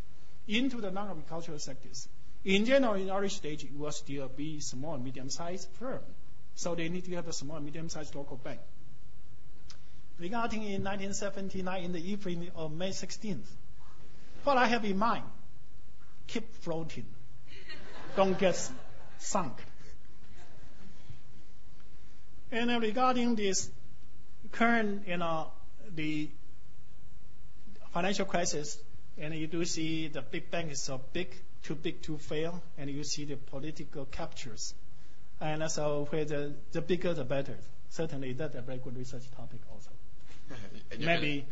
into 0.47 0.81
the 0.81 0.91
non-agricultural 0.91 1.59
sectors. 1.59 2.07
In 2.43 2.65
general, 2.65 2.95
in 2.95 3.09
early 3.09 3.29
stage, 3.29 3.63
it 3.63 3.75
will 3.75 3.91
still 3.91 4.27
be 4.27 4.59
small, 4.59 4.95
and 4.95 5.03
medium-sized 5.03 5.69
firm. 5.79 6.01
So 6.55 6.75
they 6.75 6.89
need 6.89 7.05
to 7.05 7.15
have 7.15 7.27
a 7.27 7.33
small, 7.33 7.55
and 7.55 7.65
medium-sized 7.65 8.13
local 8.15 8.37
bank. 8.37 8.59
Regarding 10.19 10.61
in 10.61 10.83
1979, 10.83 11.83
in 11.83 11.91
the 11.91 12.11
evening 12.11 12.51
of 12.55 12.71
May 12.71 12.89
16th, 12.89 13.47
what 14.43 14.57
I 14.57 14.67
have 14.67 14.85
in 14.85 14.97
mind, 14.97 15.23
keep 16.27 16.53
floating. 16.61 17.05
Don't 18.15 18.37
get 18.37 18.69
sunk. 19.17 19.53
And 22.51 22.69
regarding 22.81 23.35
this 23.35 23.69
current, 24.51 25.07
you 25.07 25.17
know, 25.17 25.51
the 25.95 26.29
financial 27.93 28.25
crisis, 28.25 28.77
and 29.17 29.33
you 29.33 29.47
do 29.47 29.65
see 29.65 30.07
the 30.07 30.21
big 30.21 30.51
bank 30.51 30.71
is 30.71 30.81
so 30.81 31.01
big, 31.13 31.33
too 31.63 31.75
big 31.75 32.01
to 32.03 32.17
fail, 32.17 32.61
and 32.77 32.89
you 32.89 33.03
see 33.03 33.25
the 33.25 33.37
political 33.37 34.05
captures. 34.05 34.75
And 35.41 35.69
so 35.71 36.07
where 36.11 36.25
the, 36.25 36.53
the 36.71 36.81
bigger 36.81 37.13
the 37.13 37.23
better. 37.23 37.57
Certainly 37.89 38.33
that's 38.33 38.55
a 38.55 38.61
very 38.61 38.77
good 38.77 38.97
research 38.97 39.23
topic 39.35 39.61
also. 39.71 39.89
Maybe 40.99 41.45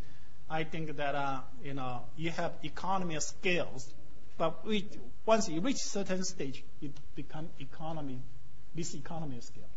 I 0.49 0.63
think 0.63 0.97
that 0.97 1.15
uh, 1.15 1.39
you 1.63 1.73
know 1.73 2.01
you 2.17 2.31
have 2.31 2.53
economy 2.63 3.15
of 3.15 3.23
scales, 3.23 3.91
but 4.37 4.65
we, 4.65 4.87
once 5.25 5.49
you 5.49 5.61
reach 5.61 5.77
certain 5.77 6.23
stage, 6.23 6.63
it 6.81 6.91
become 7.15 7.49
economy, 7.59 8.19
diseconomy 8.75 9.37
of 9.37 9.43
scale. 9.43 9.69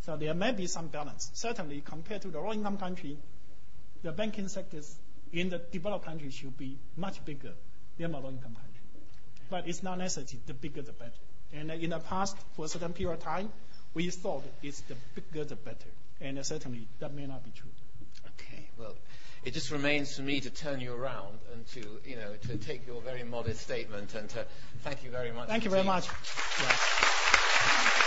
So 0.00 0.16
there 0.16 0.34
may 0.34 0.52
be 0.52 0.66
some 0.66 0.88
balance. 0.88 1.30
Certainly, 1.34 1.82
compared 1.84 2.22
to 2.22 2.28
the 2.28 2.40
low-income 2.40 2.78
country, 2.78 3.18
the 4.02 4.12
banking 4.12 4.48
sectors 4.48 4.96
in 5.32 5.50
the 5.50 5.58
developed 5.58 6.06
countries 6.06 6.34
should 6.34 6.56
be 6.56 6.78
much 6.96 7.24
bigger 7.24 7.52
than 7.98 8.12
the 8.12 8.18
low-income 8.18 8.54
country. 8.54 8.82
But 9.50 9.68
it's 9.68 9.82
not 9.82 9.98
necessary. 9.98 10.40
The 10.46 10.54
bigger, 10.54 10.82
the 10.82 10.92
better. 10.92 11.12
And 11.52 11.70
in 11.70 11.90
the 11.90 11.98
past, 11.98 12.36
for 12.54 12.64
a 12.66 12.68
certain 12.68 12.92
period 12.92 13.14
of 13.14 13.22
time, 13.22 13.50
we 13.94 14.10
thought 14.10 14.44
it's 14.62 14.80
the 14.82 14.96
bigger, 15.14 15.44
the 15.44 15.56
better. 15.56 15.90
And 16.20 16.44
certainly, 16.44 16.88
that 17.00 17.14
may 17.14 17.26
not 17.26 17.44
be 17.44 17.50
true. 17.50 17.70
Well, 18.78 18.94
it 19.44 19.54
just 19.54 19.70
remains 19.70 20.14
for 20.16 20.22
me 20.22 20.40
to 20.40 20.50
turn 20.50 20.80
you 20.80 20.94
around 20.94 21.38
and 21.52 21.66
to, 21.68 22.00
you 22.04 22.16
know, 22.16 22.34
to 22.48 22.56
take 22.56 22.86
your 22.86 23.00
very 23.00 23.24
modest 23.24 23.60
statement 23.60 24.14
and 24.14 24.28
to 24.30 24.46
thank 24.82 25.04
you 25.04 25.10
very 25.10 25.32
much. 25.32 25.48
Thank 25.48 25.64
you 25.64 25.70
very 25.70 25.82
team. 25.82 25.86
much. 25.88 26.08
Yeah. 26.62 28.02